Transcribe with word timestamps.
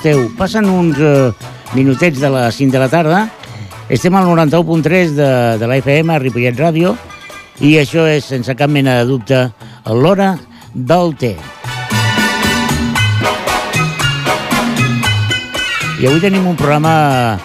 esteu? 0.00 0.30
Passen 0.36 0.64
uns 0.72 0.96
eh, 0.98 1.28
minutets 1.76 2.20
de 2.20 2.30
les 2.32 2.54
5 2.56 2.72
de 2.72 2.80
la 2.80 2.88
tarda. 2.88 3.20
Estem 3.90 4.14
al 4.16 4.24
91.3 4.28 5.12
de, 5.16 5.30
de 5.60 5.66
la 5.68 5.76
FM, 5.80 6.14
a 6.14 6.18
Ripollet 6.22 6.56
Ràdio, 6.56 6.94
i 7.60 7.74
això 7.80 8.06
és, 8.08 8.24
sense 8.24 8.54
cap 8.56 8.70
mena 8.70 9.00
de 9.00 9.08
dubte, 9.08 9.40
l'hora 9.90 10.36
del 10.72 11.12
té. 11.18 11.34
I 16.00 16.06
avui 16.08 16.22
tenim 16.22 16.46
un 16.48 16.56
programa 16.56 17.36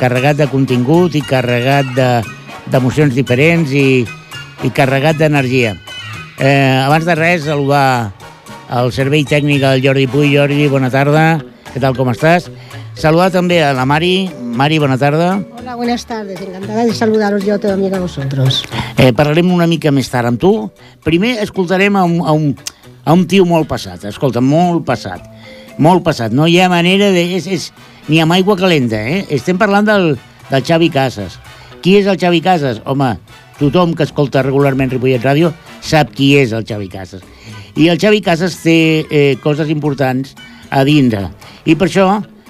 carregat 0.00 0.40
de 0.40 0.48
contingut 0.50 1.14
i 1.14 1.22
carregat 1.22 1.92
de- 1.94 2.24
d'emocions 2.72 3.14
diferents 3.14 3.70
i, 3.76 4.02
i 4.66 4.70
carregat 4.74 5.20
d'energia. 5.20 5.76
Eh, 6.40 6.80
abans 6.82 7.04
de 7.06 7.14
res, 7.14 7.44
saludar 7.46 8.10
el 8.72 8.90
servei 8.90 9.22
tècnic 9.28 9.60
del 9.62 9.84
Jordi 9.84 10.08
Puy. 10.10 10.32
Jordi, 10.34 10.66
bona 10.72 10.90
tarda. 10.90 11.36
Què 11.72 11.80
tal, 11.80 11.94
com 11.96 12.10
estàs? 12.12 12.50
Saludar 13.00 13.30
també 13.32 13.62
a 13.64 13.70
la 13.72 13.86
Mari. 13.88 14.28
Mari, 14.60 14.76
bona 14.76 14.98
tarda. 15.00 15.38
Hola, 15.56 15.74
buenas 15.74 16.04
tardes. 16.04 16.36
Encantada 16.44 16.84
de 16.84 16.92
saludaros 16.92 17.46
yo 17.46 17.58
también 17.58 17.94
a 17.94 18.00
vosotros. 18.00 18.64
Eh, 18.98 19.14
parlarem 19.16 19.48
una 19.54 19.66
mica 19.66 19.88
més 19.88 20.10
tard 20.12 20.28
amb 20.28 20.40
tu. 20.40 20.50
Primer 21.00 21.38
escoltarem 21.40 21.96
a 21.96 22.04
un, 22.04 22.18
a 22.20 22.36
un, 22.36 22.50
a 23.04 23.16
un 23.16 23.24
tio 23.24 23.48
molt 23.48 23.70
passat. 23.72 24.04
Escolta, 24.04 24.44
molt 24.44 24.84
passat. 24.84 25.24
Molt 25.80 26.04
passat. 26.04 26.36
No 26.36 26.44
hi 26.44 26.60
ha 26.60 26.68
manera 26.68 27.08
de... 27.14 27.24
És, 27.38 27.48
és, 27.48 27.70
ni 28.12 28.20
amb 28.20 28.36
aigua 28.36 28.58
calenta, 28.60 29.00
eh? 29.00 29.24
Estem 29.32 29.56
parlant 29.56 29.88
del, 29.88 30.10
del 30.52 30.68
Xavi 30.68 30.92
Casas. 30.92 31.40
Qui 31.80 31.96
és 32.02 32.04
el 32.04 32.20
Xavi 32.20 32.44
Casas? 32.44 32.84
Home, 32.84 33.14
tothom 33.56 33.96
que 33.96 34.04
escolta 34.04 34.44
regularment 34.44 34.92
Ripollet 34.92 35.24
Ràdio 35.24 35.54
sap 35.80 36.12
qui 36.12 36.34
és 36.36 36.52
el 36.52 36.68
Xavi 36.68 36.92
Casas. 36.92 37.24
I 37.80 37.88
el 37.88 37.96
Xavi 37.96 38.20
Casas 38.20 38.60
té 38.60 38.80
eh, 39.08 39.38
coses 39.40 39.72
importants 39.72 40.36
a 40.72 40.82
dintre. 40.88 41.28
I 41.68 41.76
per 41.76 41.88
això 41.90 42.08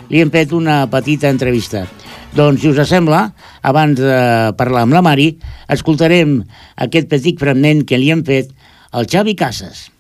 li 0.09 0.23
hem 0.23 0.33
fet 0.33 0.55
una 0.57 0.85
petita 0.93 1.31
entrevista. 1.33 1.85
Doncs, 2.33 2.63
si 2.63 2.71
us 2.73 2.89
sembla, 2.89 3.27
abans 3.61 3.99
de 4.01 4.19
parlar 4.57 4.87
amb 4.87 4.97
la 4.97 5.03
Mari, 5.05 5.35
escoltarem 5.69 6.39
aquest 6.81 7.11
petit 7.11 7.41
fragment 7.41 7.85
que 7.85 8.01
li 8.01 8.09
hem 8.15 8.25
fet 8.25 8.55
al 8.93 9.09
Xavi 9.11 9.37
Casas. 9.37 9.92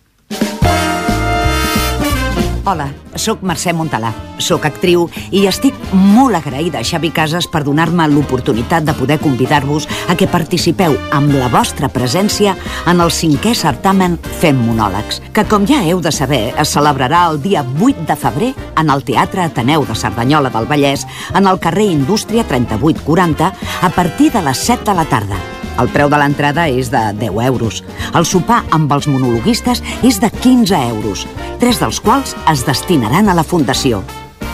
Hola, 2.62 2.84
sóc 3.18 3.40
Mercè 3.42 3.72
Montalà, 3.74 4.12
sóc 4.38 4.62
actriu 4.68 5.08
i 5.34 5.40
estic 5.50 5.74
molt 5.98 6.38
agraïda 6.38 6.78
a 6.78 6.86
Xavi 6.86 7.08
Casas 7.10 7.48
per 7.50 7.64
donar-me 7.66 8.04
l'oportunitat 8.06 8.84
de 8.86 8.92
poder 8.94 9.16
convidar-vos 9.18 9.88
a 10.06 10.14
que 10.14 10.28
participeu 10.30 10.94
amb 11.10 11.34
la 11.34 11.48
vostra 11.50 11.90
presència 11.90 12.52
en 12.86 13.02
el 13.02 13.10
cinquè 13.10 13.56
certamen 13.58 14.14
Fem 14.38 14.60
Monòlegs, 14.62 15.18
que 15.34 15.42
com 15.50 15.66
ja 15.66 15.80
heu 15.82 15.98
de 16.04 16.12
saber 16.14 16.52
es 16.54 16.74
celebrarà 16.76 17.24
el 17.32 17.40
dia 17.42 17.64
8 17.66 18.06
de 18.06 18.16
febrer 18.16 18.52
en 18.78 18.94
el 18.94 19.02
Teatre 19.10 19.42
Ateneu 19.42 19.82
de 19.88 19.96
Cerdanyola 19.98 20.52
del 20.54 20.70
Vallès 20.70 21.02
en 21.34 21.50
el 21.50 21.58
carrer 21.58 21.88
Indústria 21.90 22.46
3840 22.46 23.50
a 23.82 23.90
partir 23.90 24.30
de 24.30 24.44
les 24.46 24.62
7 24.70 24.86
de 24.86 24.96
la 25.00 25.08
tarda. 25.10 25.42
El 25.80 25.88
preu 25.88 26.10
de 26.12 26.18
l'entrada 26.20 26.66
és 26.68 26.90
de 26.92 27.00
10 27.16 27.38
euros. 27.46 27.80
El 28.14 28.26
sopar 28.28 28.60
amb 28.76 28.92
els 28.92 29.08
monologuistes 29.08 29.80
és 30.04 30.20
de 30.20 30.28
15 30.28 30.76
euros, 30.92 31.24
tres 31.62 31.80
dels 31.80 32.00
quals 32.02 32.34
es 32.52 32.64
destinaran 32.66 33.28
a 33.28 33.34
la 33.34 33.44
Fundació. 33.44 34.02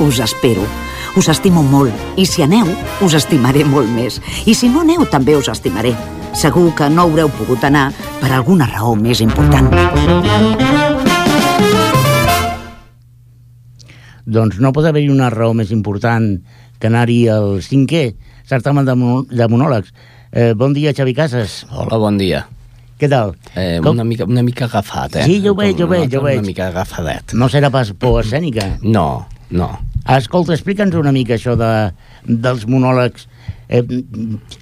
Us 0.00 0.18
espero. 0.22 0.62
Us 1.16 1.28
estimo 1.32 1.62
molt, 1.66 1.94
i 2.16 2.24
si 2.28 2.42
aneu, 2.44 2.68
us 3.02 3.14
estimaré 3.18 3.64
molt 3.66 3.88
més. 3.90 4.20
I 4.46 4.54
si 4.54 4.68
no 4.70 4.84
aneu, 4.84 5.04
també 5.10 5.34
us 5.36 5.48
estimaré. 5.50 5.94
Segur 6.36 6.70
que 6.78 6.86
no 6.92 7.02
haureu 7.08 7.30
pogut 7.34 7.64
anar 7.66 7.88
per 8.20 8.30
alguna 8.36 8.68
raó 8.70 8.94
més 8.94 9.20
important. 9.24 9.72
Doncs 14.28 14.58
no 14.60 14.70
pot 14.76 14.84
haver-hi 14.86 15.08
una 15.10 15.30
raó 15.32 15.54
més 15.56 15.72
important 15.72 16.34
que 16.78 16.90
anar-hi 16.90 17.22
al 17.32 17.58
cinquè 17.64 18.04
certamen 18.48 18.84
de, 18.86 18.94
mono- 18.94 19.24
de 19.30 19.48
monòlegs. 19.48 19.90
Eh, 20.30 20.52
bon 20.54 20.74
dia, 20.76 20.92
Xavi 20.94 21.14
Casas. 21.16 21.62
Hola, 21.72 21.96
bon 21.98 22.18
dia. 22.20 22.44
Què 22.98 23.08
tal? 23.10 23.34
Eh, 23.54 23.78
Com- 23.82 23.94
una, 23.94 24.04
mica, 24.04 24.26
una 24.26 24.42
mica 24.42 24.66
agafat, 24.66 25.16
eh? 25.20 25.24
Sí, 25.28 25.40
jo 25.44 25.52
ho 25.54 25.58
veig, 25.58 25.76
jo 25.78 25.86
ho 25.86 25.90
veig, 25.92 26.10
jo 26.10 26.18
ho 26.20 26.24
veig. 26.26 26.40
Una 26.42 26.46
mica 26.50 26.68
agafadet. 26.72 27.34
No 27.38 27.46
serà 27.52 27.70
pas 27.70 27.92
por 27.94 28.20
escènica? 28.24 28.76
No, 28.82 29.26
no. 29.50 29.70
Escolta, 30.08 30.54
explica'ns 30.56 30.94
una 30.96 31.12
mica 31.12 31.36
això 31.36 31.54
de, 31.58 31.68
dels 32.26 32.66
monòlegs. 32.66 33.28
Eh, 33.68 33.82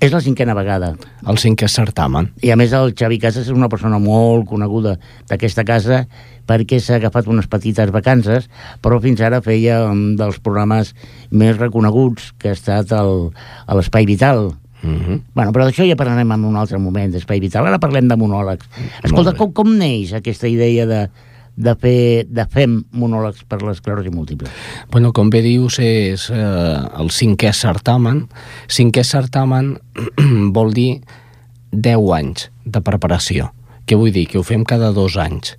és 0.03 0.11
la 0.11 0.19
cinquena 0.21 0.53
vegada. 0.59 0.89
El 1.31 1.39
cinquè 1.39 1.69
certamen. 1.71 2.33
I 2.43 2.51
a 2.51 2.57
més 2.59 2.73
el 2.75 2.91
Xavi 2.99 3.21
Casas 3.23 3.47
és 3.47 3.55
una 3.55 3.69
persona 3.71 4.01
molt 4.03 4.49
coneguda 4.51 4.97
d'aquesta 5.31 5.63
casa 5.65 6.01
perquè 6.47 6.81
s'ha 6.83 6.99
agafat 6.99 7.27
unes 7.31 7.47
petites 7.51 7.91
vacances, 7.95 8.51
però 8.83 8.99
fins 9.03 9.23
ara 9.23 9.39
feia 9.43 9.85
un 9.87 10.17
dels 10.19 10.41
programes 10.43 10.93
més 11.31 11.57
reconeguts 11.59 12.33
que 12.39 12.51
ha 12.51 12.59
estat 12.59 12.91
el, 12.99 13.31
a 13.67 13.79
l'Espai 13.79 14.07
Vital. 14.11 14.51
Mm 14.87 15.01
-hmm. 15.01 15.23
Bueno, 15.35 15.53
però 15.53 15.65
d'això 15.65 15.85
ja 15.89 15.97
parlarem 15.97 16.33
en 16.33 16.45
un 16.45 16.57
altre 16.57 16.79
moment, 16.79 17.13
d'Espai 17.13 17.41
Vital. 17.41 17.67
Ara 17.67 17.79
parlem 17.79 18.09
de 18.09 18.17
monòlegs. 18.17 18.67
Escolta, 19.03 19.35
com, 19.35 19.53
com 19.53 19.77
neix 19.77 20.13
aquesta 20.13 20.49
idea 20.49 20.87
de, 20.87 21.09
de 21.57 21.75
fer 21.75 22.27
de 22.29 22.47
fem 22.47 22.85
monòlegs 22.93 23.45
per 23.49 23.63
l'esclerosi 23.63 24.11
múltiple? 24.11 24.49
Bueno, 24.93 25.13
com 25.13 25.31
bé 25.31 25.43
dius, 25.43 25.79
és 25.79 26.31
eh, 26.31 26.81
el 27.01 27.11
cinquè 27.11 27.53
certamen. 27.53 28.29
Cinquè 28.69 29.05
certamen 29.05 29.79
vol 30.57 30.73
dir 30.73 31.01
10 31.73 32.13
anys 32.17 32.51
de 32.65 32.81
preparació. 32.81 33.53
Què 33.87 33.97
vull 33.97 34.13
dir? 34.13 34.27
Que 34.27 34.39
ho 34.39 34.43
fem 34.43 34.65
cada 34.65 34.93
dos 34.93 35.17
anys. 35.17 35.57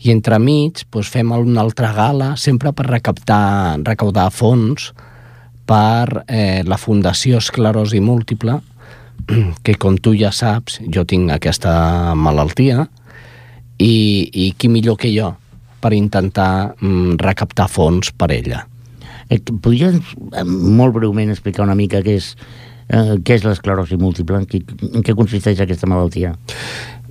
I 0.00 0.10
entremig 0.10 0.86
doncs, 0.90 1.08
fem 1.12 1.30
una 1.32 1.60
altra 1.60 1.92
gala, 1.92 2.36
sempre 2.36 2.72
per 2.72 2.86
recaptar, 2.86 3.78
recaudar 3.84 4.30
fons 4.30 4.92
per 5.70 6.24
eh, 6.26 6.62
la 6.66 6.78
Fundació 6.80 7.38
Esclerosi 7.38 8.00
Múltiple, 8.02 8.56
que 9.64 9.76
com 9.78 9.98
tu 10.02 10.16
ja 10.18 10.32
saps, 10.34 10.80
jo 10.90 11.04
tinc 11.06 11.30
aquesta 11.30 12.14
malaltia, 12.18 12.88
i, 13.80 13.94
i 14.34 14.50
qui 14.58 14.68
millor 14.68 14.98
que 15.00 15.12
jo 15.14 15.30
per 15.80 15.94
intentar 15.96 16.74
mm, 16.74 17.16
recaptar 17.22 17.68
fons 17.72 18.10
per 18.12 18.28
ella. 18.34 18.64
Podries 19.30 19.96
eh, 19.96 20.44
molt 20.44 20.96
breument 20.98 21.30
explicar 21.32 21.64
una 21.64 21.78
mica 21.78 22.02
què 22.04 22.18
és, 22.18 22.34
eh, 22.90 23.16
què 23.22 23.38
és 23.38 23.46
l'esclerosi 23.46 23.96
múltiple? 24.00 24.42
En 24.42 24.48
què, 24.50 24.60
en 24.90 25.06
què 25.06 25.14
consisteix 25.16 25.62
aquesta 25.62 25.88
malaltia? 25.88 26.34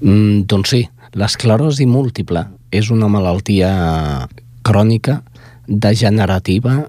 Mm, 0.02 0.44
doncs 0.52 0.76
sí, 0.76 0.84
l'esclerosi 1.18 1.88
múltiple 1.90 2.44
és 2.76 2.92
una 2.94 3.08
malaltia 3.10 3.72
crònica 4.68 5.22
degenerativa 5.66 6.84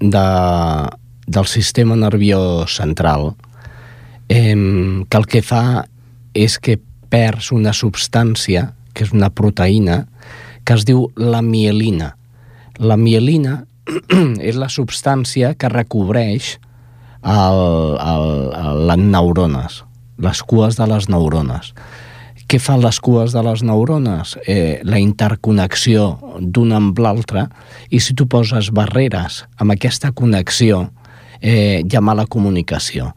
de, 0.00 0.24
del 1.26 1.46
sistema 1.46 1.96
nerviós 1.96 2.76
central 2.78 3.34
eh, 4.28 4.54
que 5.08 5.18
el 5.18 5.26
que 5.26 5.42
fa 5.42 5.86
és 6.34 6.58
que 6.58 6.78
perds 7.10 7.52
una 7.54 7.72
substància, 7.72 8.72
que 8.92 9.06
és 9.06 9.12
una 9.14 9.30
proteïna, 9.30 10.04
que 10.66 10.74
es 10.74 10.84
diu 10.84 11.06
la 11.16 11.42
mielina. 11.42 12.14
La 12.78 12.96
mielina 12.98 13.64
és 14.48 14.58
la 14.58 14.68
substància 14.72 15.54
que 15.54 15.70
recobreix 15.72 16.56
el, 17.22 17.60
el, 18.00 18.26
el, 18.54 18.82
les 18.90 19.04
neurones, 19.04 19.84
les 20.22 20.42
cues 20.42 20.76
de 20.78 20.88
les 20.90 21.08
neurones. 21.12 21.72
Què 22.46 22.60
fan 22.62 22.78
les 22.78 23.00
cues 23.02 23.32
de 23.34 23.42
les 23.42 23.64
neurones? 23.66 24.36
Eh, 24.46 24.78
la 24.86 25.00
interconnexió 25.02 26.12
d'una 26.38 26.78
amb 26.78 26.98
l'altra 27.02 27.48
i 27.90 27.98
si 27.98 28.14
tu 28.14 28.28
poses 28.30 28.70
barreres 28.70 29.42
amb 29.58 29.74
aquesta 29.74 30.12
connexió 30.14 30.84
eh, 31.40 31.82
hi 31.84 31.96
ha 31.96 32.02
mala 32.04 32.26
comunicació. 32.26 33.12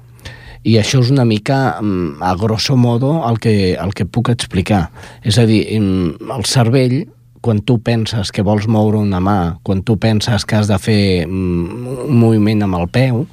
I 0.63 0.75
això 0.79 0.99
és 0.99 1.11
una 1.11 1.23
mica, 1.25 1.79
mm, 1.79 2.21
a 2.21 2.35
grosso 2.35 2.75
modo, 2.75 3.23
el 3.29 3.39
que, 3.39 3.75
el 3.75 3.93
que 3.93 4.05
puc 4.05 4.29
explicar. 4.29 4.91
És 5.23 5.37
a 5.37 5.45
dir, 5.45 5.79
mm, 5.79 6.31
el 6.35 6.43
cervell, 6.45 7.07
quan 7.41 7.61
tu 7.61 7.79
penses 7.79 8.31
que 8.31 8.43
vols 8.43 8.67
moure 8.67 8.97
una 8.97 9.19
mà, 9.19 9.59
quan 9.63 9.83
tu 9.83 9.97
penses 9.97 10.45
que 10.45 10.55
has 10.55 10.67
de 10.67 10.77
fer 10.77 11.25
mm, 11.27 11.87
un 12.09 12.19
moviment 12.19 12.63
amb 12.63 12.75
el 12.75 12.87
peu, 12.89 13.25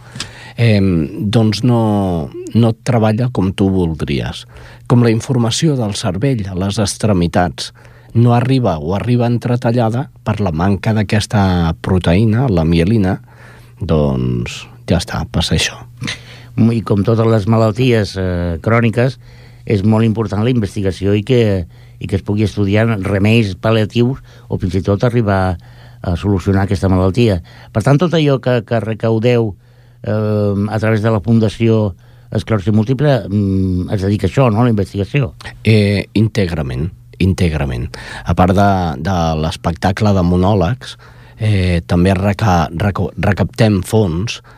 eh, 0.57 0.81
doncs 0.81 1.65
no, 1.65 2.31
no 2.55 2.73
treballa 2.73 3.29
com 3.33 3.53
tu 3.53 3.69
voldries. 3.71 4.47
Com 4.87 5.03
la 5.03 5.11
informació 5.11 5.77
del 5.77 5.95
cervell 5.95 6.47
a 6.47 6.55
les 6.55 6.79
extremitats 6.79 7.73
no 8.15 8.33
arriba 8.35 8.79
o 8.79 8.95
arriba 8.95 9.27
entretallada 9.27 10.11
per 10.25 10.41
la 10.41 10.53
manca 10.53 10.95
d'aquesta 10.97 11.75
proteïna, 11.83 12.49
la 12.49 12.65
mielina, 12.65 13.21
doncs 13.81 14.65
ja 14.89 15.01
està, 15.03 15.25
passa 15.33 15.57
això. 15.57 15.79
I 16.57 16.81
com 16.87 17.03
totes 17.05 17.29
les 17.29 17.49
malalties 17.53 18.15
eh, 18.21 18.57
cròniques, 18.65 19.19
és 19.67 19.83
molt 19.83 20.07
important 20.07 20.45
la 20.47 20.53
investigació 20.55 21.13
i 21.19 21.25
que, 21.27 21.67
i 21.99 22.07
que 22.07 22.17
es 22.21 22.25
pugui 22.25 22.47
estudiar 22.47 22.87
remeis 23.03 23.57
pal·liatius 23.59 24.23
o 24.49 24.59
fins 24.63 24.79
i 24.79 24.85
tot 24.87 25.05
arribar 25.05 25.57
a 26.07 26.15
solucionar 26.17 26.65
aquesta 26.65 26.89
malaltia. 26.93 27.41
Per 27.75 27.83
tant, 27.83 27.99
tot 27.99 28.15
allò 28.15 28.39
que, 28.43 28.61
que 28.67 28.81
recaudeu 28.85 29.51
eh, 29.51 30.67
a 30.71 30.79
través 30.79 31.03
de 31.03 31.11
la 31.11 31.23
Fundació 31.25 31.97
Esclerosi 32.31 32.73
Múltiple 32.75 33.19
mm, 33.27 33.91
es 33.95 34.07
dedica 34.07 34.29
a 34.29 34.31
això, 34.31 34.47
no?, 34.53 34.63
a 34.63 34.69
la 34.69 34.75
investigació. 34.75 35.33
Eh, 35.67 36.07
íntegrament, 36.19 36.89
íntegrament. 37.23 37.91
A 38.23 38.37
part 38.39 38.55
de, 38.55 38.71
de 39.03 39.17
l'espectacle 39.43 40.15
de 40.15 40.25
monòlegs, 40.27 40.95
eh, 41.39 41.83
també 41.91 42.15
reca, 42.15 42.69
reca, 42.71 43.11
recaptem 43.19 43.81
fons, 43.87 44.39
eh, 44.39 44.56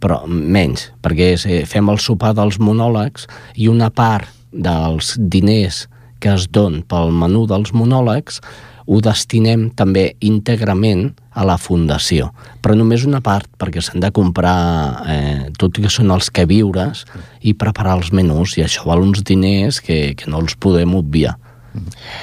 però 0.00 0.22
menys, 0.26 0.88
perquè 1.04 1.32
és, 1.34 1.44
eh, 1.46 1.64
fem 1.68 1.88
el 1.92 2.00
sopar 2.00 2.32
dels 2.36 2.56
monòlegs 2.58 3.28
i 3.56 3.68
una 3.68 3.90
part 3.90 4.30
dels 4.52 5.16
diners 5.20 5.86
que 6.20 6.32
es 6.32 6.48
don 6.48 6.80
pel 6.88 7.12
menú 7.12 7.44
dels 7.46 7.74
monòlegs 7.76 8.40
ho 8.88 9.02
destinem 9.04 9.66
també 9.76 10.14
íntegrament 10.24 11.10
a 11.36 11.44
la 11.44 11.58
fundació, 11.60 12.30
però 12.64 12.72
només 12.74 13.04
una 13.04 13.20
part, 13.20 13.46
perquè 13.60 13.82
s'han 13.84 14.00
de 14.00 14.10
comprar 14.16 14.56
eh, 15.04 15.50
tot 15.60 15.76
i 15.76 15.84
que 15.84 15.92
són 15.92 16.10
els 16.14 16.30
que 16.32 16.46
viures 16.48 17.04
i 17.44 17.52
preparar 17.52 17.98
els 17.98 18.08
menús, 18.16 18.56
i 18.56 18.64
això 18.64 18.88
val 18.88 19.04
uns 19.04 19.20
diners 19.28 19.82
que, 19.84 20.16
que 20.16 20.30
no 20.32 20.40
els 20.40 20.56
podem 20.56 20.96
obviar. 20.96 21.36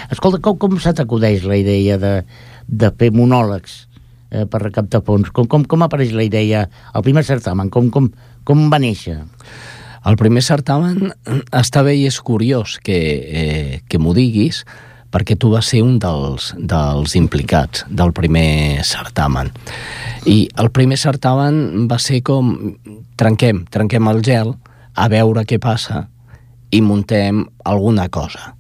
Escolta, 0.10 0.42
com, 0.42 0.58
com 0.58 0.80
se 0.82 0.96
t'acudeix 0.98 1.46
la 1.46 1.62
idea 1.62 2.00
de, 2.02 2.16
de 2.66 2.90
fer 2.98 3.14
monòlegs 3.14 3.84
eh, 4.32 4.46
per 4.46 4.62
recaptar 4.64 5.04
fons? 5.06 5.32
Com, 5.36 5.50
com, 5.52 5.66
com 5.66 5.86
apareix 5.86 6.14
la 6.16 6.26
idea, 6.26 6.66
el 6.94 7.06
primer 7.06 7.26
certamen, 7.28 7.70
com, 7.74 7.92
com, 7.94 8.10
com 8.48 8.66
va 8.72 8.82
néixer? 8.82 9.20
El 10.06 10.18
primer 10.22 10.44
certamen 10.46 11.14
està 11.64 11.84
bé 11.86 11.96
i 11.98 12.06
és 12.10 12.20
curiós 12.22 12.80
que, 12.84 13.00
eh, 13.26 13.80
que 13.90 14.02
m'ho 14.02 14.14
diguis, 14.18 14.64
perquè 15.16 15.38
tu 15.40 15.54
vas 15.54 15.70
ser 15.72 15.80
un 15.86 15.96
dels, 16.02 16.52
dels 16.60 17.16
implicats 17.16 17.86
del 17.88 18.12
primer 18.12 18.84
certamen. 18.84 19.52
I 20.28 20.50
el 20.60 20.72
primer 20.76 20.98
certamen 21.00 21.88
va 21.88 22.02
ser 22.04 22.20
com 22.26 22.52
trenquem, 23.16 23.64
trenquem 23.72 24.12
el 24.12 24.20
gel, 24.26 24.52
a 24.96 25.08
veure 25.12 25.46
què 25.48 25.60
passa 25.62 26.06
i 26.72 26.82
muntem 26.84 27.46
alguna 27.64 28.10
cosa. 28.10 28.55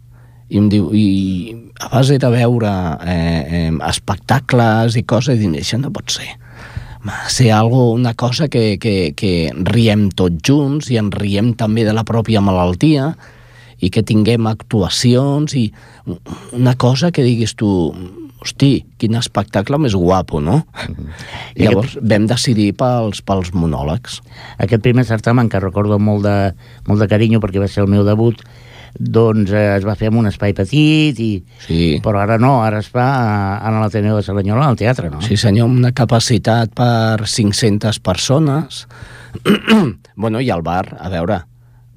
I 0.49 0.59
em 0.61 0.69
diu, 0.69 0.91
i 0.93 1.55
a 1.81 1.89
base 1.89 2.19
de 2.21 2.29
veure 2.29 2.71
eh, 3.01 3.43
eh, 3.59 3.71
espectacles 3.89 4.97
i 4.99 5.03
coses, 5.03 5.41
i 5.41 5.49
això 5.57 5.79
no 5.81 5.93
pot 5.95 6.19
ser 6.19 6.35
ser 7.29 7.51
algo, 7.51 7.91
una 7.91 8.15
cosa 8.15 8.47
que, 8.47 8.79
que, 8.81 9.13
que 9.13 9.51
riem 9.53 10.09
tots 10.09 10.41
junts 10.41 10.89
i 10.89 10.97
en 10.97 11.11
riem 11.13 11.53
també 11.53 11.85
de 11.85 11.93
la 11.93 12.05
pròpia 12.07 12.41
malaltia 12.41 13.11
i 13.77 13.91
que 13.93 14.01
tinguem 14.01 14.47
actuacions 14.49 15.53
i 15.53 15.67
una 16.55 16.75
cosa 16.79 17.11
que 17.11 17.25
diguis 17.25 17.55
tu 17.59 17.69
hosti, 18.45 18.85
quin 19.01 19.17
espectacle 19.17 19.77
més 19.81 19.95
guapo, 19.97 20.39
no? 20.41 20.65
Mm 20.65 20.93
-hmm. 20.93 21.09
I 21.55 21.63
Llavors 21.63 21.95
aquest... 21.95 22.09
vam 22.09 22.27
decidir 22.27 22.73
pels, 22.73 23.21
pels 23.21 23.53
monòlegs. 23.53 24.21
Aquest 24.57 24.81
primer 24.81 25.05
certamen, 25.05 25.49
que 25.49 25.59
recordo 25.59 25.99
molt 25.99 26.23
de, 26.23 26.53
molt 26.85 26.99
de 27.01 27.07
carinyo 27.07 27.39
perquè 27.39 27.59
va 27.59 27.67
ser 27.67 27.83
el 27.83 27.89
meu 27.89 28.03
debut, 28.03 28.35
doncs 28.99 29.51
eh, 29.51 29.75
es 29.75 29.85
va 29.87 29.95
fer 29.99 30.09
en 30.11 30.19
un 30.21 30.29
espai 30.29 30.53
petit, 30.55 31.19
i, 31.19 31.31
sí. 31.65 31.79
però 32.03 32.21
ara 32.23 32.37
no, 32.41 32.57
ara 32.63 32.79
es 32.83 32.87
fa 32.91 33.05
a, 33.05 33.57
a 33.59 33.73
l'Ateneu 33.75 34.19
de 34.19 34.23
Salanyola, 34.25 34.69
al 34.69 34.79
teatre, 34.79 35.09
no? 35.11 35.21
Sí, 35.25 35.37
senyor, 35.39 35.69
una 35.71 35.91
capacitat 35.95 36.71
per 36.75 37.27
500 37.27 37.99
persones. 37.99 38.85
bueno, 40.15 40.39
i 40.39 40.49
al 40.53 40.63
bar, 40.63 40.87
a 40.99 41.11
veure, 41.11 41.41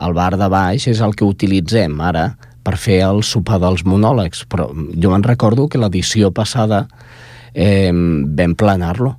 el 0.02 0.14
bar 0.14 0.34
de 0.38 0.50
baix 0.50 0.88
és 0.90 1.00
el 1.02 1.14
que 1.18 1.26
utilitzem 1.26 1.98
ara 2.02 2.32
per 2.66 2.76
fer 2.78 3.00
el 3.06 3.22
sopar 3.24 3.60
dels 3.62 3.84
monòlegs, 3.88 4.44
però 4.50 4.68
jo 4.70 5.14
me'n 5.14 5.24
recordo 5.24 5.68
que 5.70 5.80
l'edició 5.80 6.32
passada 6.34 6.84
eh, 7.54 7.90
vam 7.92 8.54
planar-lo. 8.58 9.14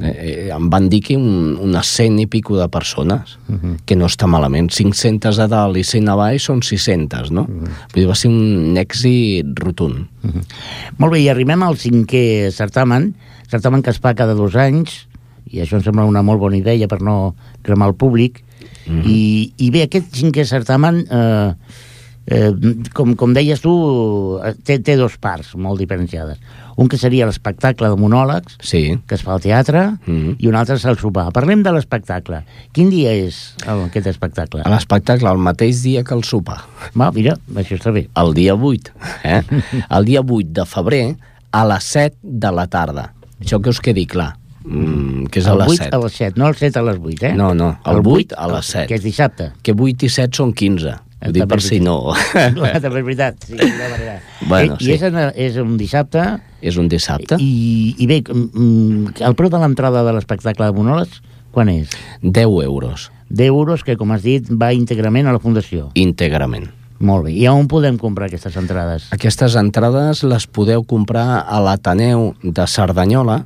Eh, 0.00 0.10
eh, 0.10 0.48
em 0.52 0.68
van 0.68 0.88
dir 0.90 1.00
que 1.00 1.16
un, 1.16 1.56
unes 1.62 1.90
100 1.94 2.18
i 2.24 2.26
pico 2.26 2.56
de 2.58 2.68
persones, 2.68 3.38
uh 3.48 3.54
-huh. 3.54 3.76
que 3.84 3.96
no 3.96 4.06
està 4.06 4.26
malament. 4.26 4.70
500 4.70 5.38
a 5.38 5.46
dalt 5.46 5.76
i 5.76 5.84
100 5.84 6.08
a 6.08 6.16
baix 6.16 6.42
són 6.42 6.62
600, 6.62 7.30
no? 7.30 7.42
Uh 7.42 7.48
-huh. 7.48 7.70
Vull 7.92 8.02
dir, 8.02 8.08
va 8.08 8.14
ser 8.14 8.30
un 8.30 8.76
èxit 8.76 9.46
rotund. 9.54 10.08
Uh 10.22 10.30
-huh. 10.30 10.42
Molt 10.98 11.12
bé, 11.12 11.20
i 11.20 11.28
arribem 11.28 11.62
al 11.62 11.76
cinquè 11.76 12.50
certamen, 12.50 13.14
certamen 13.48 13.82
que 13.82 13.90
es 13.90 13.98
fa 13.98 14.14
cada 14.14 14.34
dos 14.34 14.54
anys, 14.54 15.08
i 15.46 15.60
això 15.60 15.76
em 15.76 15.82
sembla 15.82 16.04
una 16.04 16.22
molt 16.22 16.40
bona 16.40 16.56
idea 16.56 16.88
per 16.88 17.00
no 17.00 17.34
cremar 17.62 17.88
el 17.88 17.94
públic, 17.94 18.42
Mm 18.86 19.00
-hmm. 19.00 19.10
I, 19.10 19.52
I 19.56 19.70
bé, 19.70 19.82
aquest 19.82 20.14
cinquè 20.14 20.44
certamen, 20.44 21.06
eh, 21.10 21.54
eh, 22.26 22.52
com, 22.94 23.14
com 23.18 23.34
deies 23.34 23.62
tu, 23.62 23.72
eh, 24.44 24.54
té, 24.66 24.78
té 24.82 24.96
dos 24.98 25.16
parts 25.22 25.54
molt 25.56 25.80
diferenciades. 25.80 26.40
Un 26.76 26.90
que 26.92 26.98
seria 27.00 27.26
l'espectacle 27.28 27.88
de 27.88 27.96
monòlegs, 27.96 28.58
sí. 28.60 28.82
que 29.08 29.16
es 29.16 29.24
fa 29.24 29.36
al 29.36 29.40
teatre, 29.40 29.86
mm 30.04 30.16
-hmm. 30.16 30.36
i 30.38 30.48
un 30.48 30.54
altre 30.54 30.76
és 30.76 30.84
el 30.84 30.98
sopar. 30.98 31.30
Parlem 31.32 31.62
de 31.62 31.72
l'espectacle. 31.72 32.42
Quin 32.72 32.90
dia 32.90 33.12
és 33.12 33.54
el, 33.66 33.86
aquest 33.86 34.06
espectacle? 34.06 34.62
L'espectacle, 34.66 35.30
el 35.30 35.38
mateix 35.38 35.82
dia 35.82 36.04
que 36.04 36.14
el 36.14 36.24
sopar. 36.24 36.60
Va, 36.94 37.10
mira, 37.12 37.38
això 37.54 37.76
està 37.76 37.92
bé. 37.92 38.08
El 38.14 38.34
dia 38.34 38.54
8, 38.54 38.92
eh? 39.24 39.42
el 39.96 40.04
dia 40.04 40.20
8 40.20 40.48
de 40.52 40.64
febrer, 40.64 41.16
a 41.50 41.64
les 41.64 41.84
7 41.84 42.16
de 42.22 42.52
la 42.52 42.66
tarda. 42.66 43.12
Això 43.40 43.60
que 43.62 43.70
us 43.70 43.80
quedi 43.80 44.06
clar 44.06 44.36
mm, 44.66 45.26
que 45.30 45.40
és 45.40 45.46
el 45.46 45.60
a 45.60 45.64
les 45.64 45.80
8 45.80 45.84
7. 45.84 45.96
a 45.96 46.00
les 46.02 46.12
7, 46.12 46.40
no 46.40 46.48
el 46.48 46.56
7 46.56 46.78
a 46.78 46.82
les 46.82 46.98
8, 46.98 47.26
eh? 47.26 47.34
No, 47.34 47.54
no, 47.54 47.78
el, 47.84 47.96
el 47.96 48.02
8 48.04 48.36
a 48.36 48.48
les 48.54 48.72
7. 48.74 48.86
Que 48.90 48.98
és 48.98 49.04
dissabte. 49.04 49.50
Que 49.62 49.72
8 49.72 50.06
i 50.06 50.12
7 50.12 50.42
són 50.42 50.52
15. 50.52 50.96
Ho 51.24 51.32
dic 51.32 51.46
per 51.48 51.60
si 51.64 51.80
no... 51.86 52.12
També 52.34 52.70
és 52.74 52.92
veritat, 52.92 53.46
sí, 53.48 53.56
de 53.56 53.88
manera. 53.88 54.18
Bueno, 54.42 54.76
I, 54.76 54.84
sí. 54.84 54.90
I 54.90 54.94
és, 54.96 55.04
en, 55.08 55.18
és 55.48 55.58
un 55.62 55.76
dissabte... 55.80 56.26
És 56.60 56.76
un 56.80 56.90
dissabte. 56.92 57.38
I, 57.40 57.94
i 58.02 58.08
bé, 58.10 58.20
mm, 58.26 59.16
el 59.24 59.36
preu 59.38 59.52
de 59.52 59.60
l'entrada 59.62 60.04
de 60.06 60.14
l'espectacle 60.16 60.68
de 60.68 60.76
monòlegs, 60.76 61.22
quan 61.56 61.70
és? 61.72 61.94
10 62.22 62.64
euros. 62.66 63.10
10 63.30 63.48
euros 63.48 63.84
que, 63.86 63.96
com 63.96 64.12
has 64.12 64.26
dit, 64.26 64.48
va 64.50 64.74
íntegrament 64.76 65.26
a 65.26 65.34
la 65.34 65.42
Fundació. 65.42 65.88
Íntegrament. 65.98 66.68
Molt 66.98 67.26
bé. 67.26 67.34
I 67.36 67.48
on 67.50 67.66
podem 67.68 67.98
comprar 68.00 68.30
aquestes 68.30 68.56
entrades? 68.56 69.08
Aquestes 69.12 69.56
entrades 69.60 70.22
les 70.24 70.46
podeu 70.48 70.84
comprar 70.88 71.42
a 71.44 71.60
l'Ateneu 71.64 72.30
de 72.42 72.66
Cerdanyola, 72.70 73.42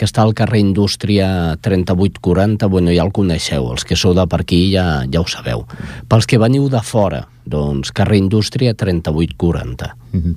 que 0.00 0.06
està 0.08 0.22
al 0.24 0.32
carrer 0.32 0.62
Indústria 0.64 1.58
3840, 1.60 2.68
bueno, 2.72 2.88
ja 2.88 3.04
el 3.04 3.12
coneixeu, 3.12 3.66
els 3.74 3.84
que 3.84 3.98
sou 4.00 4.14
de 4.16 4.24
per 4.32 4.40
aquí 4.46 4.62
ja, 4.72 5.04
ja 5.12 5.20
ho 5.20 5.28
sabeu. 5.28 5.66
Pels 6.08 6.24
que 6.30 6.40
veniu 6.40 6.70
de 6.72 6.80
fora, 6.80 7.26
doncs 7.44 7.92
carrer 7.92 8.22
Indústria 8.22 8.72
3840. 8.72 9.90
Mm 10.12 10.20
-hmm. 10.20 10.34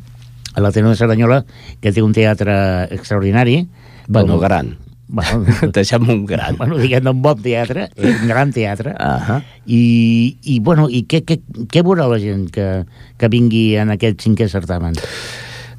A 0.53 0.61
l'Ateneu 0.61 0.89
de 0.91 0.97
Cerdanyola, 0.97 1.45
que 1.79 1.93
té 1.93 2.01
un 2.03 2.11
teatre 2.11 2.87
extraordinari. 2.91 3.67
Bueno, 4.07 4.33
com... 4.33 4.41
gran. 4.41 4.77
Bueno, 5.07 5.45
Deixem 5.73 6.09
un 6.09 6.25
gran. 6.25 6.57
Bueno, 6.57 6.77
diguem 6.77 7.07
un 7.07 7.21
bon 7.21 7.41
teatre, 7.41 7.89
un 7.97 8.27
gran 8.27 8.51
teatre. 8.51 8.91
Uh 8.91 9.21
-huh. 9.29 9.41
I, 9.65 10.37
i, 10.43 10.59
bueno, 10.59 10.89
i 10.89 11.05
què, 11.07 11.23
què, 11.23 11.39
què 11.71 11.83
veurà 11.83 12.07
la 12.09 12.19
gent 12.19 12.51
que, 12.51 12.85
que 13.17 13.27
vingui 13.29 13.75
en 13.75 13.89
aquest 13.89 14.21
cinquè 14.21 14.47
certamen? 14.49 14.93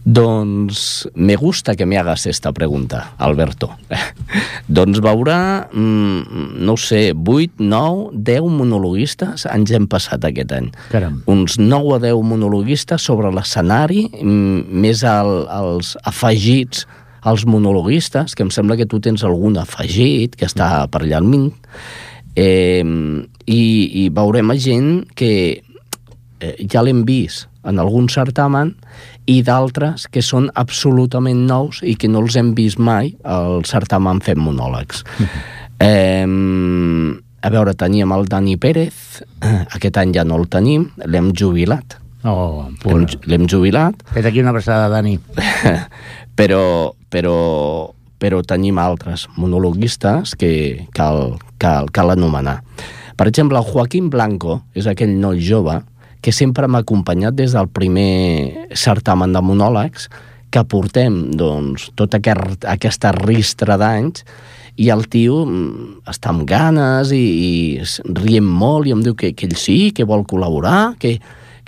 Doncs 0.05 1.09
me 1.15 1.35
gusta 1.37 1.75
que 1.77 1.87
me 1.87 1.97
hagas 1.97 2.27
esta 2.27 2.53
pregunta, 2.53 3.15
Alberto. 3.17 3.71
doncs 4.69 5.01
veurà, 5.01 5.71
mm, 5.73 6.61
no 6.61 6.75
ho 6.75 6.77
sé, 6.77 7.15
8, 7.17 7.57
9, 7.65 8.11
10 8.13 8.51
monologuistes 8.53 9.47
ens 9.49 9.73
hem 9.73 9.89
passat 9.89 10.27
aquest 10.29 10.53
any. 10.53 10.69
Caram. 10.93 11.23
Uns 11.25 11.57
9 11.57 11.97
o 11.97 11.99
10 12.03 12.21
monologuistes 12.21 13.01
sobre 13.01 13.33
l'escenari, 13.33 14.05
mm, 14.13 14.69
més 14.85 15.03
el, 15.09 15.33
els 15.49 15.97
afegits 16.05 16.85
als 17.25 17.47
monologuistes, 17.49 18.37
que 18.37 18.45
em 18.45 18.53
sembla 18.53 18.77
que 18.77 18.85
tu 18.85 19.01
tens 19.01 19.25
algun 19.25 19.57
afegit 19.57 20.37
que 20.37 20.45
està 20.45 20.85
per 20.93 21.01
allà 21.01 21.23
al 21.23 21.25
mig, 21.25 21.57
eh, 22.37 22.85
i, 22.85 23.65
i 24.05 24.09
veurem 24.13 24.53
a 24.53 24.61
gent 24.61 25.07
que 25.17 25.33
eh, 26.45 26.57
ja 26.69 26.85
l'hem 26.85 27.07
vist 27.09 27.49
en 27.65 27.81
algun 27.81 28.11
certamen 28.13 28.75
i 29.26 29.40
d'altres 29.43 30.07
que 30.12 30.23
són 30.23 30.50
absolutament 30.54 31.47
nous 31.49 31.81
i 31.83 31.97
que 31.97 32.09
no 32.09 32.21
els 32.25 32.37
hem 32.37 32.52
vist 32.54 32.78
mai 32.78 33.14
al 33.25 33.64
certamen 33.64 34.21
fent 34.21 34.38
monòlegs. 34.38 35.04
Uh 35.04 35.26
-huh. 35.26 35.43
eh, 35.81 37.21
a 37.45 37.50
veure, 37.50 37.75
teníem 37.75 38.12
el 38.12 38.25
Dani 38.25 38.57
Pérez, 38.57 39.23
aquest 39.75 39.97
any 39.97 40.14
ja 40.14 40.25
no 40.25 40.38
el 40.40 40.49
tenim, 40.49 40.88
l'hem 41.04 41.33
jubilat. 41.37 41.99
Oh, 42.25 42.64
l'hem 43.28 43.45
jubilat. 43.47 43.95
Fet 44.14 44.25
aquí 44.25 44.40
una 44.40 44.49
abraçada, 44.54 44.88
Dani. 44.88 45.19
però, 46.38 46.95
però, 47.12 47.37
però 48.19 48.40
tenim 48.49 48.78
altres 48.81 49.28
monologuistes 49.37 50.33
que 50.40 50.88
cal, 50.97 51.37
cal, 51.59 51.90
cal 51.93 52.14
anomenar. 52.14 52.62
Per 53.14 53.28
exemple, 53.28 53.61
el 53.61 53.69
Joaquín 53.69 54.09
Blanco 54.11 54.62
és 54.75 54.88
aquell 54.90 55.12
noi 55.21 55.45
jove 55.45 55.76
que 56.25 56.33
sempre 56.33 56.64
m'ha 56.66 56.81
acompanyat 56.81 57.37
des 57.37 57.52
del 57.52 57.69
primer 57.69 58.71
certamen 58.73 59.35
de 59.37 59.43
monòlegs 59.45 60.09
que 60.54 60.62
portem 60.64 61.19
doncs, 61.37 61.90
tota 61.99 62.21
aquest, 62.23 62.64
aquesta 62.71 63.12
ristra 63.12 63.76
d'anys 63.76 64.25
i 64.81 64.88
el 64.95 65.04
tio 65.12 65.43
mm, 65.45 66.04
està 66.11 66.33
amb 66.33 66.47
ganes 66.49 67.12
i, 67.14 67.21
i 67.21 68.12
riem 68.23 68.47
molt 68.49 68.88
i 68.88 68.95
em 68.95 69.02
diu 69.04 69.16
que, 69.19 69.35
que 69.37 69.50
ell 69.50 69.59
sí, 69.61 69.78
que 69.95 70.07
vol 70.09 70.25
col·laborar, 70.31 70.95
que, 70.99 71.19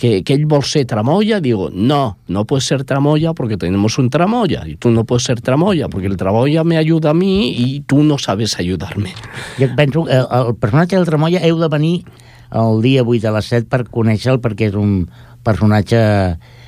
que, 0.00 0.22
que 0.26 0.34
ell 0.34 0.46
vol 0.50 0.64
ser 0.66 0.84
tramoya. 0.88 1.38
Digo, 1.40 1.68
no, 1.70 2.16
no 2.26 2.44
puedes 2.44 2.66
ser 2.66 2.84
tramoya 2.84 3.34
porque 3.34 3.56
tenemos 3.56 3.98
un 3.98 4.10
tramoya 4.10 4.64
y 4.66 4.76
tú 4.76 4.90
no 4.90 5.04
puedes 5.04 5.24
ser 5.24 5.40
tramoya 5.40 5.88
porque 5.88 6.06
el 6.06 6.16
tramoya 6.16 6.64
me 6.64 6.78
a 6.78 7.14
mí 7.14 7.54
y 7.56 7.80
tú 7.80 8.02
no 8.02 8.18
sabes 8.18 8.58
ayudarme. 8.58 9.12
Jo 9.58 9.68
penso 9.76 10.04
que 10.04 10.12
el, 10.12 10.26
el 10.30 10.54
personatge 10.56 10.96
del 10.96 11.06
tramoya 11.06 11.44
heu 11.46 11.58
de 11.58 11.68
venir 11.68 12.04
el 12.50 12.82
dia 12.84 13.02
8 13.02 13.30
a 13.30 13.34
les 13.38 13.48
7 13.54 13.70
per 13.72 13.84
conèixer-lo 13.90 14.42
perquè 14.44 14.70
és 14.70 14.76
un 14.78 15.06
personatge 15.46 16.00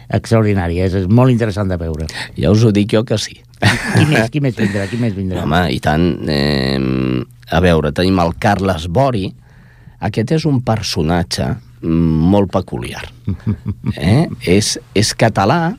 extraordinari, 0.08 0.80
és, 0.80 0.94
és 1.02 1.06
molt 1.10 1.32
interessant 1.32 1.68
de 1.68 1.76
veure. 1.80 2.08
Ja 2.38 2.52
us 2.54 2.64
ho 2.64 2.72
dic 2.74 2.94
jo 2.96 3.04
que 3.04 3.18
sí. 3.20 3.36
Qui 3.58 4.06
més, 4.06 4.28
qui 4.32 4.40
més 4.40 4.56
vindrà? 4.56 4.86
Qui 4.88 4.98
més 5.00 5.14
vindrà? 5.16 5.42
Home, 5.44 5.64
i 5.74 5.80
tant. 5.82 6.06
Eh, 6.30 6.78
a 7.50 7.60
veure, 7.64 7.92
tenim 7.96 8.20
el 8.22 8.36
Carles 8.40 8.86
Bori. 8.88 9.26
Aquest 10.08 10.36
és 10.38 10.46
un 10.48 10.60
personatge 10.62 11.50
molt 11.82 12.52
peculiar. 12.54 13.04
Eh? 13.98 14.28
és, 14.46 14.76
és 14.96 15.10
català 15.18 15.74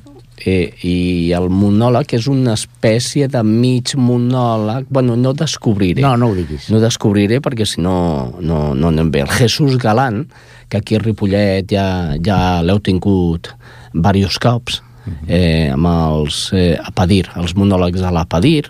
eh, 0.45 0.73
i 0.85 1.31
el 1.35 1.49
monòleg 1.51 2.13
és 2.17 2.27
una 2.31 2.55
espècie 2.57 3.27
de 3.31 3.41
mig 3.43 3.93
monòleg. 3.97 4.87
Bueno, 4.89 5.15
no 5.19 5.33
descobriré. 5.33 6.01
No, 6.05 6.15
no 6.17 6.31
ho 6.31 6.37
diguis. 6.37 6.69
No 6.71 6.81
descobriré 6.83 7.41
perquè 7.43 7.67
si 7.67 7.83
no, 7.83 8.35
no, 8.39 8.73
no 8.75 8.91
anem 8.91 9.11
bé. 9.11 9.23
El 9.25 9.33
Jesús 9.35 9.77
Galán, 9.81 10.27
que 10.69 10.79
aquí 10.79 10.95
a 10.95 11.03
Ripollet 11.03 11.69
ja, 11.71 12.15
ja 12.23 12.61
l'heu 12.65 12.81
tingut 12.83 13.51
diversos 13.93 14.39
cops, 14.41 14.81
eh, 15.27 15.69
amb 15.73 15.89
els 15.89 16.49
eh, 16.53 16.75
Apadir, 16.77 17.25
els 17.39 17.55
monòlegs 17.57 18.01
de 18.01 18.11
l'Apadir. 18.13 18.67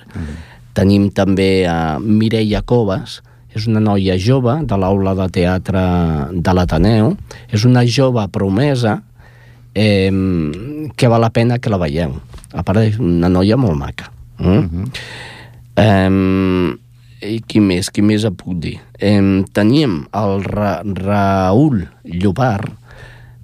Tenim 0.78 1.10
també 1.12 1.68
a 1.68 2.00
Mireia 2.00 2.62
Coves, 2.64 3.20
és 3.50 3.66
una 3.68 3.82
noia 3.82 4.16
jove 4.22 4.60
de 4.70 4.78
l'aula 4.78 5.16
de 5.18 5.28
teatre 5.34 5.82
de 6.32 6.54
l'Ateneu, 6.54 7.16
és 7.52 7.66
una 7.66 7.84
jove 7.84 8.24
promesa 8.32 9.00
eh, 9.74 10.12
que 10.96 11.08
val 11.08 11.22
la 11.22 11.32
pena 11.34 11.60
que 11.60 11.70
la 11.70 11.80
veieu. 11.82 12.16
A 12.54 12.64
part, 12.64 12.82
és 12.84 13.00
una 13.00 13.30
noia 13.30 13.58
molt 13.58 13.78
maca. 13.78 14.12
Mm? 14.40 14.92
eh, 15.76 16.78
i 17.20 17.40
qui 17.44 17.60
més, 17.60 17.90
qui 17.92 18.04
més 18.06 18.24
et 18.28 18.36
puc 18.40 18.60
dir? 18.64 18.78
Eh, 19.00 19.44
teníem 19.56 20.06
el 20.16 20.44
Ra 20.46 20.80
Raül 20.84 21.84
Llopart, 22.04 22.72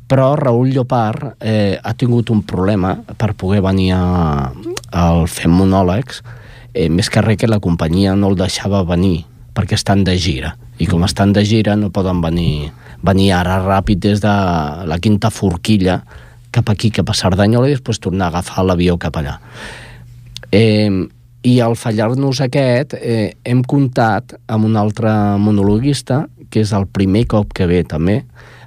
però 0.08 0.34
Raül 0.40 0.72
Llopart 0.74 1.42
eh, 1.42 1.78
ha 1.82 1.94
tingut 1.98 2.30
un 2.32 2.44
problema 2.48 2.96
per 3.18 3.34
poder 3.34 3.62
venir 3.66 3.92
a, 3.98 4.52
al 4.92 5.26
Fem 5.28 5.52
Monòlegs, 5.52 6.22
eh, 6.74 6.90
més 6.90 7.10
que 7.10 7.24
res 7.26 7.40
que 7.42 7.50
la 7.52 7.62
companyia 7.64 8.16
no 8.16 8.32
el 8.32 8.40
deixava 8.40 8.84
venir 8.88 9.26
perquè 9.56 9.80
estan 9.80 10.04
de 10.04 10.18
gira. 10.20 10.56
I 10.80 10.88
com 10.88 11.04
estan 11.08 11.32
de 11.34 11.46
gira 11.46 11.76
no 11.80 11.90
poden 11.90 12.22
venir, 12.22 12.72
venir 13.06 13.32
ara 13.34 13.62
ràpid 13.64 14.02
des 14.04 14.22
de 14.24 14.36
la 14.88 15.00
quinta 15.00 15.30
forquilla 15.32 16.02
cap 16.56 16.70
aquí, 16.72 16.90
cap 16.92 17.10
a 17.12 17.14
Cerdanyola, 17.14 17.68
i 17.68 17.76
després 17.76 18.00
tornar 18.00 18.30
a 18.30 18.34
agafar 18.36 18.64
l'avió 18.64 18.98
cap 18.98 19.18
allà. 19.20 19.40
Eh, 20.52 20.90
I 21.46 21.60
al 21.62 21.76
fallar-nos 21.78 22.40
aquest, 22.42 22.96
eh, 22.98 23.36
hem 23.46 23.62
comptat 23.64 24.34
amb 24.48 24.66
un 24.66 24.78
altre 24.80 25.12
monologuista, 25.38 26.28
que 26.50 26.64
és 26.64 26.72
el 26.74 26.88
primer 26.88 27.26
cop 27.28 27.52
que 27.54 27.68
ve 27.68 27.84
també, 27.84 28.24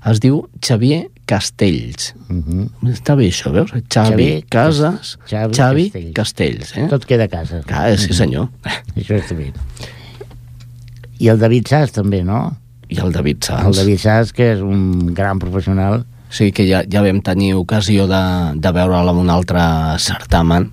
es 0.07 0.21
diu 0.21 0.45
Xavier 0.63 1.09
Castells. 1.27 2.15
Uh 2.31 2.37
-huh. 2.37 2.69
Està 2.93 3.17
bé 3.17 3.29
això, 3.29 3.53
veus? 3.53 3.71
Xavi, 3.71 3.83
Xavi 3.91 4.45
Casas, 4.49 5.19
Xavi 5.29 5.55
Xavi, 5.55 5.85
Castells. 5.91 6.15
Castells. 6.15 6.77
eh? 6.77 6.89
Tot 6.89 7.05
queda 7.05 7.25
a 7.25 7.29
casa. 7.29 7.63
Clar, 7.67 7.99
sí 7.99 8.13
senyor. 8.13 8.49
Això 8.97 9.17
està 9.17 9.35
bé. 9.35 9.53
I 11.19 11.31
el 11.33 11.41
David 11.41 11.69
Sass 11.71 11.95
també, 11.97 12.23
no? 12.25 12.45
I 12.89 13.01
el 13.05 13.13
David 13.13 13.43
El 13.43 13.49
Sanz. 13.51 13.77
David 13.83 14.01
Sass, 14.01 14.33
que 14.33 14.53
és 14.55 14.63
un 14.65 15.13
gran 15.15 15.41
professional. 15.43 16.05
Sí, 16.31 16.51
que 16.53 16.67
ja, 16.69 16.83
ja 16.85 17.03
vam 17.05 17.23
tenir 17.25 17.55
ocasió 17.57 18.07
de, 18.09 18.23
de 18.61 18.73
veure'l 18.77 19.13
en 19.13 19.23
un 19.23 19.31
altre 19.33 19.63
certamen 20.05 20.71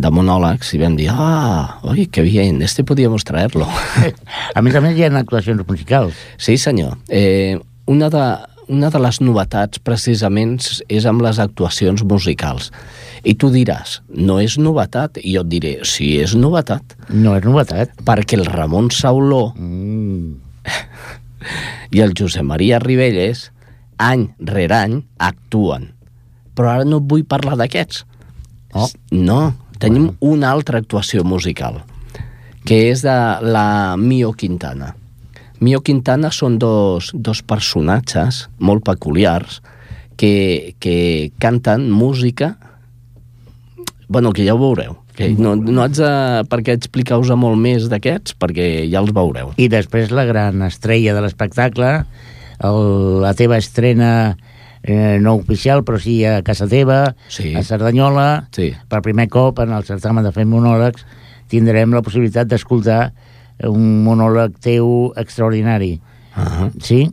de 0.00 0.10
monòlegs 0.14 0.70
i 0.74 0.80
vam 0.80 0.96
dir, 0.98 1.08
ah, 1.12 1.80
oi, 1.86 2.06
que 2.06 2.22
bien, 2.22 2.62
este 2.62 2.84
podíamos 2.84 3.24
traerlo. 3.24 3.68
A 4.54 4.62
més 4.62 4.74
a 4.74 4.82
més, 4.82 4.96
hi 4.96 5.06
ha 5.06 5.12
actuacions 5.18 5.62
musicals. 5.66 6.14
Sí, 6.38 6.56
senyor. 6.58 6.96
Eh, 7.08 7.58
una, 7.90 8.10
de, 8.10 8.24
una 8.70 8.90
de 8.90 9.02
les 9.02 9.20
novetats, 9.20 9.82
precisament, 9.82 10.58
és 10.88 11.06
amb 11.06 11.22
les 11.26 11.38
actuacions 11.42 12.04
musicals. 12.06 12.70
I 13.22 13.34
tu 13.36 13.50
diràs, 13.52 14.00
no 14.16 14.38
és 14.40 14.56
novetat? 14.60 15.18
I 15.20 15.34
jo 15.36 15.44
et 15.44 15.50
diré, 15.52 15.72
sí, 15.84 16.14
és 16.22 16.34
novetat. 16.38 16.96
No 17.12 17.34
és 17.36 17.44
novetat. 17.44 17.92
Perquè 18.06 18.38
el 18.38 18.46
Ramon 18.48 18.90
Sauló 18.94 19.52
Mm. 19.56 20.40
i 21.94 22.00
el 22.00 22.14
Josep 22.16 22.44
Maria 22.46 22.78
Ribelles, 22.78 23.50
any 23.98 24.28
rere 24.38 24.76
any, 24.76 25.00
actuen. 25.18 25.90
Però 26.54 26.72
ara 26.74 26.84
no 26.84 27.00
et 27.00 27.08
vull 27.10 27.26
parlar 27.28 27.56
d'aquests. 27.60 28.04
Oh. 28.76 28.88
No, 29.12 29.40
tenim 29.82 30.10
una 30.20 30.52
altra 30.52 30.78
actuació 30.78 31.24
musical, 31.24 31.80
que 32.64 32.86
és 32.90 33.02
de 33.02 33.16
la 33.42 33.96
Mio 33.98 34.32
Quintana. 34.32 34.94
Mio 35.60 35.82
Quintana 35.84 36.30
són 36.32 36.56
dos, 36.60 37.10
dos 37.12 37.42
personatges 37.44 38.46
molt 38.58 38.84
peculiars 38.86 39.60
que, 40.16 40.76
que 40.80 41.32
canten 41.40 41.90
música 41.92 42.54
bueno, 44.10 44.32
que 44.34 44.42
ja 44.44 44.56
ho 44.56 44.58
veureu. 44.58 44.96
Que 45.14 45.28
no, 45.38 45.54
no 45.54 45.84
haig 45.84 45.94
de, 45.94 46.10
perquè 46.50 46.74
explicar-vos 46.74 47.30
molt 47.38 47.58
més 47.62 47.86
d'aquests, 47.92 48.34
perquè 48.42 48.66
ja 48.90 48.98
els 49.04 49.12
veureu. 49.14 49.52
I 49.56 49.68
després 49.70 50.10
la 50.10 50.24
gran 50.26 50.60
estrella 50.66 51.14
de 51.14 51.22
l'espectacle, 51.22 51.92
la 52.60 53.32
teva 53.38 53.58
estrena 53.62 54.10
eh, 54.82 55.18
no 55.22 55.36
oficial, 55.38 55.84
però 55.86 56.00
sí 56.02 56.24
a 56.26 56.40
casa 56.42 56.66
teva, 56.66 57.14
Sí. 57.28 57.54
a 57.54 57.62
Cerdanyola, 57.62 58.48
Sí. 58.50 58.72
per 58.88 59.00
primer 59.06 59.28
cop 59.28 59.60
en 59.62 59.72
el 59.72 59.84
certamen 59.84 60.24
de 60.24 60.32
Fem 60.32 60.50
Monòlegs, 60.50 61.06
tindrem 61.48 61.94
la 61.94 62.02
possibilitat 62.02 62.48
d'escoltar 62.50 63.12
un 63.68 64.02
monòleg 64.04 64.58
teu 64.58 65.12
extraordinari. 65.16 66.00
Uh 66.34 66.42
-huh. 66.42 66.70
Sí? 66.82 67.12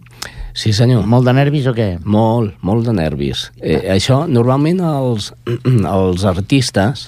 Sí, 0.58 0.72
senyor. 0.74 1.06
Molt 1.06 1.28
de 1.28 1.36
nervis 1.38 1.68
o 1.70 1.74
què? 1.78 2.00
Molt, 2.02 2.56
molt 2.66 2.88
de 2.88 2.96
nervis. 2.98 3.52
Eh, 3.62 3.84
això, 3.94 4.24
normalment 4.26 4.82
els, 4.82 5.30
els 6.00 6.26
artistes, 6.26 7.06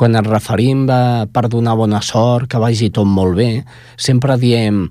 quan 0.00 0.16
ens 0.16 0.30
referim 0.30 0.86
a, 0.88 1.26
per 1.28 1.44
donar 1.52 1.76
bona 1.76 2.00
sort, 2.00 2.48
que 2.48 2.62
vagi 2.62 2.88
tot 2.88 3.04
molt 3.04 3.36
bé, 3.36 3.50
sempre 4.00 4.38
diem 4.40 4.86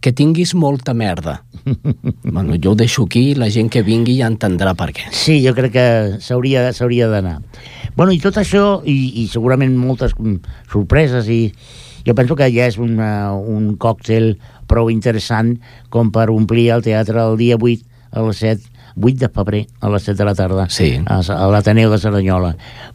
que 0.00 0.14
tinguis 0.16 0.54
molta 0.56 0.96
merda. 0.96 1.42
bueno, 2.24 2.56
jo 2.56 2.72
ho 2.72 2.80
deixo 2.80 3.04
aquí, 3.04 3.34
la 3.36 3.50
gent 3.52 3.68
que 3.72 3.84
vingui 3.84 4.18
ja 4.22 4.32
entendrà 4.32 4.72
per 4.76 4.90
què. 4.96 5.10
Sí, 5.12 5.42
jo 5.44 5.52
crec 5.56 5.76
que 5.76 5.86
s'hauria 6.24 6.70
s'hauria 6.72 7.12
d'anar. 7.12 7.38
Bueno, 7.92 8.12
i 8.16 8.20
tot 8.24 8.40
això, 8.40 8.80
i, 8.88 8.96
i 9.20 9.28
segurament 9.32 9.76
moltes 9.76 10.16
sorpreses, 10.72 11.28
i 11.28 11.52
jo 12.04 12.16
penso 12.16 12.36
que 12.36 12.48
ja 12.52 12.68
és 12.68 12.76
una, 12.80 13.32
un 13.32 13.74
còctel 13.80 14.34
prou 14.66 14.90
interessant 14.90 15.58
com 15.90 16.10
per 16.12 16.30
omplir 16.30 16.70
el 16.74 16.82
teatre 16.82 17.20
el 17.22 17.36
dia 17.40 17.56
8 17.60 17.82
a 18.12 18.22
les 18.28 18.36
7 18.42 18.70
8 18.94 19.18
de 19.18 19.28
febrer 19.28 19.66
a 19.80 19.88
les 19.90 20.02
7 20.06 20.18
de 20.18 20.24
la 20.24 20.34
tarda 20.38 20.68
Sí. 20.70 20.92
a, 21.04 21.16
a 21.18 21.46
l'Ateneu 21.50 21.90
de 21.90 21.98
Cerdanyola. 21.98 22.52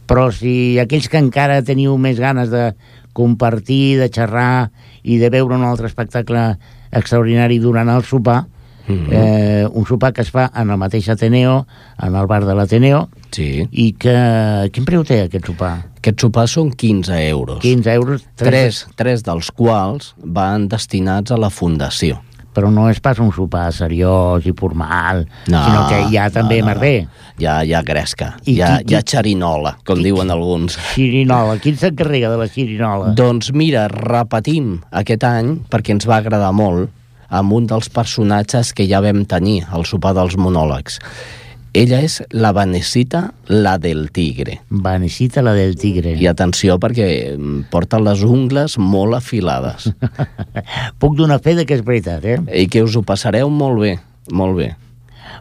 Però 0.08 0.30
si 0.32 0.78
aquells 0.80 1.08
que 1.12 1.18
encara 1.20 1.58
teniu 1.62 1.98
més 2.00 2.18
ganes 2.18 2.48
de 2.48 2.70
compartir, 3.12 3.98
de 4.00 4.08
xerrar 4.08 4.70
i 5.02 5.18
de 5.20 5.28
veure 5.30 5.54
un 5.58 5.64
altre 5.66 5.86
espectacle 5.90 6.56
extraordinari 6.90 7.58
durant 7.60 7.88
el 7.92 8.02
sopar, 8.04 8.46
Mhm. 8.88 9.06
eh, 9.12 9.68
un 9.70 9.84
sopar 9.86 10.12
que 10.12 10.22
es 10.22 10.30
fa 10.32 10.50
en 10.56 10.70
el 10.70 10.76
mateix 10.80 11.08
Ateneo, 11.12 11.66
en 12.02 12.14
el 12.16 12.26
bar 12.26 12.44
de 12.44 12.54
l'Ateneo, 12.54 13.08
Sí. 13.30 13.68
i 13.70 13.92
que... 13.92 14.70
Quin 14.72 14.84
preu 14.84 15.04
té 15.04 15.20
aquest 15.28 15.46
sopar? 15.46 15.89
Aquests 16.00 16.24
sopars 16.24 16.54
són 16.56 16.70
15 16.72 17.12
euros. 17.28 17.60
15 17.60 17.92
euros? 17.92 18.22
Tres, 18.40 18.86
tres 18.96 19.22
dels 19.26 19.50
quals 19.52 20.14
van 20.24 20.66
destinats 20.72 21.30
a 21.30 21.36
la 21.36 21.50
fundació. 21.52 22.22
Però 22.56 22.66
no 22.72 22.88
és 22.90 22.98
pas 23.04 23.20
un 23.22 23.28
sopar 23.30 23.68
seriós 23.72 24.46
i 24.48 24.52
formal, 24.58 25.20
No, 25.46 25.60
sinó 25.62 25.84
que 25.88 26.00
hi 26.10 26.16
ha 26.18 26.24
també 26.34 26.58
no, 26.58 26.64
no. 26.66 26.70
merder. 26.72 27.06
Ja, 27.38 27.60
ja 27.64 27.82
gresca, 27.86 28.32
I 28.44 28.56
ja, 28.56 28.70
qui- 28.80 28.84
qui- 28.88 28.94
ja 28.96 29.02
xerinola, 29.06 29.76
com 29.86 30.00
diuen 30.02 30.30
alguns. 30.34 30.74
Xirinola. 30.94 31.58
Qui 31.62 31.76
s'encarrega 31.76 32.28
de 32.32 32.36
la 32.40 32.48
xirinola? 32.48 33.12
Doncs 33.14 33.52
mira, 33.52 33.86
repetim 33.88 34.80
aquest 34.90 35.22
any, 35.24 35.60
perquè 35.70 35.94
ens 35.94 36.08
va 36.08 36.16
agradar 36.18 36.50
molt, 36.52 36.90
amb 37.28 37.52
un 37.52 37.66
dels 37.70 37.88
personatges 37.88 38.72
que 38.74 38.88
ja 38.88 39.00
vam 39.00 39.24
tenir 39.30 39.62
al 39.70 39.84
sopar 39.86 40.12
dels 40.18 40.34
monòlegs. 40.36 40.98
Ella 41.72 42.00
és 42.02 42.16
la 42.34 42.50
Vanesita, 42.50 43.28
la 43.46 43.76
del 43.78 44.08
tigre. 44.10 44.56
Vanesita, 44.70 45.42
la 45.42 45.52
del 45.54 45.76
tigre. 45.78 46.16
I 46.18 46.26
atenció 46.26 46.80
perquè 46.82 47.06
mm, 47.36 47.68
porta 47.70 48.00
les 48.02 48.24
ungles 48.26 48.74
molt 48.82 49.14
afilades. 49.20 49.86
Puc 51.00 51.14
donar 51.20 51.38
fe 51.44 51.54
de 51.54 51.68
que 51.68 51.78
és 51.78 51.84
veritat, 51.86 52.26
eh? 52.26 52.40
I 52.64 52.66
que 52.66 52.82
us 52.82 52.98
ho 52.98 53.04
passareu 53.06 53.52
molt 53.54 53.78
bé, 53.84 53.92
molt 54.34 54.58
bé. 54.58 54.72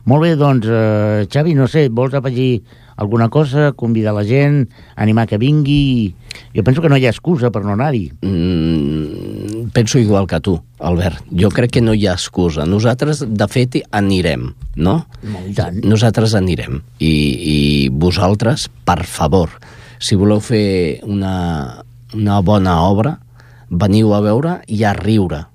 Molt 0.06 0.28
bé, 0.28 0.36
doncs, 0.38 0.70
eh, 0.70 1.26
Xavi, 1.34 1.56
no 1.58 1.66
sé, 1.68 1.88
vols 1.90 2.14
afegir 2.14 2.62
alguna 3.00 3.30
cosa, 3.30 3.72
convidar 3.72 4.14
la 4.14 4.26
gent, 4.28 4.68
animar 4.96 5.26
que 5.28 5.38
vingui... 5.40 6.16
Jo 6.52 6.64
penso 6.68 6.82
que 6.84 6.90
no 6.92 6.98
hi 7.00 7.06
ha 7.08 7.14
excusa 7.14 7.48
per 7.50 7.62
no 7.64 7.72
anar-hi. 7.72 8.10
Mm, 8.20 9.70
penso 9.72 10.02
igual 10.04 10.28
que 10.28 10.42
tu, 10.44 10.58
Albert. 10.84 11.24
Jo 11.32 11.48
crec 11.50 11.78
que 11.78 11.82
no 11.82 11.96
hi 11.96 12.06
ha 12.08 12.18
excusa. 12.18 12.68
Nosaltres, 12.68 13.24
de 13.24 13.48
fet, 13.48 13.80
anirem, 13.96 14.50
no? 14.76 14.98
I 15.24 15.56
tant. 15.56 15.80
Nosaltres 15.88 16.36
anirem. 16.36 16.82
I, 17.00 17.14
I 17.56 17.58
vosaltres, 17.90 18.68
per 18.84 19.06
favor, 19.08 19.56
si 19.96 20.20
voleu 20.20 20.44
fer 20.44 21.00
una, 21.08 21.86
una 22.14 22.44
bona 22.44 22.82
obra, 22.84 23.16
veniu 23.72 24.12
a 24.12 24.20
veure 24.28 24.60
i 24.68 24.84
a 24.84 24.92
riure. 24.98 25.46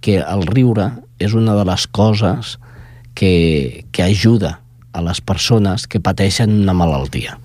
Que 0.00 0.22
el 0.24 0.48
riure 0.48 0.94
és 1.20 1.36
una 1.36 1.60
de 1.60 1.68
les 1.68 1.90
coses 1.92 2.56
que, 3.12 3.84
que 3.92 4.08
ajuda 4.08 4.62
a 4.96 5.04
les 5.04 5.20
persones 5.20 5.84
que 5.86 6.00
pateixen 6.00 6.54
una 6.62 6.74
malaltia. 6.76 7.36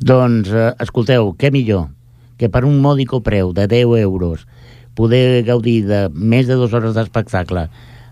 Doncs, 0.00 0.48
eh, 0.48 0.72
escolteu, 0.80 1.34
què 1.36 1.52
millor 1.52 1.90
que 2.36 2.48
per 2.52 2.64
un 2.68 2.80
mòdico 2.84 3.22
preu 3.24 3.52
de 3.56 3.66
10 3.68 3.96
euros 4.02 4.46
poder 4.96 5.44
gaudir 5.44 5.84
de 5.88 6.06
més 6.12 6.48
de 6.48 6.56
dues 6.56 6.72
hores 6.72 6.96
d'espectacle 6.96 7.66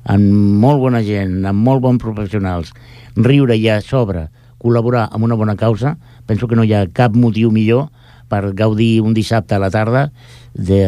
amb 0.05 0.61
molt 0.61 0.81
bona 0.83 1.01
gent, 1.05 1.45
amb 1.49 1.65
molt 1.65 1.81
bons 1.85 2.01
professionals, 2.01 2.73
riure 3.17 3.57
i 3.57 3.69
a 3.73 3.81
sobre 3.81 4.29
col·laborar 4.61 5.09
amb 5.13 5.25
una 5.25 5.37
bona 5.37 5.57
causa, 5.57 5.97
penso 6.29 6.49
que 6.49 6.57
no 6.57 6.65
hi 6.65 6.75
ha 6.77 6.87
cap 6.93 7.17
motiu 7.17 7.51
millor 7.53 7.89
per 8.29 8.53
gaudir 8.57 9.01
un 9.05 9.17
dissabte 9.17 9.57
a 9.57 9.61
la 9.61 9.71
tarda 9.73 10.11
de, 10.55 10.85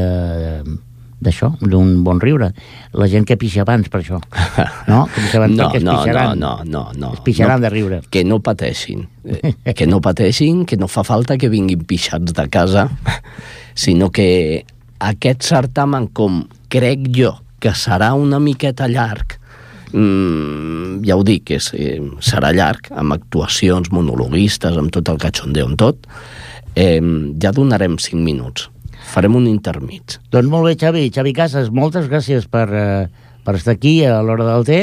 d'això, 1.21 1.53
d'un 1.61 2.03
bon 2.05 2.19
riure. 2.21 2.51
La 2.93 3.07
gent 3.09 3.25
que 3.27 3.37
pixa 3.41 3.63
abans 3.65 3.89
per 3.89 4.03
això. 4.03 4.21
No? 4.89 5.07
Que 5.15 5.23
pixa 5.23 5.39
abans 5.41 5.57
No, 5.57 5.69
perquè 5.71 5.81
es 5.81 5.85
no, 5.85 5.93
no, 5.93 5.99
pixaran. 6.03 6.39
no, 6.39 6.53
no, 6.65 6.83
no. 6.97 7.13
Es 7.15 7.21
pixaran 7.25 7.61
no. 7.61 7.65
de 7.65 7.71
riure. 7.73 8.01
Que 8.11 8.25
no 8.25 8.41
pateixin. 8.45 9.07
Eh, 9.25 9.55
Que 9.75 9.87
no 9.87 10.01
pateixin, 10.05 10.65
que 10.67 10.77
no 10.77 10.89
fa 10.89 11.05
falta 11.05 11.39
que 11.39 11.49
vinguin 11.49 11.85
pixats 11.89 12.37
de 12.37 12.49
casa, 12.53 12.89
sinó 13.75 14.11
que 14.11 14.65
aquest 15.01 15.43
certamen, 15.45 16.09
com 16.13 16.45
crec 16.73 17.09
jo 17.17 17.35
que 17.61 17.73
serà 17.77 18.13
una 18.15 18.39
miqueta 18.41 18.87
llarg, 18.89 19.39
mm, 19.93 21.03
ja 21.09 21.17
ho 21.17 21.25
dic, 21.25 21.51
és, 21.57 21.71
eh, 21.75 22.01
serà 22.21 22.53
llarg, 22.53 22.91
amb 22.93 23.13
actuacions 23.17 23.91
monologuistes, 23.91 24.77
amb 24.77 24.93
tot 24.93 25.09
el 25.09 25.19
cachondeo, 25.19 25.67
amb 25.67 25.79
tot, 25.81 26.07
eh, 26.75 27.01
ja 27.41 27.53
donarem 27.53 27.97
5 27.99 28.21
minuts. 28.23 28.69
Farem 29.07 29.37
un 29.39 29.47
intermig. 29.51 30.19
Doncs 30.35 30.51
molt 30.51 30.69
bé, 30.69 30.75
Xavi. 30.81 31.07
Xavi 31.15 31.33
Casas, 31.37 31.71
moltes 31.75 32.09
gràcies 32.11 32.49
per, 32.51 32.67
eh, 32.75 33.29
per 33.47 33.55
estar 33.59 33.77
aquí 33.77 34.01
a 34.05 34.21
l'hora 34.23 34.47
del 34.49 34.67
té 34.67 34.81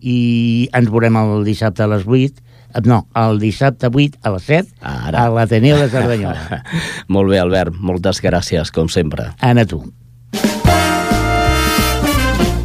i 0.00 0.68
ens 0.72 0.88
veurem 0.88 1.16
el 1.20 1.44
dissabte 1.44 1.84
a 1.84 1.90
les 1.92 2.06
8 2.08 2.40
eh, 2.40 2.80
no, 2.88 3.02
el 3.14 3.40
dissabte 3.42 3.90
8 3.92 4.20
a 4.22 4.32
les 4.36 4.46
7 4.48 4.68
Ara. 4.80 5.26
a 5.26 5.28
l'Ateneu 5.34 5.76
de 5.76 5.88
Cerdanyola. 5.92 6.62
Molt 7.14 7.30
bé, 7.32 7.40
Albert, 7.42 7.76
moltes 7.76 8.22
gràcies, 8.24 8.72
com 8.72 8.88
sempre. 8.88 9.30
Anna, 9.44 9.66
tu. 9.68 9.82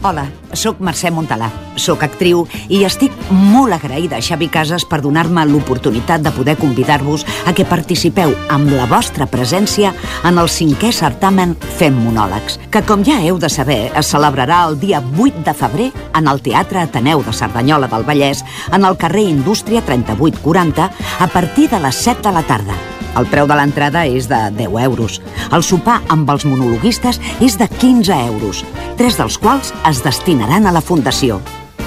Hola, 0.05 0.27
sóc 0.53 0.77
Mercè 0.85 1.09
Montalà, 1.09 1.47
sóc 1.81 2.03
actriu 2.05 2.43
i 2.69 2.83
estic 2.85 3.15
molt 3.33 3.73
agraïda 3.73 4.19
a 4.19 4.21
Xavi 4.21 4.51
Casas 4.53 4.85
per 4.85 4.99
donar-me 5.01 5.47
l'oportunitat 5.49 6.21
de 6.21 6.29
poder 6.35 6.53
convidar-vos 6.61 7.25
a 7.49 7.55
que 7.57 7.65
participeu 7.65 8.35
amb 8.53 8.69
la 8.69 8.85
vostra 8.85 9.25
presència 9.25 9.95
en 10.29 10.37
el 10.37 10.51
cinquè 10.53 10.93
certamen 10.93 11.57
Fem 11.79 11.97
Monòlegs, 12.05 12.59
que 12.69 12.85
com 12.85 13.01
ja 13.01 13.17
heu 13.25 13.41
de 13.41 13.49
saber 13.49 13.81
es 13.97 14.13
celebrarà 14.13 14.61
el 14.69 14.77
dia 14.77 15.01
8 15.01 15.41
de 15.47 15.57
febrer 15.57 15.91
en 16.13 16.29
el 16.29 16.45
Teatre 16.45 16.85
Ateneu 16.85 17.25
de 17.25 17.33
Cerdanyola 17.33 17.89
del 17.89 18.05
Vallès 18.05 18.45
en 18.69 18.85
el 18.85 19.01
carrer 19.01 19.25
Indústria 19.25 19.81
3840 19.81 20.91
a 21.17 21.33
partir 21.33 21.71
de 21.73 21.81
les 21.81 22.05
7 22.05 22.29
de 22.29 22.35
la 22.37 22.45
tarda. 22.45 22.94
El 23.15 23.27
preu 23.31 23.47
de 23.47 23.55
l'entrada 23.57 24.05
és 24.05 24.27
de 24.31 24.39
10 24.57 24.79
euros. 24.83 25.19
El 25.51 25.63
sopar 25.63 26.01
amb 26.13 26.29
els 26.33 26.45
monologuistes 26.45 27.21
és 27.39 27.57
de 27.57 27.67
15 27.67 28.15
euros, 28.27 28.63
tres 28.99 29.19
dels 29.19 29.37
quals 29.39 29.73
es 29.89 30.03
destinaran 30.03 30.67
a 30.67 30.73
la 30.75 30.83
Fundació. 30.83 31.39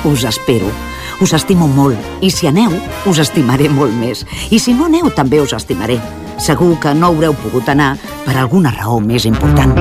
Us 0.04 0.24
espero. 0.24 0.70
Us 1.20 1.32
estimo 1.34 1.66
molt, 1.66 1.98
i 2.22 2.30
si 2.30 2.46
aneu, 2.46 2.70
us 3.10 3.18
estimaré 3.18 3.68
molt 3.68 3.92
més. 3.98 4.24
I 4.54 4.60
si 4.62 4.76
no 4.76 4.86
aneu, 4.86 5.10
també 5.10 5.42
us 5.42 5.56
estimaré. 5.56 5.98
Segur 6.38 6.76
que 6.78 6.94
no 6.94 7.10
haureu 7.10 7.34
pogut 7.34 7.68
anar 7.68 7.96
per 8.24 8.38
alguna 8.38 8.70
raó 8.76 9.00
més 9.02 9.26
important. 9.26 9.74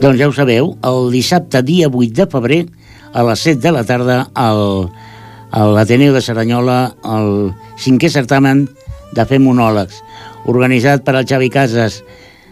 Doncs 0.00 0.16
ja 0.16 0.30
ho 0.30 0.32
sabeu, 0.32 0.70
el 0.80 1.10
dissabte, 1.12 1.60
dia 1.60 1.90
8 1.92 2.14
de 2.16 2.24
febrer, 2.32 2.60
a 3.12 3.20
les 3.26 3.42
7 3.44 3.60
de 3.60 3.72
la 3.74 3.82
tarda, 3.84 4.30
al, 4.32 4.88
a 5.52 5.66
l'Ateneu 5.68 6.14
de 6.16 6.22
Cerdanyola, 6.24 6.94
el 7.04 7.50
cinquè 7.76 8.08
certamen 8.08 8.62
de 9.12 9.26
fer 9.28 9.36
monòlegs, 9.44 9.98
organitzat 10.48 11.04
per 11.04 11.18
al 11.18 11.28
Xavi 11.28 11.50
Casas. 11.52 11.98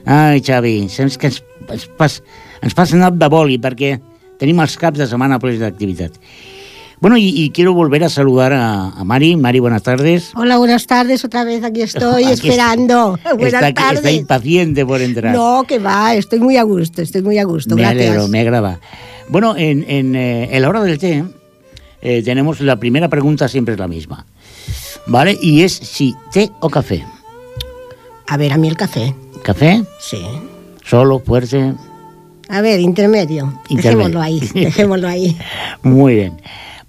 Ai, 0.04 0.42
Xavi, 0.44 0.74
saps 0.92 1.16
que 1.16 1.30
ens, 1.32 1.40
ens, 1.72 1.88
pas, 1.96 2.18
ens 2.60 2.76
passa 2.76 2.98
anat 3.00 3.16
de 3.16 3.30
boli 3.32 3.56
perquè 3.56 3.94
tenim 4.36 4.60
els 4.60 4.76
caps 4.76 5.00
de 5.00 5.08
setmana 5.08 5.40
plens 5.40 5.64
d'activitat. 5.64 6.20
Bueno, 7.00 7.16
y, 7.16 7.28
y 7.28 7.50
quiero 7.50 7.74
volver 7.74 8.02
a 8.02 8.08
saludar 8.08 8.52
a, 8.52 8.88
a 8.90 9.04
Mari. 9.04 9.36
Mari, 9.36 9.60
buenas 9.60 9.82
tardes. 9.84 10.32
Hola, 10.34 10.56
buenas 10.58 10.86
tardes, 10.86 11.24
otra 11.24 11.44
vez 11.44 11.62
aquí 11.62 11.82
estoy 11.82 12.24
Aquí 12.26 12.32
esperando. 12.48 13.18
buenas 13.38 13.54
está, 13.62 13.72
tardes. 13.74 13.98
está 13.98 14.10
impaciente 14.10 14.84
por 14.84 15.00
entrar. 15.00 15.34
No, 15.34 15.64
que 15.66 15.78
va, 15.78 16.14
estoy 16.16 16.40
muy 16.40 16.56
a 16.56 16.64
gusto, 16.64 17.00
estoy 17.02 17.22
muy 17.22 17.38
a 17.38 17.44
gusto, 17.44 17.76
Me 17.76 17.82
gracias. 17.82 18.08
alegro, 18.08 18.28
me 18.28 18.40
agrada. 18.40 18.80
Bueno, 19.28 19.54
en, 19.56 19.84
en, 19.88 20.16
eh, 20.16 20.48
en 20.50 20.62
la 20.62 20.68
hora 20.68 20.82
del 20.82 20.98
té 20.98 21.22
eh, 22.02 22.22
tenemos 22.24 22.60
la 22.60 22.76
primera 22.76 23.08
pregunta, 23.08 23.46
siempre 23.48 23.74
es 23.74 23.80
la 23.80 23.86
misma. 23.88 24.26
¿Vale? 25.06 25.38
Y 25.40 25.62
es 25.62 25.72
si 25.74 26.16
té 26.32 26.50
o 26.60 26.68
café. 26.68 27.04
A 28.26 28.36
ver, 28.36 28.52
a 28.52 28.58
mí 28.58 28.66
el 28.68 28.76
café, 28.76 29.14
¿Café? 29.42 29.82
sí. 30.00 30.18
Solo, 30.84 31.18
fuerte. 31.20 31.74
A 32.48 32.60
ver, 32.62 32.80
intermedio. 32.80 33.60
Intermedio. 33.68 33.82
Dejémoslo 34.08 34.20
ahí, 34.22 34.40
dejémoslo 34.54 35.06
ahí. 35.08 35.36
Muy 35.82 36.14
bien. 36.14 36.40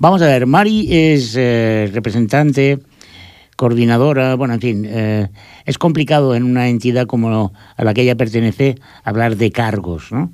Vamos 0.02 0.22
a 0.22 0.28
ver, 0.28 0.46
Mari 0.46 0.88
es 0.90 1.36
eh, 1.36 1.90
representante, 1.94 2.80
coordinadora, 3.58 4.36
bueno, 4.36 4.54
en 4.54 4.62
fin, 4.62 4.86
eh, 4.88 5.28
es 5.66 5.78
complicado 5.78 6.36
en 6.36 6.44
una 6.44 6.70
entidad 6.70 7.06
como 7.06 7.52
a 7.76 7.84
la 7.84 7.94
que 7.94 8.04
ella 8.04 8.16
pertenece 8.16 8.76
hablar 9.04 9.36
de 9.36 9.52
cargos, 9.52 10.14
¿no? 10.14 10.32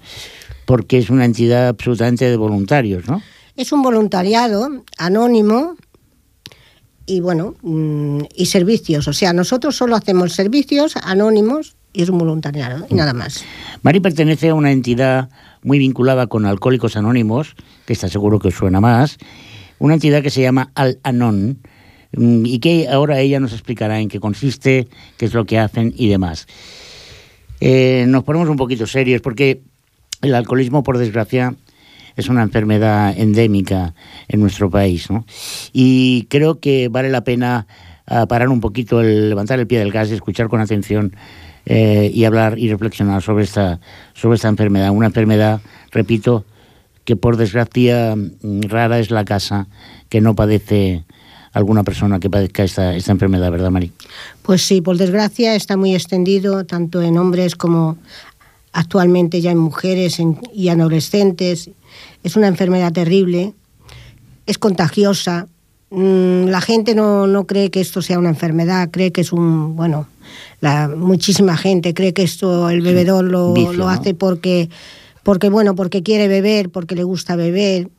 Porque 0.67 0.99
es 0.99 1.09
una 1.09 1.25
entidad 1.25 1.69
absolutamente 1.69 2.29
de 2.29 2.37
voluntarios, 2.37 3.07
¿no? 3.07 3.23
Es 3.55 3.71
un 3.71 3.81
voluntariado 3.81 4.83
anónimo 4.99 5.75
y 7.07 7.21
bueno, 7.21 7.55
mm, 7.63 8.21
y 8.35 8.45
servicios. 8.45 9.07
O 9.07 9.13
sea, 9.13 9.33
nosotros 9.33 9.75
solo 9.75 9.95
hacemos 9.95 10.33
servicios 10.33 10.95
anónimos 10.97 11.75
y 11.91 12.03
es 12.03 12.09
un 12.09 12.19
voluntariado 12.19 12.85
y 12.87 12.93
nada 12.93 13.13
más. 13.13 13.43
Mari 13.81 13.99
pertenece 13.99 14.49
a 14.49 14.53
una 14.53 14.71
entidad 14.71 15.29
muy 15.63 15.79
vinculada 15.79 16.27
con 16.27 16.45
Alcohólicos 16.45 16.97
Anónimos, 16.97 17.55
que 17.87 17.93
está 17.93 18.09
seguro 18.09 18.37
que 18.37 18.49
os 18.49 18.53
suena 18.53 18.79
más, 18.79 19.17
una 19.79 19.95
entidad 19.95 20.21
que 20.21 20.29
se 20.29 20.41
llama 20.41 20.71
Al-Anon, 20.75 21.59
mm, 22.15 22.45
y 22.45 22.59
que 22.59 22.87
ahora 22.87 23.19
ella 23.19 23.39
nos 23.39 23.53
explicará 23.53 23.99
en 23.99 24.09
qué 24.09 24.19
consiste, 24.19 24.87
qué 25.17 25.25
es 25.25 25.33
lo 25.33 25.45
que 25.45 25.59
hacen 25.59 25.93
y 25.95 26.09
demás. 26.09 26.47
Eh, 27.61 28.05
nos 28.07 28.23
ponemos 28.23 28.49
un 28.49 28.57
poquito 28.57 28.85
serios 28.87 29.21
porque 29.21 29.61
el 30.21 30.35
alcoholismo, 30.35 30.83
por 30.83 30.97
desgracia, 30.97 31.55
es 32.15 32.29
una 32.29 32.43
enfermedad 32.43 33.17
endémica 33.17 33.93
en 34.27 34.39
nuestro 34.39 34.69
país, 34.69 35.09
¿no? 35.09 35.25
Y 35.73 36.27
creo 36.29 36.59
que 36.59 36.87
vale 36.87 37.09
la 37.09 37.23
pena 37.23 37.67
ah, 38.07 38.25
parar 38.25 38.49
un 38.49 38.61
poquito, 38.61 39.01
el, 39.01 39.29
levantar 39.29 39.59
el 39.59 39.67
pie 39.67 39.79
del 39.79 39.91
gas, 39.91 40.11
escuchar 40.11 40.47
con 40.47 40.61
atención 40.61 41.15
eh, 41.65 42.11
y 42.13 42.23
hablar 42.25 42.57
y 42.57 42.69
reflexionar 42.69 43.21
sobre 43.21 43.43
esta, 43.43 43.79
sobre 44.13 44.35
esta 44.35 44.47
enfermedad. 44.47 44.91
Una 44.91 45.07
enfermedad, 45.07 45.61
repito, 45.91 46.45
que 47.05 47.15
por 47.15 47.37
desgracia 47.37 48.15
mm, 48.15 48.61
rara 48.63 48.99
es 48.99 49.11
la 49.11 49.23
casa 49.25 49.67
que 50.09 50.21
no 50.21 50.35
padece 50.35 51.03
alguna 51.53 51.83
persona 51.83 52.19
que 52.19 52.29
padezca 52.29 52.63
esta, 52.63 52.95
esta 52.95 53.11
enfermedad, 53.13 53.49
¿verdad, 53.51 53.71
Mari? 53.71 53.91
Pues 54.41 54.61
sí, 54.63 54.81
por 54.81 54.97
desgracia 54.97 55.55
está 55.55 55.77
muy 55.77 55.95
extendido 55.95 56.65
tanto 56.65 57.01
en 57.01 57.17
hombres 57.17 57.55
como 57.55 57.97
actualmente 58.73 59.39
ya 59.39 59.51
en 59.51 59.57
mujeres 59.59 60.19
en- 60.19 60.37
y 60.53 60.67
adolescentes. 60.67 61.69
Es 62.23 62.35
una 62.35 62.47
enfermedad 62.47 62.91
terrible, 62.91 63.53
es 64.45 64.57
contagiosa. 64.57 65.47
Mm, 65.91 66.47
La 66.47 66.59
gente 66.59 66.93
no, 66.93 67.25
no 67.27 67.45
cree 67.47 67.69
que 67.71 67.79
esto 67.79 68.01
sea 68.01 68.19
una 68.19 68.29
enfermedad, 68.29 68.89
cree 68.91 69.11
que 69.13 69.21
es 69.21 69.31
un, 69.31 69.75
bueno, 69.77 70.07
la, 70.59 70.89
muchísima 70.89 71.55
gente 71.55 71.93
cree 71.93 72.13
que 72.13 72.23
esto 72.23 72.69
el 72.69 72.81
bebedor 72.81 73.23
lo, 73.23 73.53
Vicio, 73.53 73.73
lo 73.73 73.85
¿no? 73.85 73.89
hace 73.89 74.13
porque, 74.13 74.69
porque, 75.25 75.49
bueno, 75.49 75.73
porque 75.73 76.03
quiere 76.03 76.27
beber, 76.27 76.69
porque 76.69 76.93
le 76.93 77.03
gusta 77.03 77.35
beber. 77.35 77.89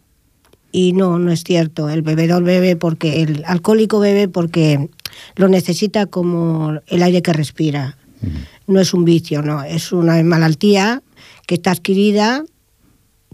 Y 0.71 0.93
no, 0.93 1.19
no 1.19 1.33
es 1.33 1.43
cierto. 1.43 1.91
El 1.91 2.03
bebedor 2.03 2.45
bebe 2.45 2.77
porque, 2.77 3.21
el 3.23 3.43
alcohólico 3.47 3.99
bebe 3.99 4.29
porque 4.29 4.89
lo 5.35 5.49
necesita 5.49 6.07
como 6.07 6.79
el 6.87 7.03
aire 7.03 7.23
que 7.23 7.33
respira. 7.33 7.99
No 8.69 8.79
es 8.79 8.95
un 8.95 9.05
vicio, 9.05 9.43
no. 9.43 9.65
Es 9.65 9.91
una 9.91 10.23
malaltía 10.23 11.03
que 11.49 11.57
está 11.57 11.73
adquirida, 11.73 12.45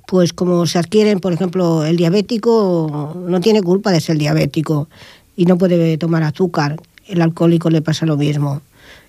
pues 0.06 0.32
como 0.32 0.64
se 0.66 0.78
adquieren, 0.78 1.20
por 1.20 1.34
ejemplo, 1.34 1.84
el 1.84 1.98
diabético 1.98 3.22
no 3.28 3.40
tiene 3.42 3.60
culpa 3.60 3.92
de 3.92 4.00
ser 4.00 4.16
diabético 4.16 4.88
y 5.36 5.44
no 5.44 5.58
puede 5.58 5.98
tomar 5.98 6.22
azúcar. 6.22 6.80
El 7.06 7.20
alcohólico 7.20 7.68
le 7.68 7.82
pasa 7.82 8.06
lo 8.06 8.16
mismo. 8.16 8.62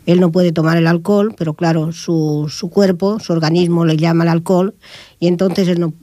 Él 0.06 0.20
no 0.20 0.32
puede 0.32 0.52
tomar 0.52 0.78
el 0.78 0.88
alcohol, 0.88 1.34
pero 1.38 1.54
claro, 1.54 1.92
su, 1.92 2.48
su 2.50 2.70
cuerpo, 2.70 3.20
su 3.20 3.34
organismo 3.34 3.86
le 3.86 3.98
llama 3.98 4.24
al 4.24 4.30
alcohol 4.30 4.76
y 5.20 5.28
entonces 5.28 5.68
él 5.68 5.80
no, 5.80 5.94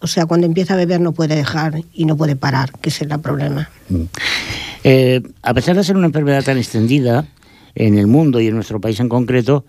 o 0.00 0.06
sea, 0.06 0.26
cuando 0.26 0.46
empieza 0.46 0.74
a 0.74 0.76
beber 0.76 1.00
no 1.00 1.12
puede 1.12 1.36
dejar 1.36 1.82
y 1.92 2.04
no 2.04 2.16
puede 2.16 2.36
parar, 2.36 2.72
que 2.80 2.88
ese 2.90 3.04
es 3.04 3.10
el 3.10 3.20
problema. 3.20 3.68
Eh, 4.84 5.22
a 5.42 5.54
pesar 5.54 5.76
de 5.76 5.84
ser 5.84 5.96
una 5.96 6.06
enfermedad 6.06 6.44
tan 6.44 6.58
extendida 6.58 7.26
en 7.74 7.98
el 7.98 8.06
mundo 8.06 8.40
y 8.40 8.46
en 8.46 8.54
nuestro 8.54 8.80
país 8.80 9.00
en 9.00 9.08
concreto, 9.08 9.64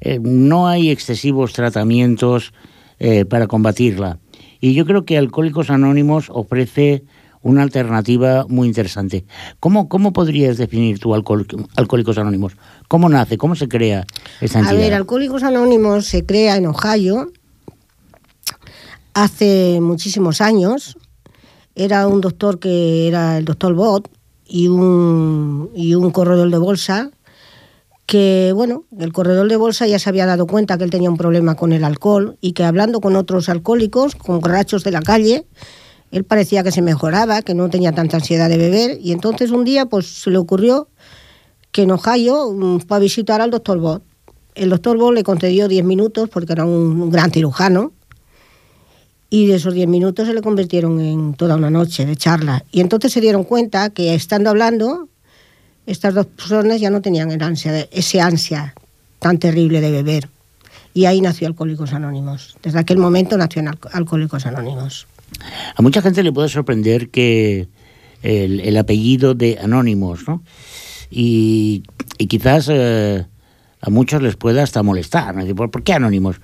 eh, 0.00 0.18
no 0.20 0.68
hay 0.68 0.90
excesivos 0.90 1.52
tratamientos 1.52 2.52
eh, 2.98 3.24
para 3.24 3.46
combatirla. 3.46 4.18
Y 4.60 4.74
yo 4.74 4.84
creo 4.84 5.04
que 5.04 5.16
Alcohólicos 5.16 5.70
Anónimos 5.70 6.26
ofrece 6.28 7.04
una 7.42 7.62
alternativa 7.62 8.44
muy 8.48 8.68
interesante. 8.68 9.24
¿Cómo, 9.60 9.88
cómo 9.88 10.12
podrías 10.12 10.58
definir 10.58 10.98
tú 10.98 11.14
Alcohólicos 11.14 12.18
Anónimos? 12.18 12.56
¿Cómo 12.88 13.08
nace? 13.08 13.38
¿Cómo 13.38 13.56
se 13.56 13.68
crea 13.68 14.06
esta 14.40 14.58
entidad? 14.58 14.76
A 14.76 14.80
ver, 14.80 14.94
Alcohólicos 14.94 15.42
Anónimos 15.42 16.06
se 16.06 16.26
crea 16.26 16.56
en 16.56 16.66
Ohio 16.66 17.32
hace 19.14 19.78
muchísimos 19.80 20.40
años. 20.40 20.96
Era 21.74 22.06
un 22.06 22.20
doctor 22.20 22.58
que 22.58 23.08
era 23.08 23.38
el 23.38 23.44
doctor 23.44 23.74
Bott 23.74 24.10
y 24.46 24.68
un, 24.68 25.70
y 25.74 25.94
un 25.94 26.10
corredor 26.10 26.50
de 26.50 26.58
bolsa 26.58 27.10
que, 28.04 28.50
bueno, 28.54 28.84
el 28.98 29.12
corredor 29.12 29.48
de 29.48 29.54
bolsa 29.54 29.86
ya 29.86 30.00
se 30.00 30.08
había 30.08 30.26
dado 30.26 30.48
cuenta 30.48 30.76
que 30.76 30.82
él 30.82 30.90
tenía 30.90 31.08
un 31.08 31.16
problema 31.16 31.54
con 31.54 31.72
el 31.72 31.84
alcohol 31.84 32.36
y 32.40 32.52
que 32.52 32.64
hablando 32.64 33.00
con 33.00 33.14
otros 33.14 33.48
alcohólicos, 33.48 34.16
con 34.16 34.40
borrachos 34.40 34.82
de 34.82 34.90
la 34.90 35.00
calle, 35.00 35.46
él 36.10 36.24
parecía 36.24 36.62
que 36.62 36.72
se 36.72 36.82
mejoraba, 36.82 37.42
que 37.42 37.54
no 37.54 37.70
tenía 37.70 37.92
tanta 37.92 38.16
ansiedad 38.16 38.48
de 38.48 38.58
beber 38.58 38.98
y 39.00 39.12
entonces 39.12 39.50
un 39.50 39.64
día 39.64 39.86
pues 39.86 40.06
se 40.06 40.30
le 40.30 40.38
ocurrió 40.38 40.88
que 41.72 41.82
en 41.82 41.92
Ohio 41.92 42.52
mm, 42.52 42.80
fue 42.80 42.96
a 42.96 43.00
visitar 43.00 43.40
al 43.40 43.50
doctor 43.50 43.78
Bott. 43.78 44.02
El 44.54 44.70
doctor 44.70 44.98
Bott 44.98 45.14
le 45.14 45.22
concedió 45.22 45.68
10 45.68 45.84
minutos 45.84 46.28
porque 46.28 46.52
era 46.52 46.64
un 46.64 47.10
gran 47.10 47.30
cirujano 47.30 47.92
y 49.30 49.46
de 49.46 49.54
esos 49.54 49.72
10 49.72 49.88
minutos 49.88 50.26
se 50.26 50.34
le 50.34 50.42
convirtieron 50.42 51.00
en 51.00 51.34
toda 51.34 51.54
una 51.54 51.70
noche 51.70 52.04
de 52.04 52.16
charla. 52.16 52.64
Y 52.72 52.80
entonces 52.80 53.12
se 53.12 53.20
dieron 53.20 53.44
cuenta 53.44 53.90
que 53.90 54.14
estando 54.14 54.50
hablando, 54.50 55.08
estas 55.86 56.14
dos 56.14 56.26
personas 56.26 56.80
ya 56.80 56.90
no 56.90 57.00
tenían 57.00 57.30
el 57.30 57.40
ansia, 57.40 57.86
ese 57.92 58.20
ansia 58.20 58.74
tan 59.20 59.38
terrible 59.38 59.80
de 59.80 59.92
beber. 59.92 60.28
Y 60.92 61.04
ahí 61.04 61.20
nació 61.20 61.46
Alcohólicos 61.46 61.92
Anónimos. 61.92 62.56
Desde 62.60 62.80
aquel 62.80 62.98
momento 62.98 63.38
nació 63.38 63.62
Alcohólicos 63.92 64.46
Anónimos. 64.46 65.06
A 65.74 65.82
mucha 65.82 66.02
gente 66.02 66.22
le 66.22 66.32
puede 66.32 66.48
sorprender 66.48 67.10
que 67.10 67.68
el, 68.22 68.76
apellido 68.76 69.34
de 69.34 69.58
Anónimos, 69.62 70.26
¿no? 70.26 70.42
Y, 71.10 71.82
quizás 72.28 72.68
eh, 72.70 73.24
a 73.80 73.90
muchos 73.90 74.22
les 74.22 74.36
pueda 74.36 74.62
hasta 74.62 74.82
molestar. 74.82 75.34
¿no? 75.34 75.54
¿Por 75.54 75.82
qué 75.82 75.94
Anónimos? 75.94 76.40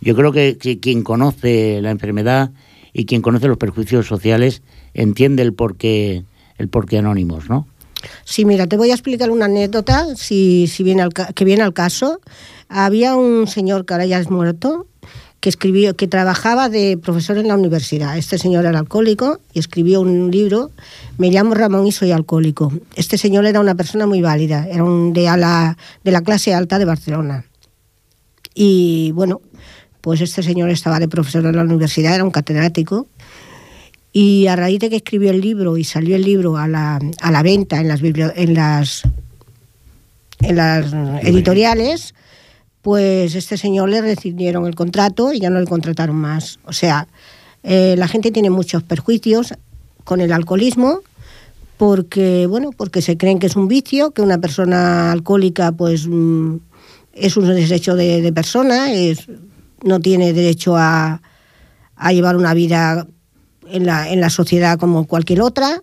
Yo 0.00 0.14
creo 0.14 0.32
que, 0.32 0.56
quien 0.80 1.02
conoce 1.02 1.80
la 1.82 1.90
enfermedad 1.90 2.50
y 2.92 3.06
quien 3.06 3.22
conoce 3.22 3.48
los 3.48 3.58
perjuicios 3.58 4.06
sociales 4.06 4.62
entiende 4.94 5.42
el 5.42 5.52
porqué, 5.52 6.24
el 6.58 6.68
porqué 6.68 6.98
Anónimos, 6.98 7.48
¿no? 7.48 7.66
Sí, 8.24 8.44
mira, 8.44 8.66
te 8.66 8.76
voy 8.76 8.90
a 8.90 8.94
explicar 8.94 9.30
una 9.30 9.46
anécdota, 9.46 10.14
si, 10.16 10.66
si 10.68 10.84
que 11.34 11.44
viene 11.44 11.62
al 11.62 11.72
caso. 11.72 12.20
Había 12.68 13.16
un 13.16 13.46
señor 13.46 13.84
que 13.84 13.94
ahora 13.94 14.06
ya 14.06 14.18
es 14.18 14.30
muerto, 14.30 14.86
que 15.40 15.48
escribió, 15.48 15.94
que 15.96 16.08
trabajaba 16.08 16.68
de 16.68 16.98
profesor 16.98 17.38
en 17.38 17.48
la 17.48 17.54
universidad. 17.54 18.16
Este 18.16 18.38
señor 18.38 18.64
era 18.66 18.78
alcohólico 18.78 19.40
y 19.52 19.58
escribió 19.58 20.00
un 20.00 20.30
libro, 20.30 20.70
Me 21.18 21.30
llamo 21.30 21.54
Ramón 21.54 21.86
y 21.86 21.92
soy 21.92 22.10
alcohólico. 22.10 22.72
Este 22.94 23.18
señor 23.18 23.46
era 23.46 23.60
una 23.60 23.74
persona 23.74 24.06
muy 24.06 24.22
válida, 24.22 24.66
era 24.70 24.82
un 24.82 25.12
de, 25.12 25.24
la, 25.24 25.76
de 26.04 26.10
la 26.10 26.22
clase 26.22 26.54
alta 26.54 26.78
de 26.78 26.84
Barcelona. 26.84 27.44
Y 28.54 29.12
bueno, 29.12 29.40
pues 30.00 30.20
este 30.20 30.42
señor 30.42 30.70
estaba 30.70 30.98
de 30.98 31.08
profesor 31.08 31.44
en 31.44 31.56
la 31.56 31.62
universidad, 31.62 32.14
era 32.14 32.24
un 32.24 32.30
catedrático, 32.30 33.06
y 34.12 34.46
a 34.46 34.56
raíz 34.56 34.80
de 34.80 34.88
que 34.88 34.96
escribió 34.96 35.30
el 35.30 35.42
libro 35.42 35.76
y 35.76 35.84
salió 35.84 36.16
el 36.16 36.22
libro 36.22 36.56
a 36.56 36.66
la, 36.66 36.98
a 37.20 37.30
la 37.30 37.42
venta 37.42 37.80
en 37.80 37.88
las, 37.88 38.00
en 38.02 38.54
las, 38.54 39.02
en 40.40 40.56
las 40.56 40.92
editoriales, 41.22 42.14
pues 42.86 43.34
este 43.34 43.56
señor 43.56 43.88
le 43.88 44.00
recibieron 44.00 44.64
el 44.64 44.76
contrato 44.76 45.32
y 45.32 45.40
ya 45.40 45.50
no 45.50 45.58
le 45.58 45.66
contrataron 45.66 46.14
más. 46.14 46.60
O 46.66 46.72
sea, 46.72 47.08
eh, 47.64 47.96
la 47.98 48.06
gente 48.06 48.30
tiene 48.30 48.48
muchos 48.48 48.84
perjuicios 48.84 49.54
con 50.04 50.20
el 50.20 50.32
alcoholismo 50.32 51.00
porque, 51.78 52.46
bueno, 52.46 52.70
porque 52.70 53.02
se 53.02 53.16
creen 53.16 53.40
que 53.40 53.48
es 53.48 53.56
un 53.56 53.66
vicio, 53.66 54.12
que 54.12 54.22
una 54.22 54.38
persona 54.38 55.10
alcohólica 55.10 55.72
pues 55.72 56.06
mm, 56.06 56.58
es 57.12 57.36
un 57.36 57.48
desecho 57.48 57.96
de, 57.96 58.32
persona, 58.32 58.92
es, 58.92 59.26
no 59.82 59.98
tiene 59.98 60.32
derecho 60.32 60.76
a, 60.76 61.20
a 61.96 62.12
llevar 62.12 62.36
una 62.36 62.54
vida 62.54 63.04
en 63.68 63.84
la, 63.84 64.08
en 64.08 64.20
la, 64.20 64.30
sociedad 64.30 64.78
como 64.78 65.08
cualquier 65.08 65.40
otra. 65.40 65.82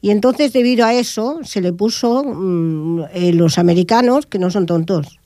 Y 0.00 0.10
entonces, 0.10 0.52
debido 0.52 0.86
a 0.86 0.94
eso, 0.94 1.40
se 1.42 1.60
le 1.60 1.72
puso 1.72 2.22
mm, 2.22 3.06
eh, 3.12 3.32
los 3.32 3.58
americanos, 3.58 4.26
que 4.26 4.38
no 4.38 4.52
son 4.52 4.66
tontos, 4.66 5.18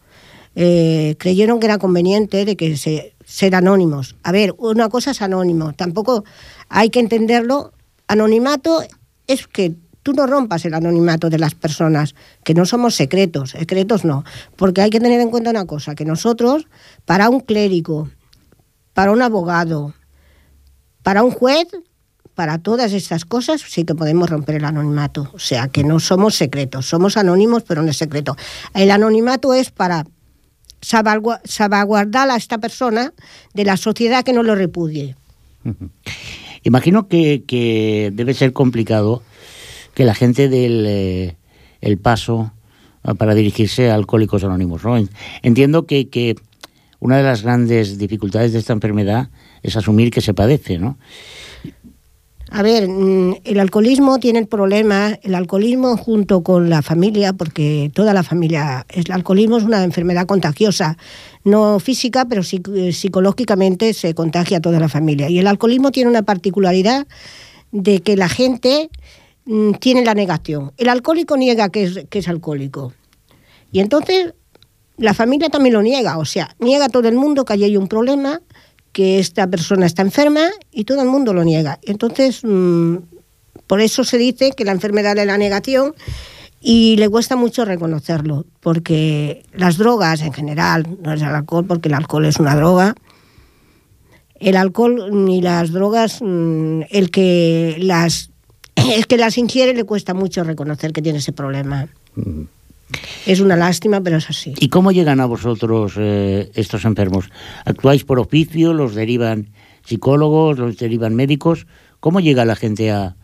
eh, 0.55 1.17
creyeron 1.19 1.61
que 1.61 1.67
era 1.67 1.79
conveniente 1.79 2.45
de 2.45 2.57
que 2.57 2.77
se, 2.77 3.15
ser 3.25 3.55
anónimos. 3.55 4.17
A 4.23 4.33
ver, 4.33 4.55
una 4.59 4.89
cosa 4.89 5.13
es 5.13 5.23
anónimo, 5.23 5.73
tampoco 5.73 6.25
hay 6.69 6.91
que 6.91 7.01
entenderlo. 7.01 7.73
Anonimato 8.09 8.83
es 9.27 9.47
que 9.47 9.75
tú 10.03 10.13
no 10.13 10.27
rompas 10.27 10.65
el 10.65 10.75
anonimato 10.75 11.31
de 11.31 11.39
las 11.39 11.55
personas, 11.55 12.15
que 12.45 12.55
no 12.55 12.67
somos 12.67 12.95
secretos, 12.95 13.51
secretos 13.51 14.05
no, 14.05 14.25
porque 14.57 14.83
hay 14.83 14.91
que 14.91 15.01
tener 15.01 15.21
en 15.21 15.31
cuenta 15.31 15.51
una 15.51 15.65
cosa, 15.65 15.95
que 15.95 16.05
nosotros, 16.05 16.67
para 17.05 17.31
un 17.31 17.41
clérigo, 17.41 18.11
para 18.93 19.13
un 19.13 19.23
abogado, 19.23 19.95
para 21.03 21.23
un 21.23 21.31
juez, 21.31 21.69
para 22.35 22.59
todas 22.59 22.93
estas 22.93 23.25
cosas 23.25 23.61
sí 23.61 23.85
que 23.85 23.95
podemos 23.95 24.29
romper 24.29 24.57
el 24.57 24.65
anonimato, 24.65 25.31
o 25.33 25.39
sea, 25.39 25.69
que 25.69 25.85
no 25.85 26.01
somos 26.01 26.35
secretos, 26.35 26.87
somos 26.87 27.17
anónimos 27.17 27.63
pero 27.63 27.83
no 27.83 27.91
es 27.91 27.97
secreto. 27.97 28.37
El 28.75 28.91
anonimato 28.91 29.55
es 29.55 29.71
para 29.71 30.05
salvaguardar 30.83 32.31
a 32.31 32.37
esta 32.37 32.59
persona 32.59 33.13
de 33.55 33.65
la 33.65 33.77
sociedad 33.77 34.25
que 34.25 34.33
no 34.33 34.43
lo 34.43 34.55
repudie. 34.55 35.17
Imagino 36.65 37.09
que, 37.09 38.11
debe 38.13 38.35
ser 38.35 38.53
complicado 38.53 39.23
que 39.95 40.05
la 40.05 40.15
gente 40.15 40.49
del 40.49 40.85
eh, 40.87 41.37
el 41.81 41.99
paso 41.99 42.53
ah, 43.03 43.15
para 43.15 43.35
dirigirse 43.35 43.91
a 43.91 43.95
Alcohólicos 43.95 44.45
Anónimos. 44.45 44.85
¿no? 44.85 44.97
Entiendo 45.43 45.87
que, 45.87 46.09
que 46.09 46.37
una 47.01 47.17
de 47.17 47.25
las 47.25 47.43
grandes 47.43 47.99
dificultades 47.99 48.53
de 48.53 48.61
esta 48.61 48.73
enfermedad 48.73 49.29
es 49.63 49.77
asumir 49.77 50.11
que 50.11 50.21
se 50.21 50.35
padece, 50.35 50.79
¿no? 50.79 50.99
A 52.55 52.61
ver, 52.61 52.87
mm, 52.87 53.37
el 53.45 53.61
alcoholismo 53.61 54.19
tiene 54.19 54.39
el 54.39 54.47
problema, 54.47 55.19
el 55.23 55.35
alcoholismo 55.35 55.97
junto 55.97 56.43
con 56.43 56.69
la 56.69 56.83
familia, 56.83 57.33
porque 57.33 57.91
toda 57.95 58.13
la 58.13 58.23
familia, 58.23 58.85
el 58.91 59.11
alcoholismo 59.11 59.57
es 59.57 59.65
una 59.65 59.83
enfermedad 59.83 60.27
contagiosa, 60.27 60.99
no 61.45 61.81
física, 61.81 62.27
pero 62.27 62.43
eh, 62.43 62.93
psicológicamente 62.93 63.95
se 63.95 64.15
contagia 64.15 64.59
a 64.59 64.61
toda 64.61 64.79
la 64.79 64.91
familia. 64.91 65.31
Y 65.31 65.39
el 65.39 65.47
alcoholismo 65.47 65.93
tiene 65.93 66.11
una 66.11 66.25
particularidad 66.25 67.07
de 67.71 68.03
que 68.03 68.19
la 68.19 68.29
gente 68.29 68.91
mm, 69.47 69.73
tiene 69.81 70.05
la 70.05 70.13
negación. 70.13 70.73
El 70.77 70.91
alcohólico 70.91 71.39
niega 71.39 71.71
que 71.71 71.85
es, 71.85 72.05
que 72.11 72.19
es 72.19 72.29
alcohólico. 72.29 72.93
Y 73.73 73.81
entonces 73.81 74.35
la 74.99 75.15
familia 75.15 75.49
también 75.49 75.73
lo 75.73 75.81
niega, 75.81 76.19
o 76.19 76.27
sea, 76.27 76.55
niega 76.59 76.85
a 76.85 76.91
todo 76.91 77.09
el 77.09 77.15
mundo 77.15 77.47
que 77.47 77.55
hay 77.55 77.79
un 77.79 77.89
problema 77.89 78.43
que 78.93 79.19
esta 79.19 79.47
persona 79.47 79.87
está 79.87 80.03
enferma 80.03 80.49
y 80.71 80.85
todo 80.85 81.03
el 81.03 81.09
mundo 81.09 81.33
lo 81.33 81.45
niega. 81.45 81.79
Entonces, 81.83 82.41
mm, 82.45 82.97
por 83.67 83.81
eso 83.81 84.05
se 84.05 84.19
dice 84.19 84.53
que 84.53 84.65
la 84.65 84.73
enfermedad 84.73 85.19
es 85.19 85.27
la 85.27 85.39
negación 85.39 85.95
y 86.61 86.97
le 86.97 87.09
cuesta 87.09 87.35
mucho 87.35 87.65
reconocerlo, 87.65 88.47
porque 88.61 89.45
las 89.53 89.79
drogas 89.79 90.23
en 90.23 90.33
general, 90.33 90.87
no 91.03 91.13
es 91.13 91.23
el 91.23 91.29
alcohol, 91.29 91.67
porque 91.67 91.89
el 91.89 91.95
alcohol 91.95 92.27
es 92.27 92.39
una 92.39 92.55
droga, 92.55 92.95
el 94.39 94.57
alcohol 94.57 95.25
ni 95.25 95.41
las 95.41 95.73
drogas, 95.73 96.21
mm, 96.21 96.83
el 96.91 97.11
que 97.11 97.77
las, 97.81 98.31
el 98.77 99.07
que 99.07 99.17
las 99.17 99.39
ingiere 99.39 99.75
le 99.75 99.85
cuesta 99.85 100.15
mucho 100.15 100.45
reconocer 100.45 100.93
que 100.93 101.03
tiene 101.03 101.19
ese 101.19 101.33
problema. 101.33 101.89
Es 103.27 103.41
una 103.41 103.57
lástima, 103.57 104.01
pero 104.01 104.17
es 104.17 104.29
así. 104.29 104.55
¿Y 104.59 104.69
cómo 104.69 104.93
llegan 104.93 105.21
a 105.21 105.27
vosotros 105.27 105.95
eh, 105.97 106.51
estos 106.55 106.85
enfermos? 106.85 107.31
¿Actuáis 107.65 108.05
por 108.05 108.19
oficio? 108.19 108.73
¿Los 108.73 108.95
derivan 108.95 109.49
psicólogos? 109.85 110.59
¿Los 110.59 110.77
derivan 110.77 111.15
médicos? 111.15 111.67
¿Cómo 112.01 112.21
llega 112.21 112.45
la 112.45 112.57
gente 112.57 112.91
a 112.91 113.17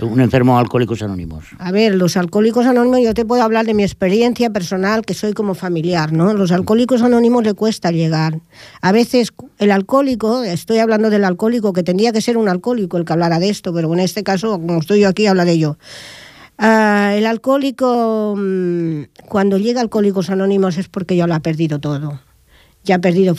un 0.00 0.20
enfermo 0.20 0.58
alcohólicos 0.58 1.02
anónimos? 1.02 1.44
A 1.58 1.70
ver, 1.70 1.94
los 1.94 2.16
alcohólicos 2.16 2.66
anónimos, 2.66 3.00
yo 3.02 3.14
te 3.14 3.24
puedo 3.24 3.42
hablar 3.42 3.64
de 3.64 3.74
mi 3.74 3.84
experiencia 3.84 4.50
personal, 4.50 5.04
que 5.04 5.14
soy 5.14 5.32
como 5.32 5.54
familiar, 5.54 6.12
¿no? 6.12 6.34
Los 6.34 6.50
alcohólicos 6.50 7.02
anónimos 7.02 7.44
le 7.44 7.54
cuesta 7.54 7.92
llegar. 7.92 8.40
A 8.80 8.92
veces 8.92 9.32
el 9.58 9.70
alcohólico, 9.70 10.42
estoy 10.42 10.78
hablando 10.78 11.10
del 11.10 11.24
alcohólico, 11.24 11.72
que 11.72 11.82
tendría 11.82 12.12
que 12.12 12.20
ser 12.20 12.36
un 12.36 12.48
alcohólico 12.48 12.96
el 12.96 13.04
que 13.04 13.12
hablara 13.12 13.38
de 13.38 13.50
esto, 13.50 13.72
pero 13.72 13.92
en 13.94 14.00
este 14.00 14.24
caso, 14.24 14.52
como 14.52 14.80
estoy 14.80 15.00
yo 15.00 15.08
aquí, 15.08 15.26
habla 15.26 15.44
de 15.44 15.52
ello. 15.52 15.78
Ah, 16.58 17.14
el 17.16 17.26
alcohólico, 17.26 18.34
mm, 18.36 19.02
cuando 19.28 19.58
llega 19.58 19.80
a 19.80 19.82
Alcohólicos 19.82 20.30
Anónimos 20.30 20.78
es 20.78 20.88
porque 20.88 21.16
ya 21.16 21.26
lo 21.26 21.34
ha 21.34 21.40
perdido 21.40 21.80
todo. 21.80 22.20
Ya 22.84 22.96
ha 22.96 22.98
perdido, 23.00 23.34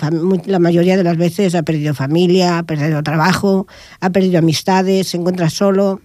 la 0.47 0.60
mayoría 0.60 0.97
de 0.97 1.04
las 1.04 1.17
veces 1.17 1.54
ha 1.56 1.63
perdido 1.63 1.93
familia, 1.93 2.58
ha 2.58 2.63
perdido 2.63 3.04
trabajo, 3.04 3.67
ha 3.99 4.10
perdido 4.10 4.39
amistades, 4.39 5.10
se 5.10 5.17
encuentra 5.17 5.49
solo, 5.49 6.01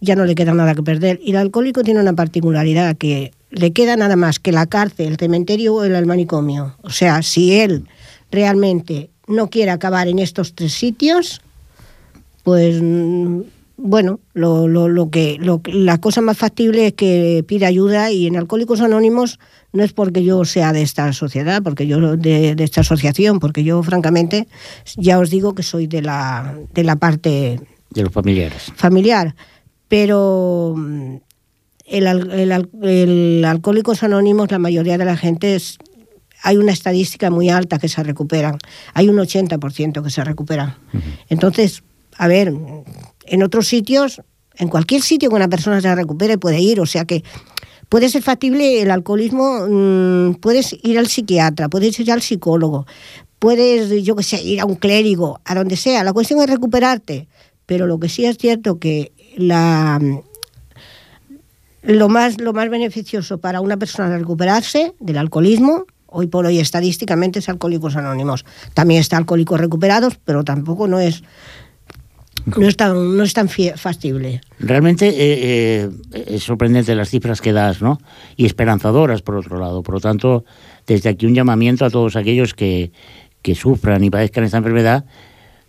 ya 0.00 0.14
no 0.14 0.24
le 0.24 0.34
queda 0.34 0.54
nada 0.54 0.74
que 0.74 0.82
perder. 0.82 1.20
Y 1.22 1.30
el 1.30 1.36
alcohólico 1.36 1.82
tiene 1.82 2.00
una 2.00 2.12
particularidad 2.12 2.96
que 2.96 3.32
le 3.50 3.72
queda 3.72 3.96
nada 3.96 4.16
más 4.16 4.38
que 4.38 4.52
la 4.52 4.66
cárcel, 4.66 5.08
el 5.08 5.16
cementerio 5.16 5.74
o 5.74 5.84
el 5.84 6.06
manicomio. 6.06 6.76
O 6.82 6.90
sea, 6.90 7.22
si 7.22 7.54
él 7.54 7.88
realmente 8.30 9.10
no 9.26 9.50
quiere 9.50 9.72
acabar 9.72 10.08
en 10.08 10.20
estos 10.20 10.54
tres 10.54 10.72
sitios, 10.72 11.42
pues 12.44 12.80
mm, 12.80 13.40
bueno, 13.76 14.20
lo, 14.34 14.68
lo, 14.68 14.88
lo 14.88 15.10
que 15.10 15.38
lo, 15.40 15.60
la 15.64 15.98
cosa 15.98 16.20
más 16.20 16.38
factible 16.38 16.88
es 16.88 16.92
que 16.92 17.44
pida 17.46 17.66
ayuda 17.66 18.10
y 18.10 18.26
en 18.26 18.36
Alcohólicos 18.36 18.80
Anónimos 18.80 19.38
no 19.72 19.82
es 19.82 19.92
porque 19.92 20.22
yo 20.22 20.44
sea 20.44 20.72
de 20.72 20.82
esta 20.82 21.12
sociedad, 21.12 21.62
porque 21.62 21.86
yo 21.86 22.16
de, 22.16 22.54
de, 22.54 22.64
esta 22.64 22.82
asociación, 22.82 23.38
porque 23.40 23.64
yo 23.64 23.82
francamente 23.82 24.46
ya 24.96 25.18
os 25.18 25.30
digo 25.30 25.54
que 25.54 25.62
soy 25.62 25.86
de 25.86 26.02
la, 26.02 26.56
de 26.74 26.84
la 26.84 26.96
parte 26.96 27.60
de 27.90 28.02
los 28.02 28.12
familiares. 28.12 28.72
Familiar, 28.76 29.34
pero 29.88 30.74
mm, 30.76 31.16
el, 31.86 32.06
el, 32.06 32.68
el 32.82 33.44
Alcohólicos 33.44 34.02
Anónimos, 34.02 34.50
la 34.50 34.58
mayoría 34.58 34.98
de 34.98 35.04
la 35.04 35.16
gente 35.16 35.54
es, 35.54 35.78
hay 36.42 36.56
una 36.56 36.72
estadística 36.72 37.30
muy 37.30 37.48
alta 37.48 37.78
que 37.78 37.88
se 37.88 38.02
recuperan, 38.02 38.58
hay 38.94 39.08
un 39.08 39.16
80% 39.16 40.02
que 40.02 40.10
se 40.10 40.24
recuperan. 40.24 40.76
Uh 40.92 40.98
-huh. 40.98 41.02
Entonces, 41.28 41.82
a 42.18 42.28
ver, 42.28 42.52
en 43.24 43.42
otros 43.42 43.68
sitios, 43.68 44.22
en 44.56 44.68
cualquier 44.68 45.02
sitio 45.02 45.28
que 45.28 45.36
una 45.36 45.48
persona 45.48 45.80
se 45.80 45.94
recupere 45.94 46.38
puede 46.38 46.60
ir, 46.60 46.80
o 46.80 46.86
sea 46.86 47.04
que 47.04 47.22
puede 47.88 48.08
ser 48.08 48.22
factible 48.22 48.82
el 48.82 48.90
alcoholismo, 48.90 49.66
mmm, 49.68 50.34
puedes 50.34 50.76
ir 50.82 50.98
al 50.98 51.08
psiquiatra, 51.08 51.68
puedes 51.68 51.98
ir 52.00 52.10
al 52.10 52.22
psicólogo, 52.22 52.86
puedes, 53.38 54.02
yo 54.02 54.16
que 54.16 54.22
sé, 54.22 54.42
ir 54.42 54.60
a 54.60 54.64
un 54.64 54.76
clérigo, 54.76 55.40
a 55.44 55.54
donde 55.54 55.76
sea, 55.76 56.04
la 56.04 56.12
cuestión 56.12 56.40
es 56.40 56.48
recuperarte, 56.48 57.28
pero 57.66 57.86
lo 57.86 57.98
que 57.98 58.08
sí 58.08 58.24
es 58.24 58.38
cierto 58.38 58.78
que 58.78 59.12
la 59.36 60.00
lo 61.82 62.08
más, 62.08 62.40
lo 62.40 62.52
más 62.52 62.70
beneficioso 62.70 63.38
para 63.38 63.60
una 63.60 63.76
persona 63.76 64.16
recuperarse 64.16 64.94
del 65.00 65.18
alcoholismo 65.18 65.84
hoy 66.12 66.26
por 66.26 66.46
hoy 66.46 66.58
estadísticamente 66.58 67.40
es 67.40 67.48
Alcohólicos 67.48 67.96
Anónimos. 67.96 68.44
También 68.74 69.00
está 69.00 69.16
Alcohólicos 69.16 69.58
Recuperados, 69.58 70.18
pero 70.24 70.44
tampoco 70.44 70.86
no 70.86 71.00
es 71.00 71.22
no 72.46 72.68
es 72.68 72.76
tan, 72.76 73.16
no 73.16 73.22
es 73.22 73.32
tan 73.32 73.48
factible. 73.48 74.40
Realmente 74.58 75.08
eh, 75.08 75.88
eh, 76.12 76.24
es 76.28 76.42
sorprendente 76.42 76.94
las 76.94 77.10
cifras 77.10 77.40
que 77.40 77.52
das, 77.52 77.82
¿no? 77.82 78.00
Y 78.36 78.46
esperanzadoras, 78.46 79.22
por 79.22 79.36
otro 79.36 79.58
lado. 79.58 79.82
Por 79.82 79.94
lo 79.94 80.00
tanto, 80.00 80.44
desde 80.86 81.10
aquí 81.10 81.26
un 81.26 81.34
llamamiento 81.34 81.84
a 81.84 81.90
todos 81.90 82.16
aquellos 82.16 82.54
que, 82.54 82.90
que 83.42 83.54
sufran 83.54 84.02
y 84.04 84.10
padezcan 84.10 84.44
esta 84.44 84.58
enfermedad, 84.58 85.04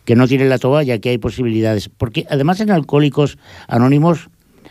que 0.06 0.16
no 0.16 0.28
tienen 0.28 0.50
la 0.50 0.58
toalla, 0.58 0.98
que 1.00 1.10
hay 1.10 1.18
posibilidades. 1.18 1.90
Porque 1.90 2.26
además 2.30 2.60
en 2.60 2.72
Alcohólicos 2.72 3.38
Anónimos, 3.68 4.30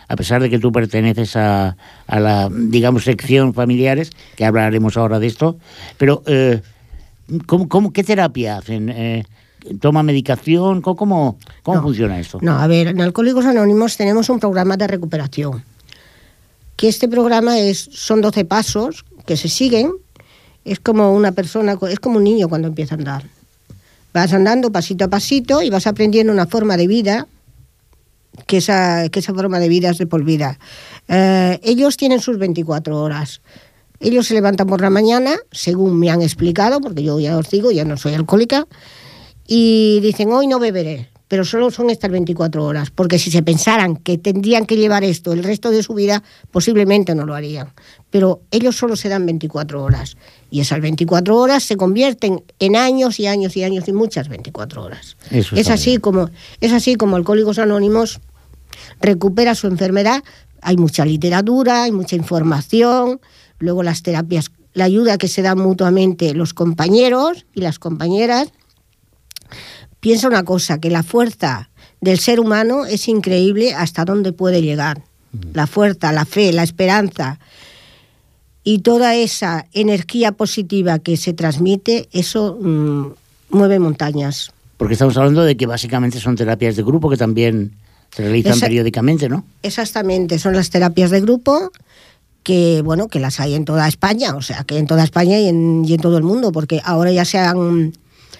a 0.08 0.16
pesar 0.16 0.42
de 0.42 0.50
que 0.50 0.58
tú 0.58 0.72
perteneces 0.72 1.36
a, 1.36 1.76
a 2.06 2.20
la, 2.20 2.50
digamos, 2.50 3.04
sección 3.04 3.54
familiares, 3.54 4.10
que 4.36 4.44
hablaremos 4.44 4.96
ahora 4.96 5.18
de 5.18 5.26
esto, 5.26 5.58
pero 5.96 6.22
eh, 6.26 6.60
¿cómo, 7.46 7.68
cómo, 7.68 7.92
¿qué 7.92 8.04
terapia 8.04 8.58
hacen? 8.58 9.24
Toma 9.80 10.02
medicación? 10.02 10.82
¿Cómo, 10.82 10.96
cómo 11.62 11.76
no, 11.76 11.82
funciona 11.82 12.18
esto? 12.18 12.38
No, 12.40 12.58
a 12.58 12.66
ver, 12.66 12.88
en 12.88 13.00
Alcohólicos 13.00 13.44
Anónimos 13.46 13.96
tenemos 13.96 14.28
un 14.28 14.40
programa 14.40 14.76
de 14.76 14.86
recuperación. 14.86 15.64
Que 16.76 16.88
este 16.88 17.08
programa 17.08 17.58
es, 17.58 17.88
son 17.92 18.20
12 18.20 18.44
pasos 18.44 19.04
que 19.26 19.36
se 19.36 19.48
siguen. 19.48 19.92
Es 20.64 20.80
como 20.80 21.14
una 21.14 21.32
persona, 21.32 21.78
es 21.88 22.00
como 22.00 22.18
un 22.18 22.24
niño 22.24 22.48
cuando 22.48 22.68
empieza 22.68 22.94
a 22.94 22.98
andar. 22.98 23.24
Vas 24.12 24.32
andando 24.32 24.70
pasito 24.70 25.04
a 25.04 25.08
pasito 25.08 25.62
y 25.62 25.70
vas 25.70 25.86
aprendiendo 25.86 26.32
una 26.32 26.46
forma 26.46 26.76
de 26.76 26.86
vida 26.86 27.26
que 28.46 28.58
esa, 28.58 29.08
que 29.08 29.20
esa 29.20 29.34
forma 29.34 29.58
de 29.58 29.68
vida 29.68 29.90
es 29.90 29.98
de 29.98 30.06
por 30.06 30.24
vida. 30.24 30.58
Eh, 31.08 31.60
ellos 31.62 31.96
tienen 31.96 32.20
sus 32.20 32.38
24 32.38 33.00
horas. 33.00 33.40
Ellos 34.00 34.26
se 34.26 34.34
levantan 34.34 34.66
por 34.66 34.80
la 34.80 34.90
mañana, 34.90 35.36
según 35.52 35.98
me 35.98 36.10
han 36.10 36.22
explicado, 36.22 36.80
porque 36.80 37.02
yo 37.02 37.20
ya 37.20 37.36
os 37.38 37.48
digo, 37.50 37.70
ya 37.70 37.84
no 37.84 37.96
soy 37.96 38.14
alcohólica, 38.14 38.66
y 39.46 40.00
dicen, 40.00 40.32
hoy 40.32 40.46
no 40.46 40.58
beberé, 40.58 41.08
pero 41.32 41.46
solo 41.46 41.70
son 41.70 41.88
estas 41.88 42.10
24 42.10 42.62
horas, 42.62 42.90
porque 42.90 43.18
si 43.18 43.30
se 43.30 43.42
pensaran 43.42 43.96
que 43.96 44.18
tendrían 44.18 44.66
que 44.66 44.76
llevar 44.76 45.02
esto 45.02 45.32
el 45.32 45.42
resto 45.42 45.70
de 45.70 45.82
su 45.82 45.94
vida, 45.94 46.22
posiblemente 46.50 47.14
no 47.14 47.24
lo 47.24 47.34
harían. 47.34 47.72
Pero 48.10 48.42
ellos 48.50 48.76
solo 48.76 48.96
se 48.96 49.08
dan 49.08 49.24
24 49.24 49.82
horas, 49.82 50.18
y 50.50 50.60
esas 50.60 50.82
24 50.82 51.34
horas 51.34 51.64
se 51.64 51.76
convierten 51.76 52.44
en 52.58 52.76
años 52.76 53.18
y 53.18 53.26
años 53.26 53.56
y 53.56 53.64
años 53.64 53.88
y 53.88 53.92
muchas 53.92 54.28
24 54.28 54.82
horas. 54.82 55.16
Eso 55.30 55.56
es 55.56 55.70
así, 55.70 55.96
como, 55.96 56.28
es 56.60 56.72
así 56.72 56.96
como 56.96 57.16
Alcohólicos 57.16 57.58
Anónimos 57.58 58.20
recupera 59.00 59.54
su 59.54 59.68
enfermedad. 59.68 60.22
Hay 60.60 60.76
mucha 60.76 61.06
literatura, 61.06 61.84
hay 61.84 61.92
mucha 61.92 62.14
información, 62.14 63.20
luego 63.58 63.82
las 63.82 64.02
terapias, 64.02 64.50
la 64.74 64.84
ayuda 64.84 65.16
que 65.16 65.28
se 65.28 65.40
dan 65.40 65.58
mutuamente 65.58 66.34
los 66.34 66.52
compañeros 66.52 67.46
y 67.54 67.62
las 67.62 67.78
compañeras 67.78 68.52
piensa 70.00 70.28
una 70.28 70.42
cosa, 70.44 70.78
que 70.78 70.90
la 70.90 71.02
fuerza 71.02 71.70
del 72.00 72.18
ser 72.18 72.40
humano 72.40 72.84
es 72.84 73.08
increíble 73.08 73.74
hasta 73.74 74.04
dónde 74.04 74.32
puede 74.32 74.62
llegar. 74.62 75.02
La 75.54 75.66
fuerza, 75.66 76.12
la 76.12 76.26
fe, 76.26 76.52
la 76.52 76.62
esperanza 76.62 77.38
y 78.64 78.80
toda 78.80 79.14
esa 79.14 79.66
energía 79.72 80.32
positiva 80.32 80.98
que 80.98 81.16
se 81.16 81.32
transmite, 81.32 82.08
eso 82.12 82.58
mmm, 82.60 83.06
mueve 83.50 83.78
montañas. 83.78 84.52
Porque 84.76 84.94
estamos 84.94 85.16
hablando 85.16 85.42
de 85.42 85.56
que 85.56 85.66
básicamente 85.66 86.20
son 86.20 86.36
terapias 86.36 86.76
de 86.76 86.82
grupo 86.82 87.08
que 87.08 87.16
también 87.16 87.72
se 88.14 88.22
realizan 88.22 88.52
Esa, 88.52 88.66
periódicamente, 88.66 89.28
¿no? 89.28 89.44
Exactamente, 89.62 90.38
son 90.38 90.54
las 90.54 90.70
terapias 90.70 91.10
de 91.10 91.20
grupo 91.20 91.70
que 92.42 92.82
bueno 92.82 93.06
que 93.06 93.20
las 93.20 93.38
hay 93.38 93.54
en 93.54 93.64
toda 93.64 93.86
España, 93.86 94.34
o 94.34 94.42
sea 94.42 94.64
que 94.64 94.76
en 94.76 94.86
toda 94.86 95.04
España 95.04 95.38
y 95.38 95.48
en, 95.48 95.84
y 95.86 95.94
en 95.94 96.00
todo 96.00 96.18
el 96.18 96.24
mundo, 96.24 96.52
porque 96.52 96.80
ahora 96.84 97.12
ya 97.12 97.24
se 97.24 97.38
han 97.38 97.92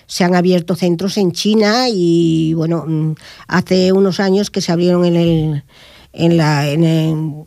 se 0.06 0.24
han 0.24 0.34
abierto 0.34 0.76
centros 0.76 1.16
en 1.16 1.32
China 1.32 1.88
y 1.88 2.54
bueno, 2.54 3.14
hace 3.46 3.92
unos 3.92 4.20
años 4.20 4.50
que 4.50 4.60
se 4.60 4.72
abrieron 4.72 5.04
en 5.04 5.16
el 5.16 5.64
en 6.12 6.36
la 6.36 6.68
en, 6.68 7.46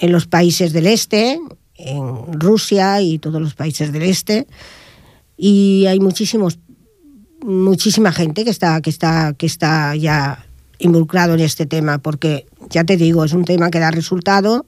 en 0.00 0.12
los 0.12 0.26
países 0.26 0.72
del 0.72 0.86
este, 0.86 1.38
en 1.76 2.40
Rusia 2.40 3.00
y 3.00 3.18
todos 3.18 3.40
los 3.40 3.54
países 3.54 3.92
del 3.92 4.02
este 4.02 4.46
y 5.36 5.86
hay 5.86 6.00
muchísimos 6.00 6.58
muchísima 7.42 8.12
gente 8.12 8.44
que 8.44 8.50
está 8.50 8.80
que 8.80 8.90
está 8.90 9.34
que 9.36 9.46
está 9.46 9.94
ya 9.96 10.46
involucrado 10.78 11.34
en 11.34 11.40
este 11.40 11.66
tema 11.66 11.98
porque 11.98 12.46
ya 12.70 12.84
te 12.84 12.96
digo, 12.96 13.24
es 13.24 13.32
un 13.32 13.44
tema 13.44 13.70
que 13.70 13.78
da 13.78 13.90
resultado. 13.90 14.66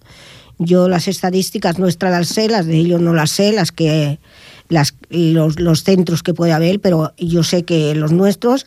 Yo 0.59 0.89
las 0.89 1.09
estadísticas 1.09 1.79
nuestras 1.79 2.13
las 2.13 2.29
sé, 2.29 2.49
las 2.49 2.67
de 2.67 2.77
ellos 2.77 3.01
no 3.01 3.15
las 3.15 3.31
sé, 3.31 3.53
las 3.53 3.73
que 3.73 4.19
las, 4.69 4.95
los, 5.13 5.61
los, 5.61 5.85
centros 5.85 6.23
que 6.23 6.35
puede 6.35 6.53
haber, 6.53 6.81
pero 6.81 7.13
yo 7.17 7.43
sé 7.43 7.65
que 7.65 7.95
los 7.95 8.13
nuestros 8.13 8.67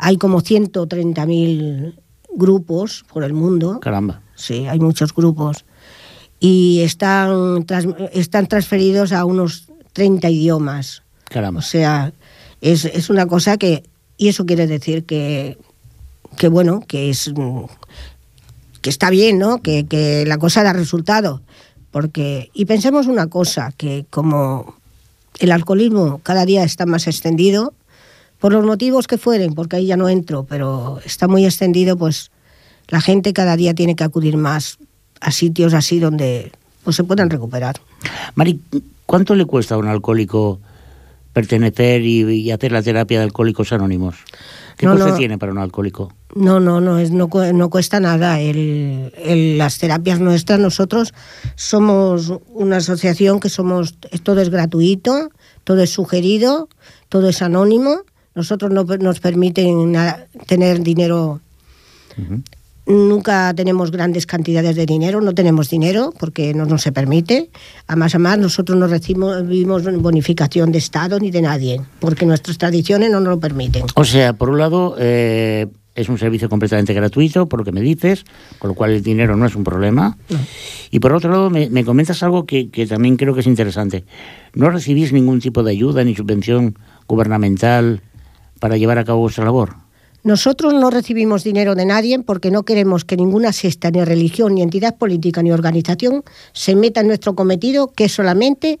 hay 0.00 0.16
como 0.16 0.40
130.000 0.40 1.94
grupos 2.32 3.04
por 3.12 3.22
el 3.22 3.34
mundo. 3.34 3.80
Caramba. 3.80 4.22
Sí, 4.34 4.66
hay 4.66 4.80
muchos 4.80 5.14
grupos. 5.14 5.66
Y 6.40 6.80
están, 6.80 7.66
están 8.12 8.46
transferidos 8.46 9.12
a 9.12 9.26
unos 9.26 9.68
30 9.92 10.30
idiomas. 10.30 11.02
Caramba. 11.24 11.58
O 11.58 11.62
sea, 11.62 12.12
es, 12.62 12.86
es 12.86 13.10
una 13.10 13.26
cosa 13.26 13.58
que... 13.58 13.84
Y 14.16 14.28
eso 14.28 14.46
quiere 14.46 14.66
decir 14.66 15.04
que, 15.04 15.58
que 16.36 16.48
bueno, 16.48 16.80
que 16.86 17.10
es... 17.10 17.32
que 18.80 18.90
está 18.90 19.10
bien, 19.10 19.38
¿no? 19.38 19.60
Que, 19.60 19.86
que 19.86 20.24
la 20.26 20.38
cosa 20.38 20.62
da 20.62 20.72
resultado. 20.72 21.42
Porque, 21.90 22.50
y 22.54 22.64
pensemos 22.64 23.06
una 23.06 23.26
cosa, 23.26 23.72
que 23.76 24.06
como 24.08 24.79
el 25.40 25.50
alcoholismo 25.52 26.20
cada 26.22 26.46
día 26.46 26.62
está 26.62 26.86
más 26.86 27.06
extendido, 27.08 27.74
por 28.38 28.52
los 28.52 28.64
motivos 28.64 29.06
que 29.06 29.18
fueren, 29.18 29.54
porque 29.54 29.76
ahí 29.76 29.86
ya 29.86 29.96
no 29.96 30.08
entro, 30.08 30.44
pero 30.48 30.98
está 31.04 31.28
muy 31.28 31.44
extendido, 31.44 31.96
pues 31.96 32.30
la 32.88 33.00
gente 33.00 33.32
cada 33.32 33.56
día 33.56 33.74
tiene 33.74 33.94
que 33.94 34.04
acudir 34.04 34.36
más 34.36 34.78
a 35.20 35.30
sitios 35.30 35.74
así 35.74 36.00
donde 36.00 36.50
pues, 36.82 36.96
se 36.96 37.04
puedan 37.04 37.28
recuperar. 37.28 37.76
Mari, 38.34 38.60
¿cuánto 39.04 39.34
le 39.34 39.44
cuesta 39.44 39.74
a 39.74 39.78
un 39.78 39.88
alcohólico 39.88 40.58
pertenecer 41.34 42.02
y, 42.02 42.22
y 42.22 42.50
hacer 42.50 42.72
la 42.72 42.82
terapia 42.82 43.18
de 43.18 43.24
alcohólicos 43.24 43.72
anónimos? 43.72 44.16
¿Qué 44.80 44.86
no, 44.86 44.92
coste 44.92 45.10
no, 45.10 45.16
tiene 45.18 45.36
para 45.36 45.52
un 45.52 45.58
alcohólico? 45.58 46.10
No, 46.34 46.58
no, 46.58 46.80
no, 46.80 46.96
es, 46.96 47.10
no, 47.10 47.28
no 47.52 47.68
cuesta 47.68 48.00
nada. 48.00 48.40
El, 48.40 49.12
el, 49.18 49.58
las 49.58 49.76
terapias 49.76 50.20
nuestras, 50.20 50.58
nosotros 50.58 51.12
somos 51.54 52.32
una 52.48 52.78
asociación 52.78 53.40
que 53.40 53.50
somos, 53.50 53.96
todo 54.22 54.40
es 54.40 54.48
gratuito, 54.48 55.28
todo 55.64 55.82
es 55.82 55.90
sugerido, 55.90 56.70
todo 57.10 57.28
es 57.28 57.42
anónimo. 57.42 58.04
Nosotros 58.34 58.70
no 58.70 58.84
nos 58.84 59.20
permiten 59.20 59.94
tener 60.46 60.80
dinero. 60.80 61.42
Uh 62.16 62.22
-huh. 62.22 62.42
Nunca 62.86 63.52
tenemos 63.54 63.90
grandes 63.90 64.26
cantidades 64.26 64.74
de 64.74 64.86
dinero, 64.86 65.20
no 65.20 65.34
tenemos 65.34 65.70
dinero 65.70 66.12
porque 66.18 66.54
no 66.54 66.64
nos 66.64 66.82
se 66.82 66.92
permite. 66.92 67.50
Además, 67.86 68.14
además 68.14 68.38
nosotros 68.38 68.78
no 68.78 68.86
recibimos 68.86 69.84
bonificación 70.00 70.72
de 70.72 70.78
Estado 70.78 71.20
ni 71.20 71.30
de 71.30 71.42
nadie, 71.42 71.80
porque 72.00 72.26
nuestras 72.26 72.58
tradiciones 72.58 73.10
no 73.10 73.20
nos 73.20 73.28
lo 73.28 73.40
permiten. 73.40 73.84
O 73.94 74.04
sea, 74.04 74.32
por 74.32 74.50
un 74.50 74.58
lado, 74.58 74.96
eh, 74.98 75.66
es 75.94 76.08
un 76.08 76.18
servicio 76.18 76.48
completamente 76.48 76.94
gratuito, 76.94 77.48
por 77.48 77.60
lo 77.60 77.64
que 77.64 77.72
me 77.72 77.80
dices, 77.80 78.24
con 78.58 78.68
lo 78.68 78.74
cual 78.74 78.92
el 78.92 79.02
dinero 79.02 79.36
no 79.36 79.46
es 79.46 79.54
un 79.54 79.64
problema. 79.64 80.16
No. 80.28 80.38
Y 80.90 81.00
por 81.00 81.12
otro 81.12 81.30
lado, 81.30 81.50
me, 81.50 81.68
me 81.68 81.84
comentas 81.84 82.22
algo 82.22 82.46
que, 82.46 82.70
que, 82.70 82.86
también 82.86 83.16
creo 83.16 83.34
que 83.34 83.40
es 83.40 83.46
interesante. 83.46 84.04
No 84.54 84.70
recibís 84.70 85.12
ningún 85.12 85.40
tipo 85.40 85.62
de 85.62 85.72
ayuda 85.72 86.02
ni 86.04 86.14
subvención 86.14 86.78
gubernamental 87.06 88.00
para 88.58 88.76
llevar 88.76 88.98
a 88.98 89.04
cabo 89.04 89.20
vuestra 89.20 89.44
labor. 89.44 89.76
Nosotros 90.22 90.74
no 90.74 90.90
recibimos 90.90 91.44
dinero 91.44 91.74
de 91.74 91.86
nadie 91.86 92.18
porque 92.18 92.50
no 92.50 92.64
queremos 92.64 93.04
que 93.04 93.16
ninguna 93.16 93.52
secta, 93.52 93.90
ni 93.90 94.04
religión, 94.04 94.54
ni 94.54 94.62
entidad 94.62 94.98
política, 94.98 95.42
ni 95.42 95.50
organización 95.50 96.24
se 96.52 96.76
meta 96.76 97.00
en 97.00 97.06
nuestro 97.06 97.34
cometido, 97.34 97.92
que 97.92 98.04
es 98.04 98.12
solamente 98.12 98.78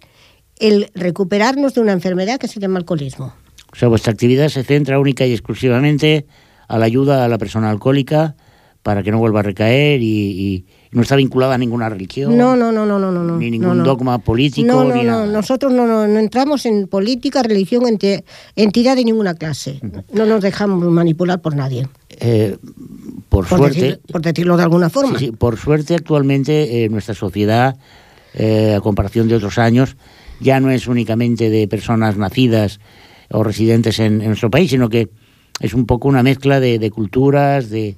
el 0.58 0.90
recuperarnos 0.94 1.74
de 1.74 1.80
una 1.80 1.92
enfermedad 1.92 2.38
que 2.38 2.48
se 2.48 2.60
llama 2.60 2.78
alcoholismo. 2.78 3.32
O 3.72 3.76
sea, 3.76 3.88
vuestra 3.88 4.12
actividad 4.12 4.48
se 4.48 4.64
centra 4.64 4.98
única 4.98 5.24
y 5.26 5.32
exclusivamente 5.32 6.26
a 6.68 6.78
la 6.78 6.84
ayuda 6.84 7.24
a 7.24 7.28
la 7.28 7.38
persona 7.38 7.70
alcohólica 7.70 8.36
para 8.82 9.02
que 9.02 9.10
no 9.10 9.18
vuelva 9.18 9.40
a 9.40 9.44
recaer 9.44 10.02
y 10.02 10.66
no 10.92 11.02
está 11.02 11.14
vinculada 11.16 11.54
a 11.54 11.58
ninguna 11.58 11.88
religión. 11.88 12.36
No, 12.36 12.56
no, 12.56 12.72
no, 12.72 12.84
no, 12.84 12.98
no, 12.98 13.10
no. 13.12 13.36
Ni 13.38 13.50
ningún 13.50 13.68
no, 13.68 13.74
no. 13.76 13.84
dogma 13.84 14.18
político. 14.18 14.66
No, 14.66 14.84
no, 14.84 14.94
ni 14.94 15.02
no. 15.04 15.10
nada. 15.12 15.26
Nosotros 15.26 15.72
no, 15.72 15.86
no, 15.86 16.18
entramos 16.18 16.66
en 16.66 16.88
política, 16.88 17.42
religión, 17.42 17.84
ente- 17.86 18.24
entidad 18.56 18.96
de 18.96 19.04
ninguna 19.04 19.34
clase. 19.34 19.80
No 20.12 20.26
nos 20.26 20.42
dejamos 20.42 20.84
manipular 20.90 21.40
por 21.40 21.54
nadie. 21.54 21.86
Eh, 22.18 22.56
por, 23.28 23.46
Por, 23.46 23.58
suerte, 23.58 23.80
decir- 23.80 24.00
por 24.10 24.20
decirlo 24.22 24.56
de 24.56 24.62
alguna 24.64 24.90
forma. 24.90 25.18
Sí, 25.18 25.26
sí, 25.26 25.32
por 25.32 25.56
suerte 25.56 25.94
actualmente 25.94 26.84
eh, 26.84 26.88
nuestra 26.88 27.14
sociedad, 27.14 27.76
eh, 28.34 28.74
a 28.76 28.80
comparación 28.80 29.28
de 29.28 29.36
otros 29.36 29.58
años, 29.58 29.96
ya 30.40 30.58
no 30.58 30.70
es 30.70 30.88
únicamente 30.88 31.50
de 31.50 31.68
personas 31.68 32.16
nacidas 32.16 32.80
o 33.30 33.44
residentes 33.44 34.00
en, 34.00 34.20
en 34.22 34.26
nuestro 34.28 34.50
país, 34.50 34.70
sino 34.70 34.88
que 34.88 35.08
es 35.60 35.72
un 35.74 35.86
poco 35.86 36.08
una 36.08 36.22
mezcla 36.24 36.58
de, 36.58 36.78
de 36.80 36.90
culturas, 36.90 37.70
de, 37.70 37.96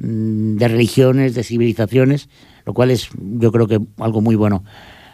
de 0.00 0.68
religiones, 0.68 1.34
de 1.34 1.44
civilizaciones, 1.44 2.28
lo 2.64 2.74
cual 2.74 2.90
es 2.90 3.08
yo 3.18 3.52
creo 3.52 3.66
que 3.66 3.80
algo 3.98 4.20
muy 4.20 4.34
bueno. 4.34 4.64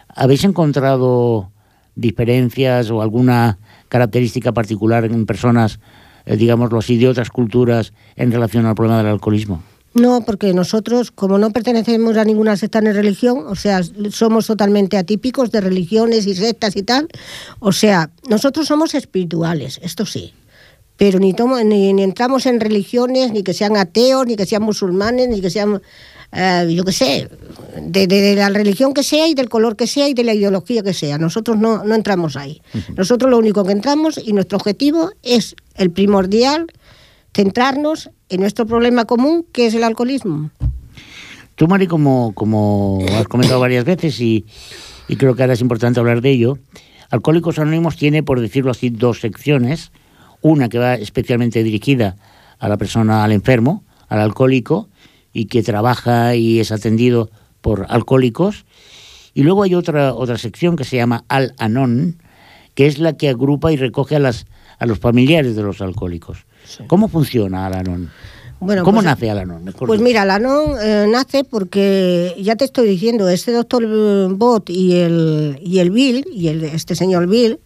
¿Habéis 0.07 0.43
encontrado 0.43 1.51
diferencias 1.95 2.89
o 2.89 3.01
alguna 3.01 3.59
característica 3.89 4.53
particular 4.53 5.05
en 5.05 5.25
personas, 5.25 5.79
eh, 6.25 6.37
digamos, 6.37 6.71
los 6.71 6.87
de 6.87 7.07
otras 7.07 7.29
culturas 7.29 7.93
en 8.15 8.31
relación 8.31 8.65
al 8.65 8.75
problema 8.75 8.99
del 8.99 9.07
alcoholismo? 9.07 9.61
No, 9.93 10.21
porque 10.21 10.53
nosotros, 10.53 11.11
como 11.11 11.39
no 11.39 11.51
pertenecemos 11.51 12.17
a 12.17 12.23
ninguna 12.23 12.55
secta 12.55 12.81
ni 12.81 12.91
religión, 12.91 13.45
o 13.47 13.55
sea, 13.55 13.81
somos 14.11 14.45
totalmente 14.45 14.95
atípicos 14.95 15.51
de 15.51 15.59
religiones 15.59 16.27
y 16.27 16.35
sectas 16.35 16.75
y 16.75 16.83
tal, 16.83 17.07
o 17.59 17.71
sea, 17.71 18.11
nosotros 18.29 18.67
somos 18.67 18.93
espirituales, 18.93 19.79
esto 19.81 20.05
sí, 20.05 20.33
pero 20.97 21.19
ni, 21.19 21.33
tomo, 21.33 21.59
ni, 21.63 21.93
ni 21.93 22.03
entramos 22.03 22.45
en 22.45 22.59
religiones, 22.59 23.31
ni 23.31 23.43
que 23.43 23.53
sean 23.53 23.77
ateos, 23.77 24.25
ni 24.27 24.35
que 24.35 24.45
sean 24.45 24.63
musulmanes, 24.63 25.29
ni 25.29 25.39
que 25.41 25.49
sean, 25.51 25.79
eh, 26.31 26.67
yo 26.75 26.83
qué 26.83 26.91
sé, 26.91 27.29
de, 27.81 28.07
de- 28.07 28.21
de 28.21 28.35
la 28.35 28.49
religión 28.49 28.93
que 28.93 29.03
sea 29.03 29.27
y 29.27 29.33
del 29.35 29.47
color 29.47 29.75
que 29.75 29.85
sea 29.87 30.07
y 30.09 30.13
de 30.15 30.23
la 30.23 30.33
ideología 30.33 30.81
que 30.83 30.93
sea. 30.93 31.17
Nosotros 31.19 31.57
no, 31.57 31.83
no 31.83 31.93
entramos 31.95 32.35
ahí. 32.35 32.61
Nosotros 32.95 33.29
lo 33.29 33.37
único 33.37 33.63
que 33.63 33.71
entramos 33.73 34.19
y 34.23 34.33
nuestro 34.33 34.57
objetivo 34.57 35.11
es 35.23 35.55
el 35.75 35.91
primordial, 35.91 36.67
centrarnos 37.33 38.09
en 38.29 38.41
nuestro 38.41 38.65
problema 38.65 39.05
común, 39.05 39.45
que 39.51 39.67
es 39.67 39.73
el 39.75 39.83
alcoholismo. 39.83 40.49
Tú, 41.55 41.67
Mari, 41.67 41.87
como, 41.87 42.33
como 42.33 42.99
has 43.17 43.27
comentado 43.27 43.59
varias 43.59 43.85
veces 43.85 44.19
y, 44.19 44.45
y 45.07 45.15
creo 45.15 45.35
que 45.35 45.43
ahora 45.43 45.53
es 45.53 45.61
importante 45.61 45.99
hablar 45.99 46.21
de 46.21 46.31
ello, 46.31 46.57
Alcohólicos 47.09 47.57
Anónimos 47.57 47.95
tiene, 47.95 48.21
por 48.21 48.41
decirlo 48.41 48.71
así, 48.71 48.89
dos 48.89 49.21
secciones. 49.21 49.91
Una 50.47 50.69
que 50.69 50.79
va 50.79 50.95
especialmente 50.95 51.61
dirigida 51.63 52.15
a 52.59 52.69
la 52.69 52.77
persona, 52.77 53.23
al 53.23 53.31
enfermo, 53.31 53.83
al 54.07 54.19
alcohólico, 54.21 54.87
y 55.33 55.45
que 55.45 55.61
trabaja 55.61 56.35
y 56.35 56.59
es 56.59 56.71
atendido 56.71 57.29
por 57.61 57.85
alcohólicos. 57.89 58.65
Y 59.33 59.43
luego 59.43 59.63
hay 59.63 59.75
otra, 59.75 60.13
otra 60.13 60.37
sección 60.37 60.75
que 60.75 60.83
se 60.83 60.95
llama 60.95 61.25
Al 61.27 61.53
Anon, 61.57 62.21
que 62.75 62.87
es 62.87 62.97
la 62.97 63.13
que 63.13 63.29
agrupa 63.29 63.71
y 63.71 63.75
recoge 63.75 64.15
a, 64.15 64.19
las, 64.19 64.45
a 64.79 64.85
los 64.85 64.99
familiares 64.99 65.55
de 65.55 65.63
los 65.63 65.81
alcohólicos. 65.81 66.45
¿Cómo 66.87 67.07
funciona 67.07 67.65
Al 67.67 67.73
Anon? 67.75 68.09
Bueno, 68.59 68.83
¿Cómo 68.83 68.97
pues- 68.97 69.05
nace 69.05 69.29
Al 69.29 69.39
Anon? 69.39 69.63
Mejor 69.63 69.87
Pues 69.87 70.01
mira, 70.01 70.25
la 70.25 70.39
NON 70.39 70.75
eh, 70.81 71.05
nace 71.07 71.43
porque, 71.43 72.33
ya 72.41 72.55
te 72.55 72.65
estoy 72.65 72.87
diciendo, 72.87 73.29
este 73.29 73.51
doctor 73.51 73.83
eh, 73.85 74.27
Bot 74.31 74.69
y 74.69 74.95
el, 74.95 75.59
y 75.61 75.79
el 75.79 75.91
Bill, 75.91 76.25
y 76.33 76.47
el, 76.47 76.63
este 76.63 76.95
señor 76.95 77.27
Bill, 77.27 77.59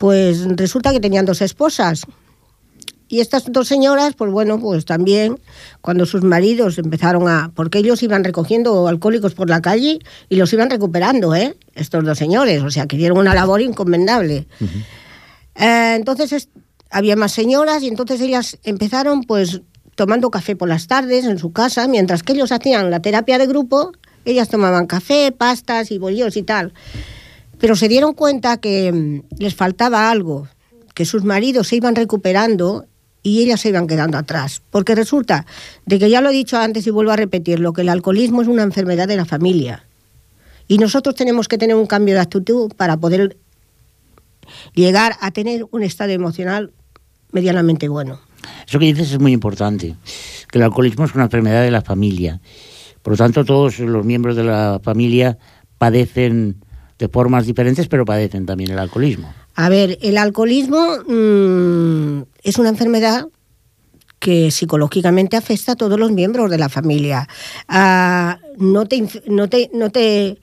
pues 0.00 0.46
resulta 0.56 0.92
que 0.92 0.98
tenían 1.00 1.26
dos 1.26 1.42
esposas. 1.42 2.06
Y 3.06 3.20
estas 3.20 3.44
dos 3.52 3.68
señoras, 3.68 4.14
pues 4.16 4.30
bueno, 4.32 4.58
pues 4.58 4.86
también 4.86 5.38
cuando 5.82 6.06
sus 6.06 6.22
maridos 6.22 6.78
empezaron 6.78 7.28
a... 7.28 7.50
Porque 7.54 7.78
ellos 7.80 8.02
iban 8.02 8.24
recogiendo 8.24 8.88
alcohólicos 8.88 9.34
por 9.34 9.50
la 9.50 9.60
calle 9.60 9.98
y 10.30 10.36
los 10.36 10.50
iban 10.54 10.70
recuperando, 10.70 11.34
¿eh? 11.34 11.54
Estos 11.74 12.02
dos 12.02 12.16
señores, 12.16 12.62
o 12.62 12.70
sea, 12.70 12.86
que 12.86 12.96
dieron 12.96 13.18
una 13.18 13.34
labor 13.34 13.60
encomendable. 13.60 14.46
Eh, 15.54 15.94
entonces 15.96 16.32
es- 16.32 16.48
había 16.88 17.14
más 17.16 17.32
señoras 17.32 17.82
y 17.82 17.88
entonces 17.88 18.22
ellas 18.22 18.56
empezaron 18.62 19.24
pues 19.24 19.60
tomando 19.96 20.30
café 20.30 20.56
por 20.56 20.68
las 20.70 20.86
tardes 20.86 21.26
en 21.26 21.38
su 21.38 21.52
casa, 21.52 21.86
mientras 21.88 22.22
que 22.22 22.32
ellos 22.32 22.52
hacían 22.52 22.90
la 22.90 23.02
terapia 23.02 23.36
de 23.36 23.46
grupo, 23.46 23.92
ellas 24.24 24.48
tomaban 24.48 24.86
café, 24.86 25.30
pastas 25.30 25.90
y 25.90 25.98
bollos 25.98 26.38
y 26.38 26.42
tal. 26.42 26.72
Pero 27.60 27.76
se 27.76 27.88
dieron 27.88 28.14
cuenta 28.14 28.56
que 28.56 28.90
mm, 28.90 29.36
les 29.38 29.54
faltaba 29.54 30.10
algo, 30.10 30.48
que 30.94 31.04
sus 31.04 31.24
maridos 31.24 31.68
se 31.68 31.76
iban 31.76 31.94
recuperando 31.94 32.86
y 33.22 33.42
ellas 33.42 33.60
se 33.60 33.68
iban 33.68 33.86
quedando 33.86 34.18
atrás. 34.18 34.62
Porque 34.70 34.94
resulta 34.94 35.46
de 35.86 35.98
que 35.98 36.10
ya 36.10 36.20
lo 36.20 36.30
he 36.30 36.32
dicho 36.32 36.58
antes 36.58 36.86
y 36.86 36.90
vuelvo 36.90 37.12
a 37.12 37.16
repetirlo, 37.16 37.72
que 37.72 37.82
el 37.82 37.90
alcoholismo 37.90 38.42
es 38.42 38.48
una 38.48 38.62
enfermedad 38.62 39.06
de 39.06 39.16
la 39.16 39.26
familia. 39.26 39.84
Y 40.66 40.78
nosotros 40.78 41.14
tenemos 41.14 41.48
que 41.48 41.58
tener 41.58 41.76
un 41.76 41.86
cambio 41.86 42.14
de 42.14 42.20
actitud 42.20 42.72
para 42.76 42.96
poder 42.96 43.36
llegar 44.74 45.16
a 45.20 45.30
tener 45.30 45.66
un 45.70 45.82
estado 45.82 46.12
emocional 46.12 46.72
medianamente 47.32 47.88
bueno. 47.88 48.20
Eso 48.66 48.78
que 48.78 48.86
dices 48.86 49.12
es 49.12 49.20
muy 49.20 49.32
importante, 49.32 49.96
que 50.50 50.58
el 50.58 50.64
alcoholismo 50.64 51.04
es 51.04 51.14
una 51.14 51.24
enfermedad 51.24 51.62
de 51.62 51.70
la 51.70 51.82
familia. 51.82 52.40
Por 53.02 53.14
lo 53.14 53.16
tanto, 53.16 53.44
todos 53.44 53.78
los 53.80 54.04
miembros 54.04 54.36
de 54.36 54.44
la 54.44 54.80
familia 54.82 55.38
padecen 55.78 56.64
de 57.00 57.08
formas 57.08 57.46
diferentes, 57.46 57.88
pero 57.88 58.04
padecen 58.04 58.44
también 58.44 58.70
el 58.70 58.78
alcoholismo. 58.78 59.32
A 59.54 59.70
ver, 59.70 59.98
el 60.02 60.18
alcoholismo 60.18 60.98
mm, 61.08 62.22
es 62.44 62.58
una 62.58 62.68
enfermedad 62.68 63.26
que 64.18 64.50
psicológicamente 64.50 65.38
afecta 65.38 65.72
a 65.72 65.76
todos 65.76 65.98
los 65.98 66.12
miembros 66.12 66.50
de 66.50 66.58
la 66.58 66.68
familia. 66.68 67.26
Ah, 67.68 68.38
no 68.58 68.84
te, 68.84 69.02
no 69.26 69.48
te, 69.48 69.70
no 69.72 69.90
te, 69.90 70.38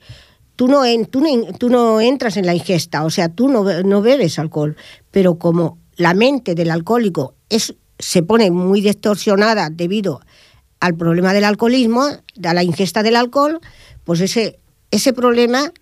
tú 0.56 0.66
no, 0.66 0.82
tú, 1.08 1.70
no, 1.70 2.00
entras 2.00 2.36
en 2.36 2.44
la 2.44 2.54
ingesta, 2.54 3.04
o 3.04 3.10
sea, 3.10 3.28
tú 3.28 3.48
no, 3.48 3.62
no 3.84 4.02
bebes 4.02 4.40
alcohol, 4.40 4.76
pero 5.12 5.38
como 5.38 5.78
la 5.96 6.12
mente 6.12 6.56
del 6.56 6.72
alcohólico 6.72 7.34
es, 7.48 7.76
se 8.00 8.24
pone 8.24 8.50
muy 8.50 8.80
distorsionada 8.80 9.70
debido 9.70 10.22
al 10.80 10.96
problema 10.96 11.32
del 11.32 11.44
alcoholismo, 11.44 12.04
a 12.42 12.54
la 12.54 12.64
ingesta 12.64 13.04
del 13.04 13.14
alcohol, 13.14 13.60
pues 14.02 14.20
ese, 14.20 14.58
ese 14.90 15.12
problema 15.12 15.72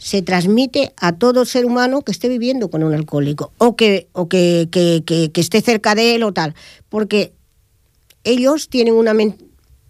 se 0.00 0.22
transmite 0.22 0.94
a 0.96 1.12
todo 1.12 1.44
ser 1.44 1.66
humano 1.66 2.00
que 2.00 2.10
esté 2.10 2.30
viviendo 2.30 2.70
con 2.70 2.82
un 2.82 2.94
alcohólico 2.94 3.52
o 3.58 3.76
que, 3.76 4.08
o 4.12 4.28
que, 4.30 4.68
que- 4.72 5.02
que- 5.04 5.30
esté 5.40 5.60
cerca 5.60 5.94
de 5.94 6.14
él 6.14 6.22
o 6.22 6.32
tal. 6.32 6.54
Porque 6.88 7.34
ellos 8.24 8.70
tienen 8.70 8.94
una 8.94 9.12
men- 9.12 9.36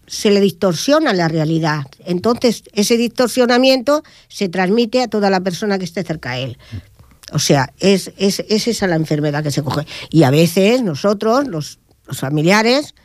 se 0.07 0.29
le 0.31 0.41
distorsiona 0.41 1.13
la 1.13 1.29
realidad. 1.29 1.85
Entonces, 2.05 2.63
ese 2.73 2.97
distorsionamiento 2.97 4.03
se 4.27 4.49
transmite 4.49 5.01
a 5.01 5.07
toda 5.07 5.29
la 5.29 5.39
persona 5.39 5.79
que 5.79 5.85
esté 5.85 6.03
cerca 6.03 6.33
de 6.33 6.43
él. 6.43 6.57
O 7.31 7.39
sea, 7.39 7.73
es, 7.79 8.11
es, 8.17 8.43
es 8.49 8.67
esa 8.67 8.87
la 8.87 8.97
enfermedad 8.97 9.41
que 9.43 9.51
se 9.51 9.63
coge. 9.63 9.85
Y 10.09 10.23
a 10.23 10.29
veces 10.31 10.81
nosotros, 10.83 11.47
los, 11.47 11.79
los 12.05 12.19
familiares, 12.19 12.95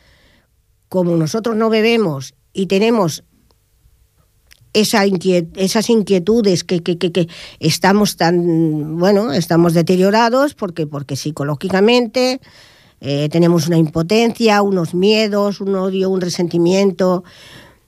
como 0.89 1.17
nosotros 1.17 1.55
no 1.55 1.71
bebemos 1.71 2.35
y 2.53 2.67
tenemos 2.67 3.23
esa 4.81 5.07
inquiet- 5.07 5.49
esas 5.57 5.89
inquietudes 5.91 6.65
que, 6.65 6.83
que, 6.83 6.99
que, 6.99 7.11
que 7.13 7.29
estamos 7.61 8.17
tan, 8.17 8.99
bueno, 8.99 9.33
estamos 9.33 9.73
deteriorados 9.75 10.55
porque, 10.55 10.87
porque 10.87 11.17
psicológicamente 11.17 12.41
eh, 13.01 13.29
tenemos 13.31 13.67
una 13.69 13.77
impotencia, 13.79 14.63
unos 14.63 14.95
miedos, 14.95 15.61
un 15.61 15.75
odio, 15.75 16.11
un 16.11 16.21
resentimiento, 16.21 17.25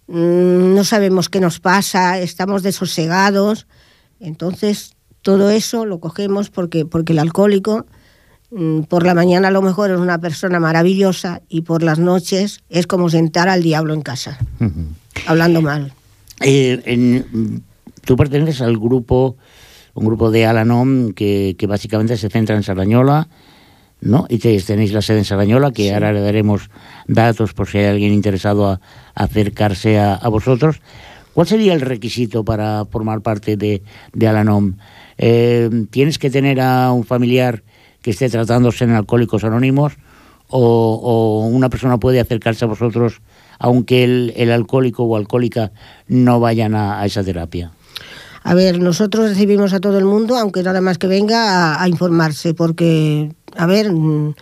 mm, 0.07 0.75
no 0.75 0.85
sabemos 0.85 1.29
qué 1.29 1.41
nos 1.41 1.61
pasa, 1.61 2.19
estamos 2.19 2.63
desosegados. 2.63 3.67
Entonces, 4.21 4.93
todo 5.23 5.51
eso 5.51 5.85
lo 5.87 6.01
cogemos 6.01 6.51
porque, 6.51 6.85
porque 6.85 7.13
el 7.13 7.19
alcohólico 7.19 7.87
mm, 8.51 8.83
por 8.83 9.05
la 9.05 9.15
mañana 9.15 9.49
a 9.49 9.51
lo 9.51 9.63
mejor 9.63 9.91
es 9.91 9.99
una 9.99 10.19
persona 10.19 10.59
maravillosa 10.61 11.43
y 11.49 11.63
por 11.63 11.83
las 11.83 11.99
noches 11.99 12.61
es 12.69 12.87
como 12.87 13.09
sentar 13.11 13.49
al 13.49 13.63
diablo 13.63 13.95
en 13.95 14.03
casa, 14.03 14.39
hablando 15.27 15.61
mal. 15.63 15.93
Eh, 16.41 16.81
en- 16.85 17.63
tú 18.05 18.17
perteneces 18.17 18.61
al 18.63 18.79
grupo, 18.79 19.37
un 19.95 20.07
grupo 20.07 20.31
de 20.31 20.47
Alanom 20.47 21.13
que, 21.13 21.57
que 21.59 21.67
básicamente 21.67 22.17
se 22.17 22.29
centra 22.29 22.57
en 22.57 22.63
Sarañola, 22.63 23.29
¿no? 24.01 24.27
Y 24.29 24.39
te- 24.39 24.61
tenéis 24.63 24.93
la 24.93 25.03
sede 25.03 25.19
en 25.19 25.25
Sarañola, 25.25 25.73
que 25.73 25.93
ahora 25.93 26.13
le 26.13 26.21
daremos 26.21 26.71
datos 27.07 27.53
por 27.53 27.67
si 27.69 27.79
hay 27.79 27.87
alguien 27.87 28.13
interesado 28.13 28.69
a, 28.69 28.81
a 29.15 29.25
acercarse 29.25 29.99
a, 29.99 30.15
a 30.15 30.29
vosotros. 30.29 30.81
¿Cuál 31.35 31.47
sería 31.47 31.75
el 31.75 31.81
requisito 31.81 32.45
para 32.45 32.85
formar 32.85 33.21
parte 33.21 33.57
de, 33.57 33.83
de 34.13 34.29
Alanom? 34.29 34.75
Eh, 35.19 35.69
¿Tienes 35.91 36.19
que 36.19 36.31
tener 36.31 36.61
a 36.61 36.93
un 36.93 37.05
familiar 37.05 37.63
que 38.03 38.11
esté 38.11 38.29
tratándose 38.29 38.85
en 38.85 38.91
Alcohólicos 38.91 39.45
Anónimos 39.45 39.95
o, 40.49 41.49
una 41.53 41.69
persona 41.69 41.99
puede 41.99 42.21
acercarse 42.21 42.65
a 42.65 42.69
vosotros 42.69 43.21
aunque 43.59 44.05
el, 44.05 44.33
el 44.37 44.51
alcohólico 44.51 45.05
o 45.05 45.17
alcohólica 45.17 45.73
no 46.07 46.41
vayan 46.41 46.75
a, 46.75 47.05
esa 47.05 47.23
terapia? 47.25 47.73
A 48.45 48.55
ver, 48.55 48.81
nosotros 48.81 49.29
recibimos 49.29 49.73
a 49.73 49.81
todo 49.81 49.99
el 49.99 50.05
mundo, 50.05 50.37
aunque 50.37 50.63
nada 50.63 50.81
más 50.81 50.97
que 50.97 51.07
venga 51.07 51.83
a, 51.83 51.89
informarse, 51.89 52.55
porque, 52.55 53.35
a 53.57 53.67
ver, 53.67 53.93
mm, 53.93 54.35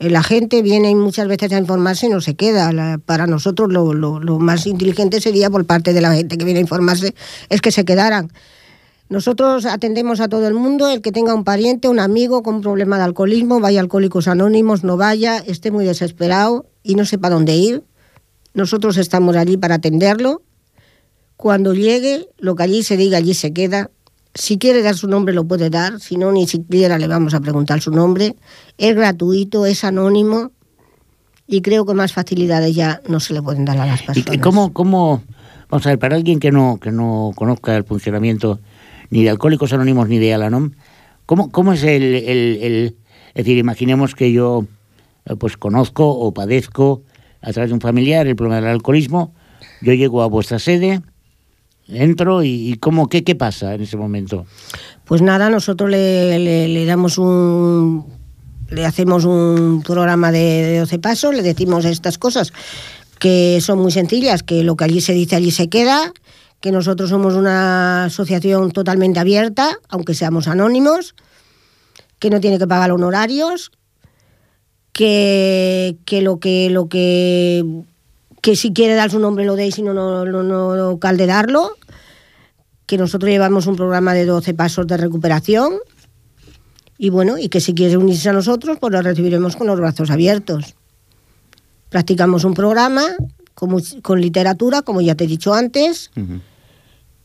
la 0.00 0.22
gente 0.22 0.60
viene 0.60 0.94
muchas 0.94 1.28
veces 1.28 1.52
a 1.52 1.58
informarse 1.58 2.06
y 2.06 2.10
no 2.10 2.20
se 2.20 2.34
queda. 2.34 2.98
para 3.06 3.26
nosotros 3.26 3.72
lo, 3.72 3.94
lo, 3.94 4.38
más 4.38 4.66
inteligente 4.66 5.20
sería 5.20 5.48
por 5.50 5.64
parte 5.64 5.92
de 5.92 6.00
la 6.00 6.14
gente 6.14 6.36
que 6.36 6.44
viene 6.44 6.58
a 6.58 6.62
informarse 6.62 7.14
es 7.48 7.60
que 7.60 7.70
se 7.70 7.84
quedaran. 7.84 8.30
Nosotros 9.08 9.66
atendemos 9.66 10.20
a 10.20 10.28
todo 10.28 10.48
el 10.48 10.54
mundo, 10.54 10.88
el 10.88 11.00
que 11.00 11.12
tenga 11.12 11.34
un 11.34 11.44
pariente, 11.44 11.88
un 11.88 12.00
amigo 12.00 12.42
con 12.42 12.56
un 12.56 12.62
problema 12.62 12.96
de 12.96 13.04
alcoholismo, 13.04 13.60
vaya 13.60 13.80
Alcohólicos 13.80 14.28
Anónimos, 14.28 14.82
no 14.82 14.96
vaya, 14.96 15.38
esté 15.38 15.70
muy 15.70 15.84
desesperado 15.84 16.66
y 16.82 16.94
no 16.94 17.04
sepa 17.04 17.30
dónde 17.30 17.54
ir. 17.54 17.82
Nosotros 18.54 18.96
estamos 18.96 19.36
allí 19.36 19.56
para 19.56 19.76
atenderlo. 19.76 20.42
Cuando 21.36 21.74
llegue, 21.74 22.28
lo 22.38 22.54
que 22.54 22.62
allí 22.62 22.82
se 22.82 22.96
diga, 22.96 23.18
allí 23.18 23.34
se 23.34 23.52
queda. 23.52 23.90
Si 24.34 24.58
quiere 24.58 24.82
dar 24.82 24.96
su 24.96 25.08
nombre, 25.08 25.34
lo 25.34 25.44
puede 25.44 25.70
dar. 25.70 26.00
Si 26.00 26.16
no, 26.16 26.32
ni 26.32 26.46
siquiera 26.46 26.98
le 26.98 27.06
vamos 27.06 27.34
a 27.34 27.40
preguntar 27.40 27.80
su 27.80 27.90
nombre. 27.90 28.36
Es 28.78 28.94
gratuito, 28.94 29.66
es 29.66 29.84
anónimo 29.84 30.52
y 31.46 31.60
creo 31.60 31.84
que 31.84 31.94
más 31.94 32.12
facilidades 32.12 32.74
ya 32.74 33.02
no 33.08 33.20
se 33.20 33.34
le 33.34 33.42
pueden 33.42 33.64
dar 33.64 33.78
a 33.78 33.86
las 33.86 34.02
personas. 34.02 34.34
¿Y 34.34 34.38
cómo, 34.38 34.72
cómo 34.72 35.22
vamos 35.68 35.86
a 35.86 35.90
ver, 35.90 35.98
para 35.98 36.16
alguien 36.16 36.40
que 36.40 36.50
no, 36.50 36.78
que 36.80 36.90
no 36.90 37.32
conozca 37.34 37.76
el 37.76 37.84
funcionamiento 37.84 38.60
ni 39.10 39.22
de 39.22 39.30
Alcohólicos 39.30 39.72
Anónimos 39.72 40.08
ni 40.08 40.18
de 40.18 40.34
Alanom. 40.34 40.72
¿Cómo, 41.26 41.50
cómo 41.50 41.72
es 41.72 41.82
el, 41.84 42.02
el, 42.02 42.96
Es 43.28 43.44
decir, 43.44 43.58
imaginemos 43.58 44.14
que 44.14 44.32
yo 44.32 44.66
eh, 45.26 45.36
pues 45.36 45.56
conozco 45.56 46.08
o 46.08 46.32
padezco 46.32 47.02
a 47.44 47.52
través 47.52 47.70
de 47.70 47.74
un 47.74 47.80
familiar 47.80 48.26
el 48.26 48.36
problema 48.36 48.60
del 48.60 48.70
alcoholismo, 48.70 49.34
yo 49.82 49.92
llego 49.92 50.22
a 50.22 50.26
vuestra 50.26 50.58
sede, 50.58 51.02
entro 51.88 52.42
y, 52.42 52.78
¿cómo, 52.80 53.08
qué, 53.08 53.22
qué 53.22 53.34
pasa 53.34 53.74
en 53.74 53.82
ese 53.82 53.96
momento? 53.96 54.46
Pues 55.04 55.20
nada, 55.20 55.50
nosotros 55.50 55.90
le, 55.90 56.38
le, 56.38 56.84
damos 56.86 57.18
un... 57.18 58.06
le 58.70 58.86
hacemos 58.86 59.26
un 59.26 59.82
programa 59.84 60.32
de, 60.32 60.38
de 60.38 60.78
12 60.80 60.98
pasos, 60.98 61.34
le 61.34 61.42
decimos 61.42 61.84
estas 61.84 62.16
cosas 62.18 62.52
que 63.18 63.58
son 63.60 63.78
muy 63.78 63.92
sencillas, 63.92 64.42
que 64.42 64.64
lo 64.64 64.76
que 64.76 64.84
allí 64.84 65.00
se 65.00 65.12
dice 65.12 65.36
allí 65.36 65.50
se 65.50 65.68
queda, 65.68 66.12
que 66.60 66.72
nosotros 66.72 67.10
somos 67.10 67.34
una 67.34 68.04
asociación 68.04 68.70
totalmente 68.70 69.20
abierta, 69.20 69.76
aunque 69.88 70.14
seamos 70.14 70.48
anónimos, 70.48 71.14
que 72.18 72.30
no 72.30 72.40
tiene 72.40 72.58
que 72.58 72.66
pagar 72.66 72.90
honorarios, 72.90 73.70
que, 74.94 75.98
que 76.06 76.22
lo 76.22 76.38
que 76.38 76.70
lo 76.70 76.88
que 76.88 77.64
que 78.40 78.56
si 78.56 78.72
quiere 78.72 78.94
dar 78.94 79.10
su 79.10 79.18
nombre 79.18 79.44
lo 79.44 79.56
dé 79.56 79.66
y 79.66 79.72
si 79.72 79.82
no, 79.82 79.92
no, 79.92 80.24
no, 80.24 80.42
no 80.42 80.98
que 82.86 82.98
nosotros 82.98 83.30
llevamos 83.30 83.66
un 83.66 83.76
programa 83.76 84.12
de 84.12 84.26
12 84.26 84.52
pasos 84.54 84.86
de 84.86 84.96
recuperación. 84.98 85.78
Y 86.98 87.10
bueno, 87.10 87.38
y 87.38 87.48
que 87.48 87.60
si 87.60 87.74
quiere 87.74 87.96
unirse 87.96 88.28
a 88.28 88.32
nosotros, 88.32 88.78
pues 88.78 88.92
lo 88.92 89.00
recibiremos 89.00 89.56
con 89.56 89.66
los 89.66 89.78
brazos 89.78 90.10
abiertos. 90.10 90.74
Practicamos 91.88 92.44
un 92.44 92.54
programa 92.54 93.02
con, 93.54 93.80
con 94.02 94.20
literatura, 94.20 94.82
como 94.82 95.00
ya 95.00 95.14
te 95.14 95.24
he 95.24 95.26
dicho 95.26 95.54
antes, 95.54 96.10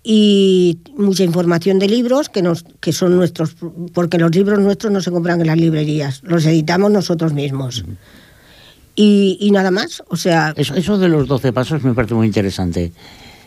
y 0.04 0.80
mucha 0.96 1.24
información 1.24 1.80
de 1.80 1.88
libros 1.88 2.30
que, 2.30 2.42
nos, 2.42 2.64
que 2.80 2.94
son 2.94 3.16
nuestros, 3.16 3.56
porque 3.94 4.18
los 4.18 4.34
libros 4.34 4.60
nuestros 4.60 4.92
no 4.94 5.02
se 5.02 5.12
compran 5.12 5.42
en 5.42 5.48
las 5.48 5.58
librerías, 5.58 6.22
los 6.24 6.46
editamos 6.46 6.92
nosotros 6.92 7.34
mismos. 7.34 7.84
y, 8.96 9.50
nada 9.52 9.72
más, 9.72 10.04
o 10.08 10.18
sea... 10.18 10.54
Eso, 10.56 10.76
eso, 10.76 10.98
de 10.98 11.10
los 11.10 11.28
12 11.28 11.54
pasos 11.54 11.84
me 11.84 11.94
parece 11.94 12.14
muy 12.14 12.28
interesante. 12.28 12.92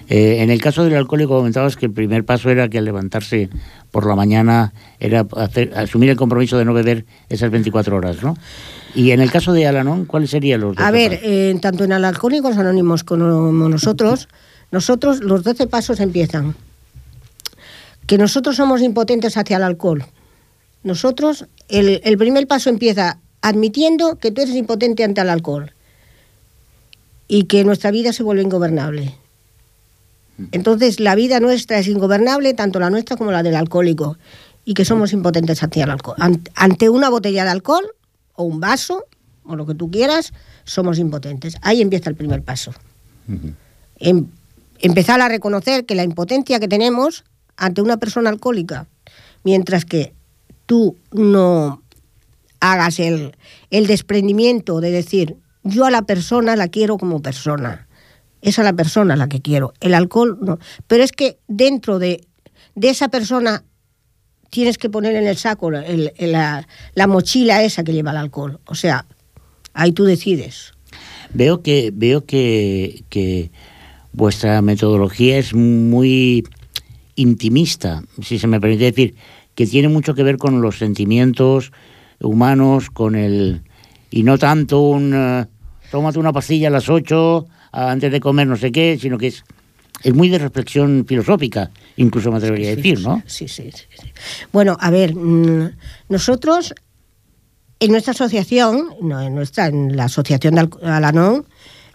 Eh, 0.09 0.43
en 0.43 0.51
el 0.51 0.61
caso 0.61 0.85
del 0.85 0.95
alcohólico 0.95 1.37
comentabas 1.37 1.77
que 1.77 1.87
el 1.87 1.93
primer 1.93 2.25
paso 2.25 2.51
era 2.51 2.69
que 2.69 2.79
al 2.79 2.85
levantarse 2.85 3.49
por 3.91 4.07
la 4.07 4.15
mañana 4.15 4.73
era 4.99 5.27
hacer, 5.37 5.73
asumir 5.75 6.11
el 6.11 6.17
compromiso 6.17 6.59
de 6.59 6.65
no 6.65 6.75
beber 6.75 7.07
esas 7.29 7.51
24 7.51 7.97
horas, 7.97 8.23
¿no? 8.23 8.37
Y 8.95 9.13
en 9.13 9.21
el 9.21 9.31
caso 9.31 9.53
de 9.53 9.67
Alanón, 9.67 10.05
¿cuáles 10.05 10.31
serían 10.31 10.61
los 10.61 10.77
12 10.77 10.87
A 10.87 10.91
ver, 10.91 11.21
eh, 11.23 11.57
tanto 11.63 11.85
en 11.85 11.93
Alcohólicos 11.93 12.57
Anónimos 12.59 13.05
como 13.05 13.69
nosotros... 13.69 14.29
Nosotros, 14.73 15.21
los 15.21 15.45
12 15.45 15.67
pasos 15.69 16.01
empiezan. 16.01 16.57
Que 18.07 18.19
nosotros 18.19 18.57
somos 18.57 18.81
impotentes 18.81 19.37
hacia 19.37 19.59
el 19.59 19.63
alcohol. 19.63 20.05
Nosotros, 20.83 21.47
el, 21.69 22.19
primer 22.19 22.49
paso 22.49 22.71
empieza 22.71 23.19
admitiendo 23.43 24.19
que 24.19 24.33
tú 24.33 24.41
eres 24.41 24.57
impotente 24.57 25.05
ante 25.05 25.21
el 25.21 25.29
alcohol 25.29 25.73
y 27.29 27.45
que 27.45 27.65
nuestra 27.65 27.91
vida 27.91 28.13
se 28.13 28.23
vuelve 28.23 28.43
ingobernable. 28.43 29.15
Entonces, 30.51 30.99
la 30.99 31.15
vida 31.15 31.39
nuestra 31.39 31.79
es 31.79 31.87
ingobernable, 31.87 32.55
tanto 32.55 32.81
la 32.81 32.91
nuestra 32.91 33.17
como 33.17 33.31
la 33.31 33.43
del 33.43 33.55
alcohólico, 33.55 34.17
y 34.65 34.75
que 34.75 34.85
somos 34.85 35.13
impotentes 35.13 35.63
hacia 35.63 35.85
el 35.85 35.91
alcohol. 35.91 36.17
Ante 36.55 36.89
una 36.89 37.11
botella 37.11 37.45
de 37.45 37.51
alcohol 37.51 37.85
o 38.35 38.43
un 38.45 38.59
vaso, 38.59 39.05
o 39.45 39.55
lo 39.55 39.67
que 39.67 39.75
tú 39.75 39.91
quieras, 39.91 40.33
somos 40.65 40.99
impotentes. 40.99 41.57
Ahí 41.63 41.81
empieza 41.81 42.11
el 42.11 42.17
primer 42.17 42.43
paso 42.43 42.73
empezar 44.83 45.21
a 45.21 45.29
reconocer 45.29 45.87
que 45.87 45.95
la 45.95 46.03
impotencia 46.03 46.61
que 46.61 46.69
tenemos 46.69 47.25
ante 47.57 47.81
una 47.81 47.97
persona 47.97 48.29
alcohólica, 48.29 48.89
mientras 49.45 49.85
que 49.85 50.13
tú 50.67 50.97
no 51.13 51.83
hagas 52.61 52.99
el, 52.99 53.35
desprendimiento 53.71 54.81
de 54.81 54.91
decir, 54.91 55.37
yo 55.63 55.85
a 55.85 55.91
la 55.91 56.03
persona 56.03 56.57
la 56.57 56.69
quiero 56.69 56.99
como 56.99 57.23
persona, 57.23 57.87
es 58.41 58.59
a 58.59 58.65
la 58.65 58.73
persona 58.73 59.17
la 59.17 59.29
que 59.29 59.41
quiero, 59.41 59.73
el 59.81 59.95
alcohol 59.95 60.39
no. 60.41 60.59
Pero 60.89 61.05
es 61.05 61.13
que 61.13 61.39
dentro 61.47 61.99
de, 61.99 62.27
esa 62.81 63.09
persona 63.09 63.65
tienes 64.51 64.79
que 64.79 64.91
poner 64.91 65.15
en 65.15 65.27
el 65.27 65.37
saco 65.37 65.71
la, 65.71 66.67
la, 66.95 67.07
mochila 67.07 67.63
esa 67.63 67.85
que 67.85 67.93
lleva 67.93 68.11
el 68.11 68.17
alcohol. 68.17 68.61
O 68.67 68.75
sea, 68.75 69.07
ahí 69.73 69.93
tú 69.93 70.05
decides. 70.05 70.73
Veo 71.33 71.63
que, 71.63 71.91
veo 71.95 72.27
que, 72.27 73.05
que 73.09 73.51
vuestra 74.13 74.63
metodología 74.63 75.39
es 75.39 75.55
muy 75.55 76.45
intimista, 77.17 78.03
si 78.23 78.39
se 78.39 78.47
me 78.47 78.61
permite 78.61 78.85
decir, 78.85 79.15
que 79.55 79.67
tiene 79.67 79.89
mucho 79.89 80.15
que 80.15 80.23
ver 80.23 80.39
con 80.39 80.61
los 80.61 80.79
sentimientos 80.79 81.73
humanos, 82.21 82.91
con 82.91 83.15
el... 83.15 83.63
y 84.11 84.23
no 84.23 84.39
tanto 84.39 84.81
un... 84.81 85.15
Uh, 85.15 85.47
tómate 85.91 86.19
una 86.19 86.33
pastilla 86.33 86.69
a 86.69 86.71
las 86.71 86.89
8 86.89 87.47
antes 87.73 88.11
de 88.11 88.21
comer 88.21 88.47
no 88.47 88.57
sé 88.57 88.73
qué, 88.73 88.99
sino 89.01 89.19
que 89.19 89.29
es, 89.29 89.45
es 90.03 90.15
muy 90.15 90.29
de 90.29 90.39
reflexión 90.39 91.05
filosófica, 91.07 91.71
incluso 91.97 92.31
me 92.31 92.39
atrevería 92.39 92.73
a 92.73 92.77
decir, 92.77 93.01
¿no? 93.01 93.23
Sí, 93.27 93.49
sí, 93.49 93.71
sí, 93.73 93.85
Bueno, 94.53 94.77
a 94.81 94.91
ver, 94.91 95.15
mm, 95.15 95.71
nosotros 96.09 96.75
en 97.81 97.91
nuestra 97.91 98.13
asociación, 98.13 98.91
no 99.01 99.21
en 99.21 99.35
nuestra, 99.35 99.67
en 99.67 99.97
la 99.97 100.05
asociación 100.05 100.55
de 100.55 100.69
Alanón, 100.83 101.47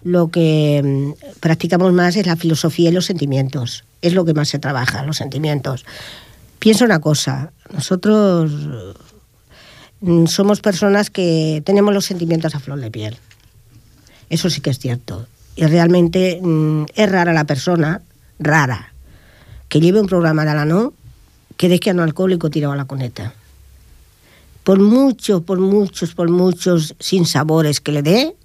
lo 0.02 0.28
que 0.28 0.82
mm, 0.84 1.38
practicamos 1.40 1.92
más 1.92 2.16
es 2.16 2.26
la 2.26 2.36
filosofía 2.36 2.90
y 2.90 2.92
los 2.92 3.06
sentimientos. 3.06 3.84
Es 4.02 4.14
lo 4.14 4.24
que 4.24 4.34
más 4.34 4.48
se 4.48 4.58
trabaja, 4.58 5.02
los 5.04 5.16
sentimientos. 5.16 5.84
Pienso 6.58 6.84
una 6.84 7.00
cosa, 7.00 7.52
nosotros 7.72 8.52
mm, 10.00 10.26
somos 10.26 10.60
personas 10.60 11.10
que 11.10 11.62
tenemos 11.64 11.94
los 11.94 12.04
sentimientos 12.04 12.54
a 12.54 12.60
flor 12.60 12.80
de 12.80 12.90
piel. 12.90 13.16
Eso 14.30 14.50
sí 14.50 14.60
que 14.60 14.70
es 14.70 14.78
cierto. 14.78 15.26
Y 15.56 15.66
realmente 15.66 16.40
mm, 16.42 16.84
es 16.94 17.10
rara 17.10 17.32
la 17.32 17.44
persona, 17.44 18.02
rara, 18.38 18.92
que 19.68 19.80
lleve 19.80 20.00
un 20.00 20.06
programa 20.06 20.44
de 20.44 20.64
no 20.66 20.92
que 21.56 21.68
deje 21.68 21.90
a 21.90 21.92
un 21.92 22.00
alcohólico 22.00 22.50
tirado 22.50 22.72
a 22.72 22.76
la 22.76 22.84
coneta. 22.84 23.34
Por 24.62 24.78
muchos, 24.78 25.42
por 25.42 25.58
muchos, 25.58 26.14
por 26.14 26.30
muchos 26.30 26.94
sinsabores 27.00 27.80
que 27.80 27.90
le 27.90 28.02
dé, 28.02 28.36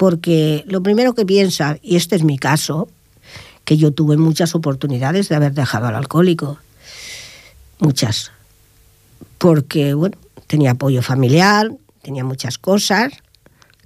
porque 0.00 0.64
lo 0.66 0.82
primero 0.82 1.14
que 1.14 1.26
piensa, 1.26 1.76
y 1.82 1.96
este 1.96 2.16
es 2.16 2.24
mi 2.24 2.38
caso, 2.38 2.88
que 3.66 3.76
yo 3.76 3.92
tuve 3.92 4.16
muchas 4.16 4.54
oportunidades 4.54 5.28
de 5.28 5.34
haber 5.36 5.52
dejado 5.52 5.88
al 5.88 5.94
alcohólico, 5.94 6.56
muchas, 7.80 8.32
porque 9.36 9.92
bueno, 9.92 10.16
tenía 10.46 10.70
apoyo 10.70 11.02
familiar, 11.02 11.70
tenía 12.00 12.24
muchas 12.24 12.56
cosas, 12.56 13.12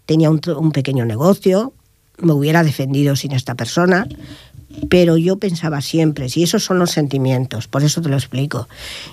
tenía 0.06 0.30
un, 0.30 0.70
pequeño 0.70 1.04
negocio, 1.04 1.72
me 2.18 2.32
hubiera 2.32 2.62
defendido 2.62 3.16
sin 3.16 3.32
esta 3.32 3.56
persona, 3.56 4.06
pero 4.88 5.16
yo 5.16 5.38
pensaba 5.38 5.80
siempre, 5.80 6.28
si 6.28 6.44
esos 6.44 6.62
son 6.62 6.78
los 6.78 6.92
sentimientos, 6.92 7.66
por 7.66 7.82
eso 7.82 8.00
te 8.00 8.08
lo 8.08 8.14
explico, 8.14 8.68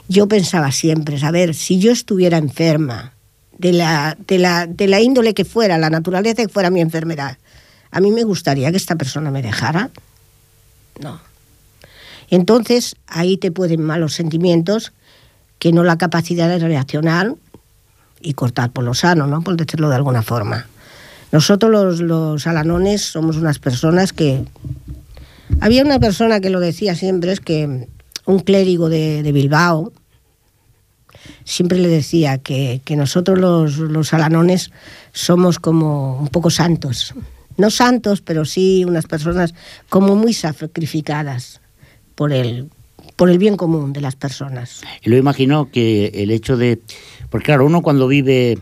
yo 0.08 0.28
pensaba 0.28 0.72
siempre, 0.72 1.18
a 1.24 1.32
ver, 1.32 1.56
si 1.56 1.80
yo 1.80 1.92
estuviera 1.92 2.38
enferma, 2.38 3.16
de 3.62 3.74
la, 3.74 4.18
de, 4.28 4.40
la, 4.40 4.66
de 4.66 4.88
la 4.88 5.00
índole 5.00 5.36
que 5.36 5.46
fuera, 5.46 5.78
la 5.78 5.92
naturaleza 5.92 6.42
que 6.42 6.50
fuera 6.50 6.72
mi 6.72 6.82
enfermedad, 6.82 7.38
¿a 7.92 8.00
mí 8.00 8.12
me 8.12 8.24
gustaría 8.24 8.72
que 8.72 8.78
esta 8.78 8.96
persona 8.96 9.30
me 9.30 9.44
dejara? 9.44 9.92
No. 11.00 11.22
Entonces, 12.32 12.96
ahí 13.06 13.38
te 13.38 13.52
pueden 13.52 13.84
malos 13.84 14.14
sentimientos 14.14 14.94
que 15.60 15.72
no 15.72 15.84
la 15.84 16.00
capacidad 16.00 16.50
de 16.50 16.58
reaccionar 16.58 17.36
y 18.20 18.34
cortar 18.34 18.72
por 18.72 18.84
lo 18.84 18.96
sano, 18.96 19.28
¿no? 19.28 19.44
Por 19.44 19.58
decirlo 19.58 19.90
de 19.90 19.96
alguna 19.96 20.24
forma. 20.24 20.66
Nosotros 21.32 21.72
los, 21.72 22.02
los 22.02 22.48
alanones 22.48 23.04
somos 23.04 23.38
unas 23.38 23.60
personas 23.60 24.12
que... 24.12 24.44
Había 25.60 25.84
una 25.84 26.00
persona 26.00 26.40
que 26.40 26.50
lo 26.50 26.60
decía 26.60 26.96
siempre, 26.96 27.32
es 27.32 27.42
que 27.42 27.88
un 28.26 28.40
clérigo 28.40 28.90
de, 28.90 29.22
de 29.22 29.32
Bilbao, 29.32 29.92
siempre 31.44 31.78
le 31.80 31.88
decía 31.88 32.38
que, 32.38 32.82
nosotros 32.90 33.40
los, 33.40 33.78
los, 33.78 34.14
alanones 34.14 34.72
somos 35.14 35.60
como 35.60 36.20
un 36.20 36.28
poco 36.28 36.50
santos. 36.50 37.14
No 37.58 37.70
santos, 37.70 38.22
pero 38.22 38.46
sí 38.46 38.86
unas 38.86 39.06
personas 39.06 39.54
como 39.90 40.16
muy 40.16 40.34
sacrificadas 40.34 41.62
por 42.16 42.34
el, 42.34 42.70
por 43.16 43.30
el 43.30 43.38
bien 43.38 43.58
común 43.58 43.94
de 43.94 44.02
las 44.02 44.16
personas. 44.16 44.82
Y 45.04 45.10
lo 45.10 45.18
imagino 45.18 45.70
que 45.72 46.08
el 46.14 46.32
hecho 46.32 46.58
de... 46.58 46.80
Porque 47.30 47.46
claro, 47.46 47.66
uno 47.66 47.82
cuando 47.82 48.08
vive 48.08 48.58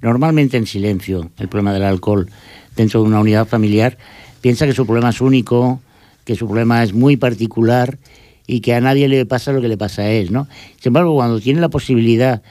normalmente 0.00 0.56
en 0.56 0.66
silencio 0.66 1.30
el 1.38 1.48
problema 1.48 1.72
del 1.72 1.84
alcohol 1.84 2.28
dentro 2.76 3.02
de 3.02 3.08
una 3.08 3.20
unidad 3.20 3.46
familiar, 3.46 3.96
piensa 4.40 4.66
que 4.66 4.72
su 4.72 4.86
problema 4.86 5.10
es 5.10 5.20
único, 5.20 5.80
que 6.24 6.36
su 6.36 6.46
problema 6.46 6.82
es 6.82 6.92
muy 6.92 7.16
particular 7.16 7.98
y 8.46 8.60
que 8.60 8.74
a 8.74 8.80
nadie 8.80 9.08
le 9.08 9.24
pasa 9.26 9.52
lo 9.52 9.60
que 9.60 9.68
le 9.68 9.76
pasa 9.76 10.02
a 10.02 10.10
él, 10.10 10.32
¿no? 10.32 10.48
Sin 10.80 10.90
embargo, 10.90 11.14
cuando 11.14 11.40
tiene 11.40 11.60
la 11.60 11.68
posibilidad 11.68 12.42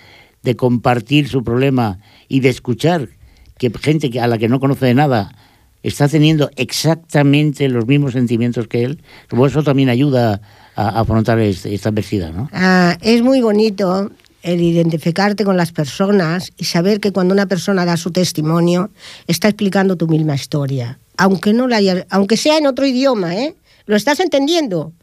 de 0.44 0.56
compartir 0.56 1.28
su 1.28 1.44
problema 1.44 2.00
y 2.28 2.39
de 2.39 2.50
escuchar 2.50 3.10
que 3.58 3.72
gente 3.80 4.20
a 4.20 4.28
la 4.28 4.38
que 4.38 4.50
no 4.50 4.60
conoce 4.60 4.88
de 4.88 4.94
nada 4.94 5.36
está 5.84 6.08
teniendo 6.08 6.50
exactamente 6.56 7.68
los 7.70 7.88
mismos 7.88 8.14
sentimientos 8.14 8.68
que 8.68 8.84
él, 8.84 9.02
pues 9.28 9.52
eso 9.52 9.64
también 9.64 9.89
ayuda 9.89 10.42
a, 10.76 11.00
afrontar 11.00 11.39
este, 11.39 11.74
esta 11.74 11.89
adversidad, 11.89 12.32
¿no? 12.32 12.50
Ah, 12.54 12.98
es 13.02 13.22
muy 13.22 13.42
bonito 13.42 14.12
el 14.44 14.62
identificarte 14.62 15.44
con 15.44 15.58
las 15.58 15.72
personas 15.72 16.52
y 16.58 16.66
saber 16.66 17.00
que 17.00 17.12
cuando 17.12 17.34
una 17.34 17.46
persona 17.46 17.86
da 17.86 17.98
su 17.98 18.12
testimonio 18.12 18.89
está 19.28 19.48
explicando 19.48 19.96
tu 19.96 20.08
misma 20.08 20.36
historia, 20.36 21.00
aunque 21.18 21.54
no 21.54 21.68
la 21.68 21.80
aunque 22.10 22.38
sea 22.38 22.58
en 22.58 22.66
otro 22.66 22.86
idioma, 22.86 23.36
¿eh? 23.36 23.56
Lo 23.86 23.96
estás 23.96 24.20
entendiendo, 24.20 24.94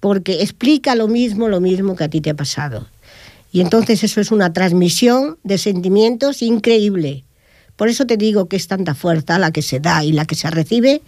porque 0.00 0.42
explica 0.42 0.94
lo 0.94 1.08
mismo, 1.08 1.48
lo 1.48 1.60
mismo 1.60 1.96
que 1.96 2.04
a 2.04 2.08
ti 2.08 2.20
te 2.20 2.30
ha 2.30 2.34
pasado. 2.34 2.86
Y 3.50 3.60
entonces 3.60 4.04
eso 4.04 4.20
es 4.20 4.30
una 4.30 4.52
transmisión 4.52 5.38
de 5.42 5.58
sentimientos 5.58 6.42
increíble. 6.42 7.24
Por 7.76 7.88
eso 7.88 8.06
te 8.06 8.16
digo 8.16 8.48
que 8.48 8.56
es 8.56 8.66
tanta 8.66 8.94
fuerza 8.94 9.38
la 9.38 9.52
que 9.52 9.62
se 9.62 9.80
da 9.80 10.04
y 10.04 10.12
la 10.12 10.24
que 10.24 10.34
se 10.34 10.50
recibe 10.50 11.00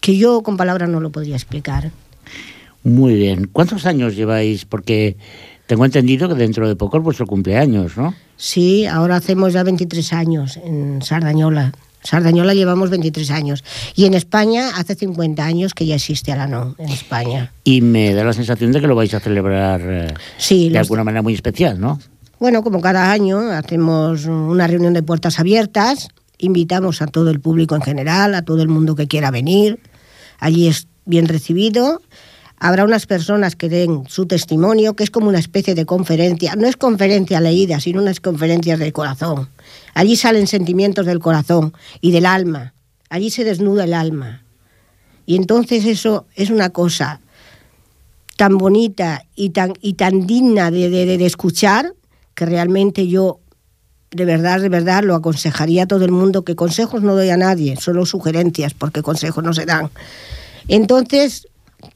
que 0.00 0.16
yo 0.16 0.42
con 0.42 0.56
palabras 0.56 0.88
no 0.88 1.00
lo 1.00 1.10
podría 1.10 1.36
explicar. 1.36 1.90
Muy 2.84 3.14
bien. 3.14 3.48
¿Cuántos 3.52 3.84
años 3.84 4.14
lleváis? 4.14 4.64
Porque 4.64 5.16
tengo 5.66 5.84
entendido 5.84 6.28
que 6.28 6.34
dentro 6.34 6.68
de 6.68 6.76
poco 6.76 6.98
es 6.98 7.02
vuestro 7.02 7.26
cumpleaños, 7.26 7.96
¿no? 7.96 8.14
Sí, 8.36 8.86
ahora 8.86 9.16
hacemos 9.16 9.52
ya 9.52 9.64
23 9.64 10.12
años 10.12 10.56
en 10.56 11.02
Sardañola. 11.02 11.72
Sardañola 12.02 12.54
llevamos 12.54 12.90
23 12.90 13.30
años. 13.30 13.64
Y 13.94 14.04
en 14.06 14.14
España 14.14 14.70
hace 14.76 14.94
50 14.94 15.44
años 15.44 15.74
que 15.74 15.86
ya 15.86 15.96
existe 15.96 16.32
Alanón 16.32 16.74
en 16.78 16.88
España. 16.88 17.52
Y 17.64 17.80
me 17.80 18.14
da 18.14 18.24
la 18.24 18.32
sensación 18.32 18.72
de 18.72 18.80
que 18.80 18.86
lo 18.86 18.94
vais 18.94 19.12
a 19.14 19.20
celebrar 19.20 19.80
eh, 19.84 20.14
sí, 20.36 20.68
de 20.68 20.78
los... 20.78 20.86
alguna 20.86 21.04
manera 21.04 21.22
muy 21.22 21.34
especial, 21.34 21.80
¿no? 21.80 21.98
Bueno, 22.38 22.62
como 22.62 22.80
cada 22.80 23.10
año 23.10 23.40
hacemos 23.50 24.26
una 24.26 24.68
reunión 24.68 24.94
de 24.94 25.02
puertas 25.02 25.40
abiertas, 25.40 26.08
invitamos 26.38 27.02
a 27.02 27.08
todo 27.08 27.30
el 27.30 27.40
público 27.40 27.74
en 27.74 27.82
general, 27.82 28.34
a 28.34 28.42
todo 28.42 28.62
el 28.62 28.68
mundo 28.68 28.94
que 28.94 29.08
quiera 29.08 29.30
venir. 29.32 29.80
Allí 30.38 30.68
es 30.68 30.86
bien 31.04 31.26
recibido. 31.26 32.00
Habrá 32.60 32.84
unas 32.84 33.06
personas 33.06 33.56
que 33.56 33.68
den 33.68 34.04
su 34.08 34.26
testimonio, 34.26 34.94
que 34.94 35.04
es 35.04 35.10
como 35.10 35.28
una 35.28 35.38
especie 35.38 35.74
de 35.74 35.86
conferencia. 35.86 36.54
No 36.56 36.66
es 36.66 36.76
conferencia 36.76 37.40
leída, 37.40 37.80
sino 37.80 38.02
unas 38.02 38.20
conferencias 38.20 38.78
del 38.78 38.92
corazón. 38.92 39.48
Allí 39.94 40.16
salen 40.16 40.46
sentimientos 40.46 41.06
del 41.06 41.18
corazón 41.18 41.72
y 42.00 42.12
del 42.12 42.26
alma. 42.26 42.74
Allí 43.08 43.30
se 43.30 43.44
desnuda 43.44 43.84
el 43.84 43.94
alma. 43.94 44.44
Y 45.26 45.36
entonces 45.36 45.84
eso 45.84 46.26
es 46.34 46.50
una 46.50 46.70
cosa 46.70 47.20
tan 48.36 48.56
bonita 48.56 49.24
y 49.34 49.50
tan, 49.50 49.74
y 49.80 49.94
tan 49.94 50.26
digna 50.26 50.70
de, 50.70 50.90
de, 50.90 51.18
de 51.18 51.26
escuchar 51.26 51.94
que 52.34 52.46
realmente 52.46 53.08
yo 53.08 53.40
de 54.10 54.24
verdad, 54.24 54.60
de 54.60 54.68
verdad, 54.68 55.02
lo 55.04 55.14
aconsejaría 55.14 55.82
a 55.82 55.86
todo 55.86 56.04
el 56.04 56.12
mundo, 56.12 56.42
que 56.42 56.56
consejos 56.56 57.02
no 57.02 57.14
doy 57.14 57.28
a 57.28 57.36
nadie, 57.36 57.76
solo 57.76 58.06
sugerencias, 58.06 58.72
porque 58.72 59.02
consejos 59.02 59.44
no 59.44 59.52
se 59.52 59.66
dan. 59.66 59.90
Entonces, 60.66 61.48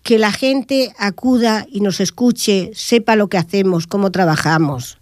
que 0.02 0.18
la 0.18 0.32
gente 0.32 0.92
acuda 0.98 1.66
y 1.70 1.80
nos 1.80 2.00
escuche, 2.00 2.70
sepa 2.74 3.16
lo 3.16 3.28
que 3.28 3.38
hacemos, 3.38 3.86
cómo 3.86 4.10
trabajamos 4.12 4.98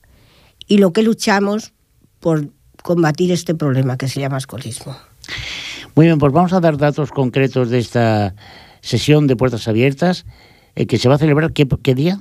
y 0.66 0.78
lo 0.78 0.92
que 0.92 1.02
luchamos 1.02 1.72
por 2.20 2.48
combatir 2.82 3.32
este 3.32 3.54
problema 3.54 3.96
que 3.96 4.08
se 4.08 4.20
llama 4.20 4.36
alcoholismo. 4.36 4.96
Muy 5.94 6.06
bien, 6.06 6.18
pues 6.18 6.32
vamos 6.32 6.52
a 6.52 6.60
dar 6.60 6.76
datos 6.76 7.10
concretos 7.10 7.70
de 7.70 7.78
esta 7.78 8.34
sesión 8.80 9.26
de 9.26 9.36
puertas 9.36 9.68
abiertas 9.68 10.24
eh, 10.74 10.86
que 10.86 10.98
se 10.98 11.08
va 11.08 11.16
a 11.16 11.18
celebrar, 11.18 11.52
¿qué, 11.52 11.68
qué 11.82 11.94
día? 11.94 12.20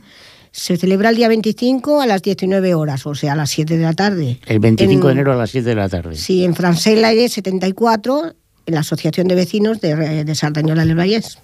Se 0.51 0.78
celebra 0.78 1.10
el 1.10 1.16
día 1.16 1.28
25 1.28 2.01
a 2.01 2.07
las 2.07 2.24
19 2.24 2.74
horas, 2.74 3.05
o 3.05 3.14
sea, 3.14 3.34
a 3.34 3.36
las 3.36 3.51
7 3.51 3.78
de 3.78 3.84
la 3.84 3.93
tarde. 3.93 4.39
El 4.47 4.60
25 4.60 4.93
en, 4.93 5.01
de 5.01 5.12
enero 5.12 5.34
a 5.34 5.36
las 5.36 5.51
7 5.51 5.70
de 5.70 5.76
la 5.76 5.88
tarde. 5.88 6.16
Sí, 6.16 6.43
en 6.43 6.55
Francés 6.55 6.99
Laire 6.99 7.30
74, 7.30 8.34
en 8.66 8.74
la 8.74 8.80
Asociación 8.80 9.28
de 9.28 9.36
Vecinos 9.36 9.80
de, 9.80 10.24
de 10.24 10.36
Sardañola 10.36 10.86
del 10.86 10.97
Vallés. 10.97 11.38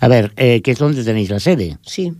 A 0.00 0.08
ver, 0.08 0.32
eh, 0.36 0.60
¿qué 0.62 0.72
es 0.72 0.78
donde 0.78 1.04
tenéis 1.04 1.30
la 1.30 1.38
sede? 1.38 1.78
Sí. 1.82 2.12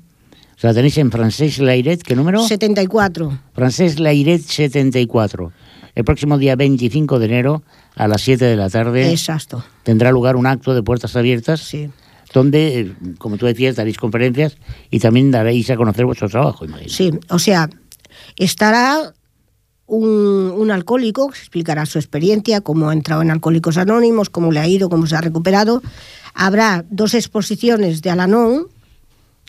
O 0.57 0.61
sea, 0.61 0.75
tenéis 0.75 0.99
en 0.99 1.11
Francés 1.11 1.59
Lairet, 1.59 2.03
¿qué 2.03 2.15
número? 2.15 2.47
74. 2.47 3.39
Francés 3.55 3.99
Lairet 3.99 4.43
74. 4.43 5.53
El 6.01 6.05
próximo 6.07 6.39
día 6.39 6.57
25 6.57 7.19
de 7.19 7.27
enero 7.27 7.63
a 7.95 8.09
las 8.09 8.23
7 8.23 8.43
de 8.43 8.57
la 8.57 8.71
tarde 8.71 9.11
Exacto. 9.11 9.63
tendrá 9.83 10.11
lugar 10.11 10.35
un 10.35 10.47
acto 10.47 10.73
de 10.73 10.83
puertas 10.83 11.15
abiertas 11.15 11.61
sí. 11.61 11.91
donde, 12.33 12.95
como 13.19 13.37
tú 13.37 13.45
decías, 13.45 13.77
daréis 13.77 13.99
conferencias 13.99 14.57
y 14.91 14.99
también 14.99 15.31
daréis 15.31 15.69
a 15.69 15.77
conocer 15.77 16.07
vuestro 16.07 16.31
trabajo. 16.31 16.65
Imagino. 16.65 16.89
Sí, 16.89 17.11
o 17.29 17.39
sea, 17.39 17.69
estará 18.37 19.13
un, 19.85 20.55
un, 20.57 20.71
alcohólico 20.71 21.29
que 21.29 21.39
explicará 21.39 21.85
su 21.85 21.99
experiencia, 21.99 22.63
cómo 22.63 22.89
ha 22.89 22.95
entrado 22.95 23.21
en 23.21 23.31
Alcohólicos 23.31 23.77
Anónimos, 23.77 24.31
cómo 24.31 24.53
le 24.53 24.61
ha 24.61 24.67
ido, 24.67 24.89
cómo 24.89 25.07
se 25.07 25.17
ha 25.17 25.21
recuperado. 25.21 25.83
Habrá 26.33 26.87
dos 26.89 27.13
exposiciones 27.13 28.01
de 28.01 28.09
Alanón, 28.09 28.69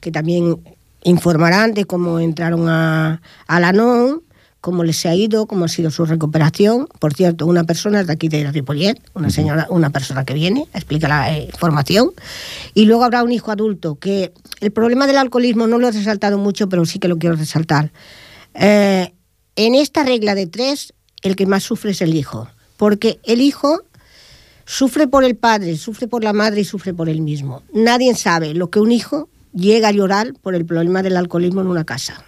que 0.02 0.12
también 0.12 0.58
informarán 1.06 1.74
de 1.74 1.86
cómo 1.86 2.20
entraron 2.20 2.68
a, 2.68 3.22
a 3.48 3.56
Alanón, 3.56 4.24
cómo 4.62 4.84
les 4.84 5.06
ha 5.08 5.16
ido, 5.16 5.48
cómo 5.48 5.66
ha 5.66 5.68
sido 5.68 5.90
su 5.90 6.06
recuperación. 6.06 6.88
Por 7.00 7.14
cierto, 7.14 7.48
una 7.48 7.64
persona 7.64 8.02
es 8.02 8.08
de 8.08 8.14
aquí 8.14 8.30
de 8.30 8.50
Ripollet, 8.52 9.02
una 9.16 9.30
señora, 9.32 9.68
una 9.70 9.90
persona 9.90 10.24
que 10.24 10.36
viene, 10.36 10.68
explica 10.74 11.08
la 11.08 11.36
eh, 11.36 11.46
información. 11.46 12.12
Y 12.76 12.86
luego 12.86 13.04
habrá 13.04 13.24
un 13.24 13.32
hijo 13.32 13.52
adulto, 13.52 13.96
que 13.96 14.32
el 14.62 14.72
problema 14.72 15.08
del 15.08 15.18
alcoholismo 15.18 15.68
no 15.68 15.80
lo 15.80 15.88
he 15.88 15.92
resaltado 15.92 16.38
mucho, 16.38 16.70
pero 16.70 16.86
sí 16.86 17.00
que 17.00 17.08
lo 17.08 17.18
quiero 17.18 17.36
resaltar. 17.36 17.92
Eh, 18.54 19.14
en 19.56 19.76
esta 19.76 20.04
regla 20.04 20.36
de 20.36 20.48
tres, 20.48 20.94
el 21.24 21.36
que 21.36 21.48
más 21.48 21.64
sufre 21.64 21.92
es 21.92 22.02
el 22.02 22.16
hijo, 22.16 22.48
porque 22.78 23.20
el 23.24 23.42
hijo 23.42 23.82
sufre 24.66 25.08
por 25.08 25.24
el 25.24 25.36
padre, 25.36 25.76
sufre 25.76 26.08
por 26.08 26.24
la 26.24 26.34
madre 26.34 26.62
y 26.62 26.66
sufre 26.66 26.94
por 26.94 27.10
él 27.10 27.22
mismo. 27.22 27.64
Nadie 27.74 28.16
sabe 28.16 28.54
lo 28.54 28.70
que 28.70 28.80
un 28.80 28.92
hijo 28.92 29.28
llega 29.54 29.90
a 29.90 29.92
llorar 29.92 30.34
por 30.42 30.56
el 30.56 30.66
problema 30.66 31.04
del 31.04 31.18
alcoholismo 31.18 31.62
en 31.62 31.68
una 31.68 31.84
casa. 31.84 32.24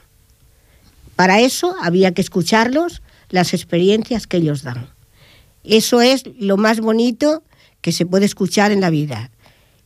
Para 1.15 1.41
eso 1.41 1.75
había 1.81 2.13
que 2.13 2.21
escucharlos, 2.21 3.01
las 3.29 3.53
experiencias 3.53 4.27
que 4.27 4.37
ellos 4.37 4.63
dan. 4.63 4.89
Eso 5.63 6.01
es 6.01 6.23
lo 6.37 6.57
más 6.57 6.79
bonito 6.79 7.43
que 7.81 7.91
se 7.91 8.05
puede 8.05 8.25
escuchar 8.25 8.71
en 8.71 8.81
la 8.81 8.89
vida. 8.89 9.31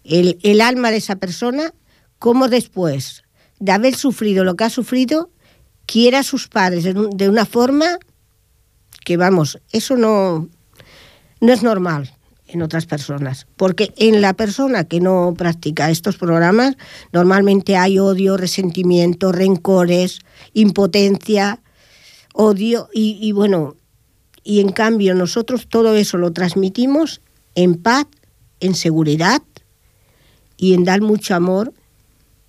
El, 0.03 0.61
alma 0.61 0.91
de 0.91 0.97
esa 0.97 1.17
persona, 1.17 1.73
cómo 2.19 2.47
después 2.47 3.23
de 3.59 3.71
haber 3.71 3.95
sufrido 3.95 4.43
lo 4.43 4.55
que 4.55 4.63
ha 4.63 4.69
sufrido, 4.69 5.32
quiere 5.86 6.17
a 6.17 6.23
sus 6.23 6.47
padres 6.47 6.84
de 6.84 7.30
una 7.30 7.45
forma 7.45 7.97
que, 9.03 9.17
vamos, 9.17 9.59
eso 9.71 9.97
no, 9.97 10.47
no 11.41 11.53
es 11.53 11.63
normal 11.63 12.13
en 12.47 12.61
otras 12.61 12.86
personas. 12.86 13.47
Porque 13.55 13.93
en 13.97 14.21
la 14.21 14.34
persona 14.34 14.86
que 14.86 14.99
no 14.99 15.34
practica 15.38 15.89
estos 15.89 16.17
programas, 16.17 16.78
normalmente 17.11 17.75
hay 17.78 17.99
odio, 17.99 18.38
resentimiento, 18.38 19.32
rencores, 19.32 20.19
impotencia, 20.58 21.62
odio, 22.34 22.89
y, 22.91 23.32
bueno, 23.32 23.76
y 24.43 24.60
en 24.60 24.72
cambio 24.72 25.14
nosotros 25.14 25.68
todo 25.68 25.95
eso 25.95 26.18
lo 26.18 26.34
transmitimos 26.34 27.22
en 27.53 27.76
paz, 27.76 28.08
en 28.60 28.74
seguridad 28.74 29.43
y 30.58 30.74
en 30.74 30.84
dar 30.84 31.01
mucho 31.01 31.36
amor 31.36 31.74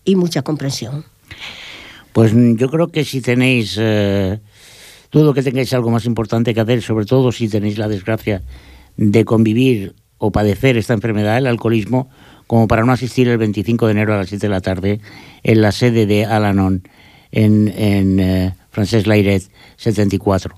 y 0.06 0.16
mucha 0.16 0.40
comprensión. 0.40 1.04
Pues 2.14 2.32
yo 2.34 2.70
creo 2.70 2.88
que 2.88 3.04
si 3.04 3.20
tenéis 3.20 3.76
eh, 3.78 4.40
todo 5.10 5.34
que 5.34 5.42
tengáis 5.42 5.74
algo 5.74 5.90
más 5.90 6.06
importante 6.06 6.54
que 6.54 6.60
hacer, 6.60 6.80
sobre 6.80 7.04
todo 7.04 7.30
si 7.30 7.48
tenéis 7.48 7.76
la 7.76 7.88
desgracia 7.88 8.42
de 8.96 9.24
convivir 9.26 9.94
o 10.16 10.32
padecer 10.32 10.78
esta 10.78 10.94
enfermedad, 10.94 11.36
el 11.36 11.46
alcoholismo, 11.46 12.08
como 12.46 12.68
para 12.68 12.84
no 12.84 12.92
asistir 12.92 13.28
el 13.28 13.36
25 13.36 13.84
de 13.84 13.92
enero 13.92 14.14
a 14.14 14.16
las 14.16 14.30
7 14.30 14.46
de 14.46 14.50
la 14.50 14.62
tarde 14.62 15.00
en 15.42 15.60
la 15.60 15.72
sede 15.72 16.06
de 16.06 16.24
Alanon, 16.24 16.82
en, 17.32 17.68
en 17.68 18.20
eh, 18.20 18.54
Francesc 18.70 19.06
Lairet 19.06 19.42
74. 19.76 20.54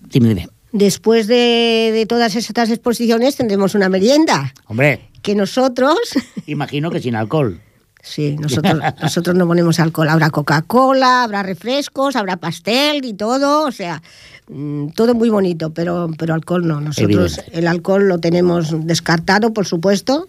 Dime, 0.00 0.28
dime. 0.28 0.48
Después 0.72 1.26
de, 1.28 1.90
de 1.94 2.06
todas 2.06 2.34
estas 2.36 2.70
exposiciones 2.70 3.36
tendremos 3.36 3.74
una 3.74 3.88
merienda. 3.88 4.52
Hombre, 4.66 5.08
Que 5.22 5.34
nosotros, 5.34 5.96
imagino 6.46 6.90
que 6.90 7.00
sin 7.00 7.14
alcohol. 7.14 7.60
sí, 8.02 8.36
nosotros, 8.38 8.80
nosotros 9.00 9.36
no 9.36 9.46
ponemos 9.46 9.78
alcohol. 9.80 10.08
Habrá 10.08 10.30
Coca-Cola, 10.30 11.22
habrá 11.22 11.42
refrescos, 11.42 12.16
habrá 12.16 12.36
pastel 12.36 13.04
y 13.04 13.14
todo. 13.14 13.64
O 13.66 13.72
sea, 13.72 14.02
mm, 14.48 14.88
todo 14.96 15.14
muy 15.14 15.30
bonito, 15.30 15.72
pero, 15.72 16.10
pero 16.18 16.34
alcohol 16.34 16.66
no. 16.66 16.80
Nosotros 16.80 17.38
Evidente. 17.38 17.58
el 17.58 17.68
alcohol 17.68 18.08
lo 18.08 18.18
tenemos 18.18 18.86
descartado, 18.86 19.52
por 19.52 19.66
supuesto, 19.66 20.26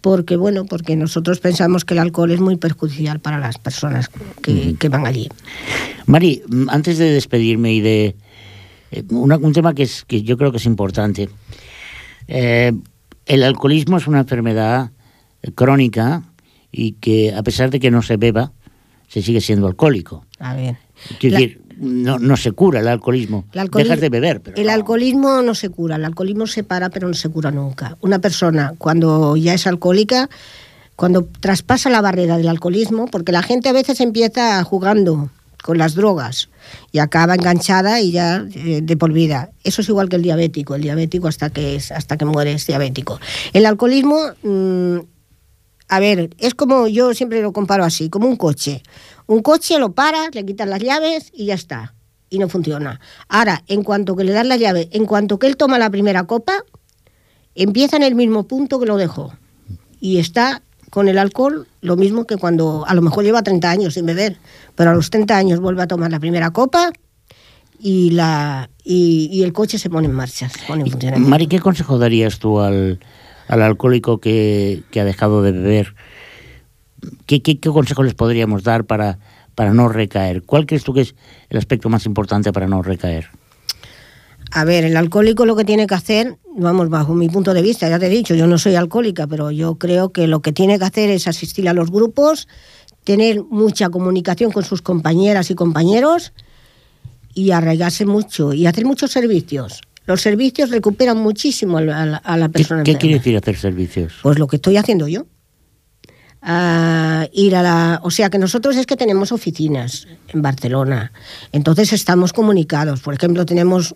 porque 0.00 0.36
bueno, 0.36 0.64
porque 0.64 0.96
nosotros 0.96 1.40
pensamos 1.40 1.84
que 1.84 1.94
el 1.94 2.00
alcohol 2.00 2.30
es 2.30 2.40
muy 2.40 2.56
perjudicial 2.56 3.20
para 3.20 3.38
las 3.38 3.58
personas 3.58 4.08
que, 4.42 4.74
que 4.78 4.88
van 4.88 5.06
allí. 5.06 5.28
Mari, 6.06 6.42
mm, 6.48 6.68
antes 6.70 6.98
de 6.98 7.10
despedirme 7.10 7.72
y 7.74 7.80
de 7.80 8.16
eh, 8.92 9.04
una- 9.10 9.36
un 9.36 9.52
tema 9.52 9.74
que, 9.74 9.82
es, 9.84 10.04
que 10.06 10.22
yo 10.22 10.36
creo 10.38 10.50
que 10.50 10.56
es 10.58 10.66
importante. 10.66 11.28
Eh, 12.28 12.72
el 13.26 13.42
alcoholismo 13.42 13.96
es 13.98 14.06
una 14.06 14.20
enfermedad 14.20 14.90
eh, 15.42 15.52
crónica 15.52 16.22
y 16.72 16.92
que 16.92 17.34
a 17.34 17.42
pesar 17.42 17.70
de 17.70 17.80
que 17.80 17.90
no 17.90 18.02
se 18.02 18.16
beba, 18.16 18.52
se 19.08 19.22
sigue 19.22 19.40
siendo 19.40 19.66
alcohólico. 19.66 20.24
A 20.38 20.54
ver. 20.54 20.76
Quiero 21.18 21.34
La- 21.34 21.40
decir, 21.40 21.59
no, 21.80 22.18
no 22.18 22.36
se 22.36 22.52
cura 22.52 22.80
el 22.80 22.88
alcoholismo. 22.88 23.44
El 23.52 23.60
alcoholi- 23.68 23.84
Dejas 23.84 24.00
de 24.00 24.08
beber. 24.10 24.40
Pero 24.42 24.56
el 24.56 24.66
no. 24.66 24.72
alcoholismo 24.72 25.42
no 25.42 25.54
se 25.54 25.70
cura, 25.70 25.96
el 25.96 26.04
alcoholismo 26.04 26.46
se 26.46 26.62
para 26.62 26.90
pero 26.90 27.08
no 27.08 27.14
se 27.14 27.28
cura 27.30 27.50
nunca. 27.50 27.96
Una 28.00 28.18
persona 28.20 28.74
cuando 28.78 29.36
ya 29.36 29.54
es 29.54 29.66
alcohólica, 29.66 30.28
cuando 30.96 31.26
traspasa 31.40 31.88
la 31.90 32.02
barrera 32.02 32.36
del 32.36 32.48
alcoholismo, 32.48 33.06
porque 33.06 33.32
la 33.32 33.42
gente 33.42 33.68
a 33.68 33.72
veces 33.72 34.00
empieza 34.00 34.62
jugando 34.64 35.30
con 35.62 35.76
las 35.78 35.94
drogas 35.94 36.48
y 36.92 36.98
acaba 37.00 37.34
enganchada 37.34 38.00
y 38.00 38.12
ya 38.12 38.44
eh, 38.54 38.80
de 38.82 38.96
por 38.96 39.12
vida. 39.12 39.50
Eso 39.64 39.82
es 39.82 39.88
igual 39.88 40.08
que 40.08 40.16
el 40.16 40.22
diabético, 40.22 40.74
el 40.74 40.82
diabético 40.82 41.28
hasta 41.28 41.50
que 41.50 41.76
es 41.76 41.90
hasta 41.92 42.16
que 42.16 42.24
muere 42.26 42.52
es 42.52 42.66
diabético. 42.66 43.18
El 43.52 43.66
alcoholismo 43.66 44.18
mm, 44.42 44.98
a 45.90 45.98
ver, 45.98 46.30
es 46.38 46.54
como 46.54 46.86
yo 46.86 47.14
siempre 47.14 47.42
lo 47.42 47.52
comparo 47.52 47.84
así, 47.84 48.08
como 48.08 48.28
un 48.28 48.36
coche. 48.36 48.82
Un 49.26 49.42
coche 49.42 49.76
lo 49.80 49.92
paras, 49.92 50.32
le 50.34 50.46
quitas 50.46 50.68
las 50.68 50.80
llaves 50.80 51.32
y 51.34 51.46
ya 51.46 51.54
está. 51.54 51.94
Y 52.30 52.38
no 52.38 52.48
funciona. 52.48 53.00
Ahora, 53.28 53.64
en 53.66 53.82
cuanto 53.82 54.14
que 54.14 54.22
le 54.22 54.30
das 54.30 54.46
la 54.46 54.56
llave, 54.56 54.88
en 54.92 55.04
cuanto 55.04 55.40
que 55.40 55.48
él 55.48 55.56
toma 55.56 55.80
la 55.80 55.90
primera 55.90 56.24
copa, 56.28 56.64
empieza 57.56 57.96
en 57.96 58.04
el 58.04 58.14
mismo 58.14 58.44
punto 58.44 58.78
que 58.78 58.86
lo 58.86 58.96
dejó. 58.96 59.32
Y 60.00 60.18
está 60.18 60.62
con 60.90 61.08
el 61.08 61.18
alcohol 61.18 61.66
lo 61.80 61.96
mismo 61.96 62.24
que 62.24 62.36
cuando 62.36 62.84
a 62.86 62.94
lo 62.94 63.02
mejor 63.02 63.24
lleva 63.24 63.42
30 63.42 63.68
años 63.68 63.94
sin 63.94 64.06
beber, 64.06 64.36
pero 64.76 64.90
a 64.90 64.94
los 64.94 65.10
30 65.10 65.36
años 65.36 65.58
vuelve 65.58 65.82
a 65.82 65.88
tomar 65.88 66.12
la 66.12 66.20
primera 66.20 66.52
copa 66.52 66.92
y, 67.80 68.10
la, 68.10 68.70
y, 68.84 69.28
y 69.32 69.42
el 69.42 69.52
coche 69.52 69.76
se 69.76 69.90
pone 69.90 70.06
en 70.06 70.14
marcha, 70.14 70.48
se 70.48 70.64
pone 70.68 70.84
en 70.84 70.90
funcionamiento. 70.90 71.28
Mari, 71.28 71.48
¿qué 71.48 71.58
consejo 71.58 71.98
darías 71.98 72.38
tú 72.38 72.60
al, 72.60 73.00
al 73.50 73.62
alcohólico 73.62 74.18
que, 74.18 74.84
ha 74.94 75.04
dejado 75.04 75.42
de 75.42 75.52
beber? 75.52 75.94
¿Qué, 77.26 77.42
qué, 77.42 77.58
qué 77.58 77.70
consejo 77.70 78.02
les 78.02 78.14
podríamos 78.14 78.62
dar 78.62 78.84
para, 78.84 79.18
para 79.54 79.74
no 79.74 79.88
recaer? 79.88 80.42
¿Cuál 80.42 80.66
crees 80.66 80.84
tú 80.84 80.94
que 80.94 81.02
es 81.02 81.14
el 81.48 81.58
aspecto 81.58 81.88
más 81.88 82.06
importante 82.06 82.52
para 82.52 82.68
no 82.68 82.82
recaer? 82.82 83.28
A 84.52 84.64
ver, 84.64 84.84
el 84.84 84.96
alcohólico 84.96 85.46
lo 85.46 85.56
que 85.56 85.64
tiene 85.64 85.86
que 85.86 85.94
hacer, 85.94 86.38
vamos, 86.56 86.88
bajo 86.88 87.14
mi 87.14 87.28
punto 87.28 87.52
de 87.52 87.62
vista, 87.62 87.88
ya 87.88 87.98
te 87.98 88.06
he 88.06 88.10
dicho, 88.10 88.34
yo 88.34 88.46
no 88.46 88.58
soy 88.58 88.74
alcohólica, 88.74 89.26
pero 89.26 89.50
yo 89.50 89.76
creo 89.76 90.10
que 90.10 90.26
lo 90.26 90.40
que 90.40 90.52
tiene 90.52 90.78
que 90.78 90.84
hacer 90.84 91.10
es 91.10 91.28
asistir 91.28 91.68
a 91.68 91.72
los 91.72 91.90
grupos, 91.90 92.48
tener 93.04 93.42
mucha 93.42 93.90
comunicación 93.90 94.50
con 94.50 94.64
sus 94.64 94.82
compañeras 94.82 95.50
y 95.50 95.54
compañeros 95.54 96.32
y 97.34 97.52
arraigarse 97.52 98.06
mucho 98.06 98.52
y 98.52 98.66
hacer 98.66 98.84
muchos 98.84 99.10
servicios. 99.12 99.80
Los 100.06 100.20
servicios 100.22 100.70
recuperan 100.70 101.18
muchísimo 101.18 101.78
a 101.78 101.82
la, 101.82 102.16
a 102.16 102.36
la 102.36 102.46
¿Qué, 102.48 102.52
persona. 102.52 102.82
qué 102.82 102.96
quiere 102.96 103.16
decir 103.16 103.36
hacer 103.36 103.56
servicios? 103.56 104.14
Pues 104.22 104.38
lo 104.38 104.46
que 104.46 104.56
estoy 104.56 104.76
haciendo 104.76 105.06
yo. 105.08 105.26
Ah, 106.42 107.26
ir 107.34 107.54
a 107.54 107.62
la, 107.62 108.00
o 108.02 108.10
sea 108.10 108.30
que 108.30 108.38
nosotros 108.38 108.76
es 108.76 108.86
que 108.86 108.96
tenemos 108.96 109.30
oficinas 109.30 110.08
en 110.28 110.40
Barcelona, 110.40 111.12
entonces 111.52 111.92
estamos 111.92 112.32
comunicados. 112.32 113.00
Por 113.02 113.12
ejemplo, 113.12 113.44
tenemos, 113.44 113.94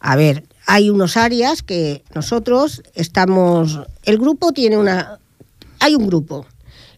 a 0.00 0.16
ver, 0.16 0.42
hay 0.66 0.90
unos 0.90 1.16
áreas 1.16 1.62
que 1.62 2.02
nosotros 2.12 2.82
estamos, 2.94 3.80
el 4.02 4.18
grupo 4.18 4.50
tiene 4.52 4.78
una, 4.78 5.20
hay 5.78 5.94
un 5.94 6.08
grupo. 6.08 6.44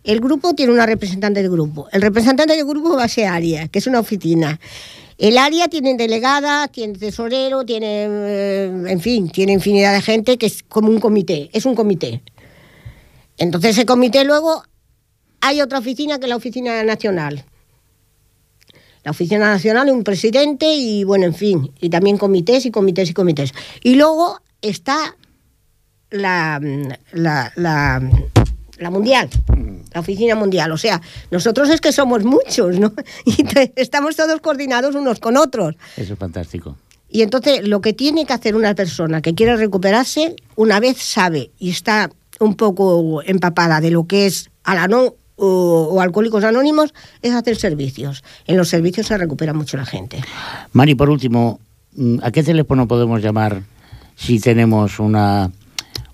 El 0.04 0.20
grupo 0.20 0.54
tiene 0.54 0.72
una 0.72 0.86
representante 0.86 1.42
del 1.42 1.50
grupo. 1.50 1.86
El 1.92 2.00
representante 2.02 2.56
del 2.56 2.64
grupo 2.64 2.96
va 2.96 3.04
a 3.04 3.08
ser 3.08 3.28
área, 3.28 3.68
que 3.68 3.78
es 3.78 3.86
una 3.86 4.00
oficina. 4.00 4.58
El 5.22 5.38
área 5.38 5.68
tiene 5.68 5.94
delegada, 5.94 6.66
tiene 6.66 6.98
tesorero, 6.98 7.64
tiene, 7.64 8.06
eh, 8.08 8.64
en 8.88 9.00
fin, 9.00 9.30
tiene 9.30 9.52
infinidad 9.52 9.92
de 9.92 10.02
gente 10.02 10.36
que 10.36 10.46
es 10.46 10.64
como 10.64 10.88
un 10.88 10.98
comité, 10.98 11.48
es 11.52 11.64
un 11.64 11.76
comité. 11.76 12.22
Entonces 13.38 13.70
ese 13.70 13.86
comité 13.86 14.24
luego 14.24 14.64
hay 15.40 15.60
otra 15.60 15.78
oficina 15.78 16.18
que 16.18 16.24
es 16.24 16.28
la 16.28 16.34
oficina 16.34 16.82
nacional. 16.82 17.44
La 19.04 19.12
oficina 19.12 19.48
nacional, 19.48 19.90
un 19.90 20.02
presidente 20.02 20.74
y 20.74 21.04
bueno, 21.04 21.24
en 21.26 21.34
fin, 21.34 21.70
y 21.80 21.88
también 21.88 22.18
comités 22.18 22.66
y 22.66 22.72
comités 22.72 23.08
y 23.08 23.14
comités. 23.14 23.54
Y 23.84 23.94
luego 23.94 24.40
está 24.60 25.16
la, 26.10 26.60
la, 27.12 28.02
la 28.78 28.90
mundial, 28.90 29.28
la 29.92 30.00
oficina 30.00 30.34
mundial. 30.34 30.72
O 30.72 30.78
sea, 30.78 31.00
nosotros 31.30 31.68
es 31.70 31.80
que 31.80 31.92
somos 31.92 32.24
muchos, 32.24 32.78
¿no? 32.78 32.92
Y 33.24 33.42
te- 33.44 33.72
estamos 33.76 34.16
todos 34.16 34.40
coordinados 34.40 34.94
unos 34.94 35.20
con 35.20 35.36
otros. 35.36 35.74
Eso 35.96 36.12
es 36.14 36.18
fantástico. 36.18 36.76
Y 37.08 37.22
entonces 37.22 37.68
lo 37.68 37.80
que 37.82 37.92
tiene 37.92 38.24
que 38.24 38.32
hacer 38.32 38.56
una 38.56 38.74
persona 38.74 39.20
que 39.20 39.34
quiere 39.34 39.56
recuperarse, 39.56 40.34
una 40.56 40.80
vez 40.80 40.96
sabe 40.98 41.50
y 41.58 41.70
está 41.70 42.10
un 42.40 42.54
poco 42.54 43.22
empapada 43.22 43.80
de 43.80 43.90
lo 43.90 44.06
que 44.06 44.26
es 44.26 44.50
Alanón 44.64 45.12
o, 45.36 45.88
o 45.92 46.00
Alcohólicos 46.00 46.42
Anónimos, 46.44 46.94
es 47.20 47.34
hacer 47.34 47.56
servicios. 47.56 48.24
En 48.46 48.56
los 48.56 48.68
servicios 48.68 49.06
se 49.08 49.18
recupera 49.18 49.52
mucho 49.52 49.76
la 49.76 49.84
gente. 49.84 50.22
Mari, 50.72 50.94
por 50.94 51.10
último, 51.10 51.60
¿a 52.22 52.30
qué 52.30 52.42
teléfono 52.42 52.88
podemos 52.88 53.20
llamar 53.22 53.62
si 54.16 54.40
tenemos 54.40 54.98
una, 54.98 55.50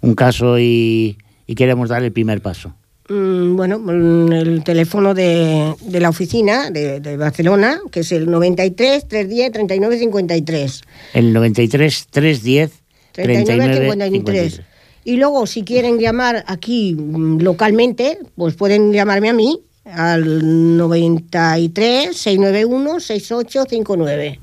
un 0.00 0.14
caso 0.14 0.58
y, 0.58 1.16
y 1.48 1.56
queremos 1.56 1.88
dar 1.88 2.04
el 2.04 2.12
primer 2.12 2.40
paso? 2.40 2.74
Mm, 3.08 3.56
Bueno, 3.56 3.78
mm, 3.80 4.32
el 4.32 4.62
teléfono 4.62 5.14
de, 5.14 5.74
de 5.80 6.00
la 6.00 6.10
oficina 6.10 6.70
de, 6.70 7.00
de 7.00 7.16
Barcelona, 7.16 7.80
que 7.90 8.00
es 8.00 8.12
el 8.12 8.30
93 8.30 9.08
310 9.08 9.52
39 9.52 9.98
53. 9.98 10.82
El 11.14 11.32
93 11.32 12.06
310 12.10 12.70
39 13.12 13.44
39 13.44 13.74
53. 13.80 14.52
53. 14.52 14.60
Y 15.04 15.16
luego, 15.16 15.46
si 15.46 15.62
quieren 15.62 15.98
llamar 15.98 16.44
aquí 16.46 16.94
mm, 16.94 17.40
localmente, 17.40 18.18
pues 18.36 18.54
pueden 18.54 18.92
llamarme 18.92 19.30
a 19.30 19.32
mí 19.32 19.58
al 19.86 20.76
93 20.76 22.14
691 22.14 23.00
6859. 23.00 24.40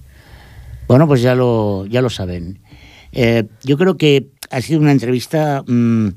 Bueno, 0.87 1.07
pues 1.07 1.21
ya 1.21 1.35
lo, 1.35 1.85
ya 1.85 2.01
lo 2.01 2.09
saben. 2.09 2.59
Eh, 3.11 3.43
yo 3.63 3.77
creo 3.77 3.95
que 3.95 4.27
ha 4.49 4.61
sido 4.61 4.79
una 4.79 4.91
entrevista 4.91 5.63
mm, 5.67 6.07
eh, 6.07 6.13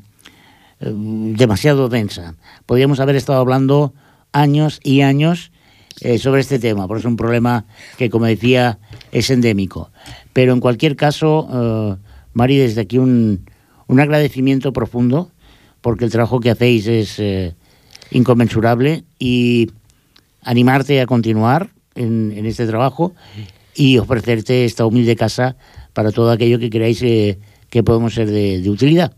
demasiado 0.81 1.89
densa. 1.89 2.35
Podríamos 2.67 3.01
haber 3.01 3.17
estado 3.17 3.41
hablando 3.41 3.95
años 4.33 4.81
y 4.83 5.01
años 5.01 5.51
eh, 6.01 6.19
sobre 6.19 6.41
este 6.41 6.59
tema, 6.59 6.87
porque 6.87 7.01
es 7.01 7.07
un 7.07 7.17
problema 7.17 7.65
que, 7.97 8.11
como 8.11 8.27
decía, 8.27 8.79
es 9.11 9.31
endémico. 9.31 9.91
Pero 10.33 10.53
en 10.53 10.61
cualquier 10.61 10.95
caso, 10.95 11.49
eh, 11.53 11.97
Mari, 12.33 12.57
desde 12.57 12.83
aquí 12.83 12.99
un, 12.99 13.47
un 13.89 14.01
agradecimiento 14.01 14.73
profundo, 14.73 15.33
porque 15.81 16.05
el 16.05 16.11
trabajo 16.11 16.39
que 16.41 16.51
hacéis 16.51 16.87
es 16.87 17.19
eh, 17.19 17.55
inconmensurable 18.11 19.05
y 19.19 19.71
animarte 20.43 21.01
a 21.01 21.07
continuar 21.07 21.71
en, 21.95 22.47
este 22.47 22.67
trabajo 22.67 23.15
y 23.75 23.99
ofrecerte 23.99 24.65
esta 24.65 24.87
humilde 24.87 25.17
casa 25.17 25.57
para 25.93 26.13
todo 26.13 26.31
aquello 26.31 26.59
que 26.59 26.71
creáis 26.71 27.03
eh, 27.03 27.39
que 27.71 27.83
podemos 27.83 28.15
ser 28.15 28.31
de 28.31 28.71
utilidad. 28.71 29.18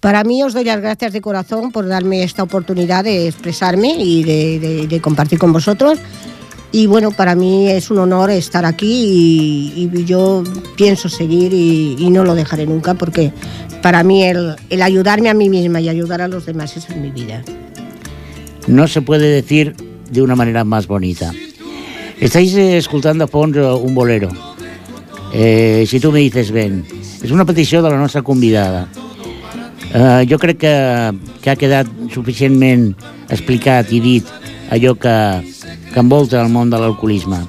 Para 0.00 0.22
mí 0.22 0.42
os 0.44 0.54
doy 0.54 0.64
las 0.64 0.80
gracias 0.80 1.12
de 1.12 1.20
corazón 1.20 1.72
por 1.72 1.88
darme 1.88 2.22
esta 2.22 2.44
oportunidad 2.44 3.02
de 3.02 3.26
expresarme 3.26 3.96
y 3.98 4.22
de, 4.22 5.00
compartir 5.00 5.38
con 5.38 5.52
vosotros. 5.52 5.98
Y 6.70 6.86
bueno, 6.86 7.10
para 7.10 7.34
mí 7.34 7.68
es 7.68 7.90
un 7.90 7.98
honor 7.98 8.30
estar 8.30 8.64
aquí 8.64 9.72
y, 9.74 10.04
yo 10.04 10.44
pienso 10.76 11.08
seguir 11.08 11.52
y, 11.52 12.10
no 12.10 12.22
lo 12.24 12.34
dejaré 12.34 12.66
nunca 12.66 12.94
porque 12.94 13.32
para 13.82 14.04
mí 14.04 14.22
el, 14.22 14.54
ayudarme 14.82 15.30
a 15.30 15.34
mí 15.34 15.48
misma 15.48 15.80
y 15.80 15.88
ayudar 15.88 16.22
a 16.22 16.28
los 16.28 16.46
demás 16.46 16.76
es 16.76 16.88
mi 16.96 17.10
vida. 17.10 17.42
No 18.68 18.86
se 18.86 19.02
puede 19.02 19.28
decir 19.28 19.74
de 20.10 20.22
una 20.22 20.36
manera 20.36 20.62
más 20.62 20.86
bonita. 20.86 21.32
Estáis 22.20 22.54
eh, 22.54 22.76
escoltant 22.76 23.18
de 23.18 23.28
fons 23.30 23.56
eh, 23.56 23.62
un 23.62 23.94
bolero. 23.94 24.28
Eh, 25.32 25.86
si 25.86 26.00
tu 26.00 26.10
me 26.10 26.18
dices 26.18 26.50
ben. 26.50 26.82
És 27.22 27.30
una 27.30 27.46
petició 27.46 27.82
de 27.82 27.90
la 27.90 27.98
nostra 27.98 28.22
convidada. 28.22 28.88
Eh, 29.94 30.26
jo 30.28 30.38
crec 30.38 30.58
que, 30.60 30.74
que 31.40 31.50
ha 31.50 31.56
quedat 31.56 31.88
suficientment 32.12 32.90
explicat 33.32 33.92
i 33.92 34.00
dit 34.04 34.32
allò 34.74 34.92
que, 35.00 35.16
que 35.92 36.02
envolta 36.02 36.42
el 36.42 36.52
món 36.52 36.68
de 36.68 36.80
l'alcoholisme. 36.80 37.40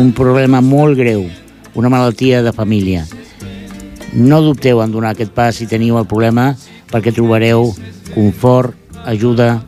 Un 0.00 0.14
problema 0.16 0.62
molt 0.64 0.96
greu, 0.98 1.26
una 1.74 1.90
malaltia 1.92 2.42
de 2.42 2.54
família. 2.56 3.04
No 4.14 4.40
dubteu 4.40 4.80
en 4.80 4.94
donar 4.94 5.12
aquest 5.12 5.34
pas 5.36 5.58
si 5.58 5.68
teniu 5.68 5.98
el 6.00 6.08
problema 6.08 6.52
perquè 6.90 7.12
trobareu 7.12 7.72
confort, 8.14 8.72
ajuda, 9.04 9.58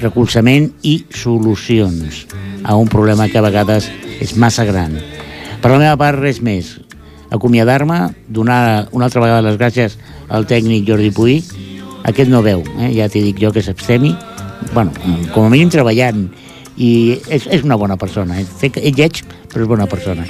recolzament 0.00 0.70
i 0.82 0.96
solucions 1.12 2.24
a 2.64 2.76
un 2.76 2.88
problema 2.88 3.28
que 3.28 3.38
a 3.38 3.44
vegades 3.44 3.90
és 4.22 4.36
massa 4.40 4.64
gran. 4.64 4.96
Per 5.60 5.70
la 5.72 5.80
meva 5.80 5.96
part, 6.00 6.20
res 6.20 6.40
més. 6.44 6.78
Acomiadar-me, 7.34 8.14
donar 8.28 8.88
una 8.94 9.08
altra 9.08 9.22
vegada 9.24 9.42
les 9.42 9.58
gràcies 9.58 9.98
al 10.30 10.46
tècnic 10.46 10.86
Jordi 10.86 11.10
Puig. 11.14 11.50
Aquest 12.06 12.30
no 12.30 12.44
veu, 12.44 12.62
eh? 12.78 12.92
ja 12.94 13.08
t'hi 13.10 13.24
dic 13.24 13.40
jo 13.42 13.50
que 13.52 13.62
s'abstemi. 13.64 14.14
bueno, 14.72 14.92
com 15.34 15.44
a 15.44 15.50
mínim 15.50 15.68
treballant 15.70 16.28
i 16.76 17.20
és, 17.28 17.46
és 17.46 17.64
una 17.64 17.76
bona 17.76 17.96
persona. 17.96 18.38
Eh? 18.40 18.70
Que 18.70 18.80
és 18.80 18.96
lleig, 18.96 19.22
però 19.52 19.64
és 19.64 19.70
bona 19.70 19.86
persona. 19.90 20.26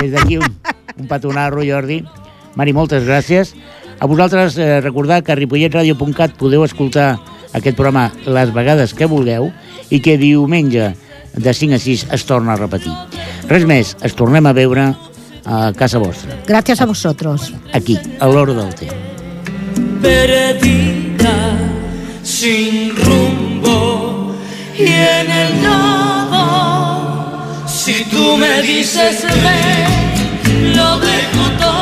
Des 0.00 0.12
d'aquí 0.12 0.38
un, 0.38 0.56
un 0.98 1.08
petonarro, 1.08 1.64
Jordi. 1.64 2.02
Mari, 2.56 2.74
moltes 2.76 3.04
gràcies. 3.08 3.54
A 3.98 4.06
vosaltres 4.06 4.58
eh, 4.58 4.80
recordar 4.80 5.22
que 5.22 5.32
a 5.32 5.38
ripolletradio.cat 5.38 6.36
podeu 6.40 6.64
escoltar 6.66 7.16
aquest 7.52 7.76
programa 7.76 8.10
les 8.26 8.52
vegades 8.52 8.94
que 8.96 9.08
vulgueu 9.08 9.50
i 9.90 10.00
que 10.04 10.18
diumenge 10.18 10.92
de 11.32 11.54
5 11.54 11.76
a 11.76 11.80
6 11.80 12.06
es 12.12 12.26
torna 12.28 12.54
a 12.54 12.60
repetir. 12.60 12.92
Res 13.48 13.64
més, 13.68 13.94
es 14.04 14.16
tornem 14.16 14.46
a 14.48 14.54
veure 14.56 14.90
a 15.44 15.72
casa 15.72 15.98
vostra. 15.98 16.36
Gràcies 16.46 16.80
a 16.80 16.86
vosaltres. 16.86 17.52
Aquí, 17.72 17.98
a 18.20 18.26
l'hora 18.26 18.54
del 18.54 18.74
té. 18.74 18.88
Perdida, 20.02 21.36
sin 22.22 22.94
rumbo 22.96 24.34
y 24.76 24.86
en 24.86 25.30
el 25.30 25.62
nodo, 25.62 26.44
si 27.66 28.04
tú 28.04 28.36
me 28.36 28.62
dices 28.62 29.22
ve, 29.22 30.74
lo 30.74 30.98
dejo 30.98 31.50
todo. 31.58 31.81